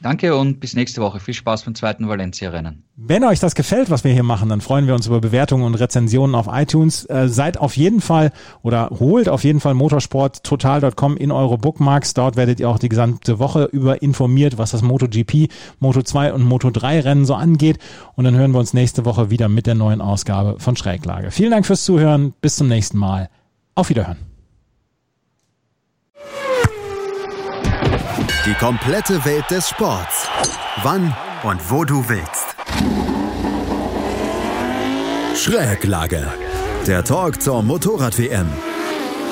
Danke 0.04 0.36
und 0.36 0.60
bis 0.60 0.76
nächste 0.76 1.02
Woche. 1.02 1.22
Viel 1.22 1.34
Spaß 1.34 1.64
beim 1.64 1.76
zweiten 1.76 2.10
Valencia-Rennen. 2.10 2.84
Wenn 2.98 3.24
euch 3.24 3.40
das 3.40 3.56
gefällt, 3.56 3.90
was 3.90 4.04
wir 4.04 4.12
hier 4.12 4.24
machen, 4.24 4.50
dann 4.50 4.60
freuen 4.60 4.86
wir 4.86 4.96
uns 4.96 5.08
über 5.08 5.22
Bewertungen 5.22 5.64
und 5.64 5.76
Rezensionen 5.76 6.36
auf 6.36 6.48
iTunes. 6.52 7.06
Äh, 7.06 7.30
seid 7.30 7.58
auf 7.58 7.78
jeden 7.78 8.02
Fall 8.02 8.34
oder 8.64 8.90
holt 9.00 9.30
auf 9.30 9.46
jeden 9.46 9.62
Fall 9.62 9.74
motorsporttotal.com 9.76 11.16
in 11.16 11.32
eure 11.32 11.58
Bookmarks. 11.58 12.14
Dort 12.14 12.36
werdet 12.36 12.60
ihr 12.60 12.70
auch 12.70 12.80
die 12.80 12.90
gesamte 12.90 13.40
Woche 13.40 13.64
über 13.72 14.02
informiert, 14.02 14.58
was 14.58 14.72
das 14.72 14.82
MotoGP, 14.82 15.50
Moto2 15.82 16.34
und 16.34 16.46
Moto3 16.46 17.06
Rennen 17.06 17.26
so 17.26 17.36
angeht. 17.36 17.78
Und 18.16 18.26
dann 18.26 18.36
hören 18.36 18.52
wir 18.52 18.60
uns 18.60 18.74
nächste 18.74 19.06
Woche 19.06 19.30
wieder 19.30 19.48
mit 19.48 19.68
der 19.68 19.76
neuen 19.76 20.02
Ausgabe 20.02 20.60
von 20.60 20.76
Schräglage. 20.76 21.32
Vielen 21.32 21.52
Dank 21.52 21.66
fürs 21.66 21.86
Zuhören. 21.86 22.34
Bis 22.42 22.58
zum 22.58 22.68
nächsten 22.68 22.98
Mal. 22.98 23.30
Auf 23.74 23.88
Wiederhören. 23.88 24.33
Die 28.46 28.54
komplette 28.56 29.24
Welt 29.24 29.50
des 29.50 29.70
Sports. 29.70 30.28
Wann 30.82 31.16
und 31.44 31.72
wo 31.72 31.86
du 31.86 32.04
willst. 32.10 32.58
Schräglage. 35.38 36.28
Der 36.86 37.06
Talk 37.06 37.42
zur 37.42 37.64
Motorrad-WM. 37.64 38.48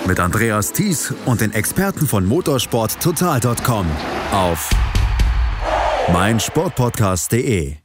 Mit 0.07 0.21
Andreas 0.21 0.71
Thies 0.71 1.13
und 1.25 1.41
den 1.41 1.53
Experten 1.53 2.07
von 2.07 2.25
motorsporttotal.com 2.25 3.85
auf 4.31 4.69
meinsportpodcast.de. 6.13 7.80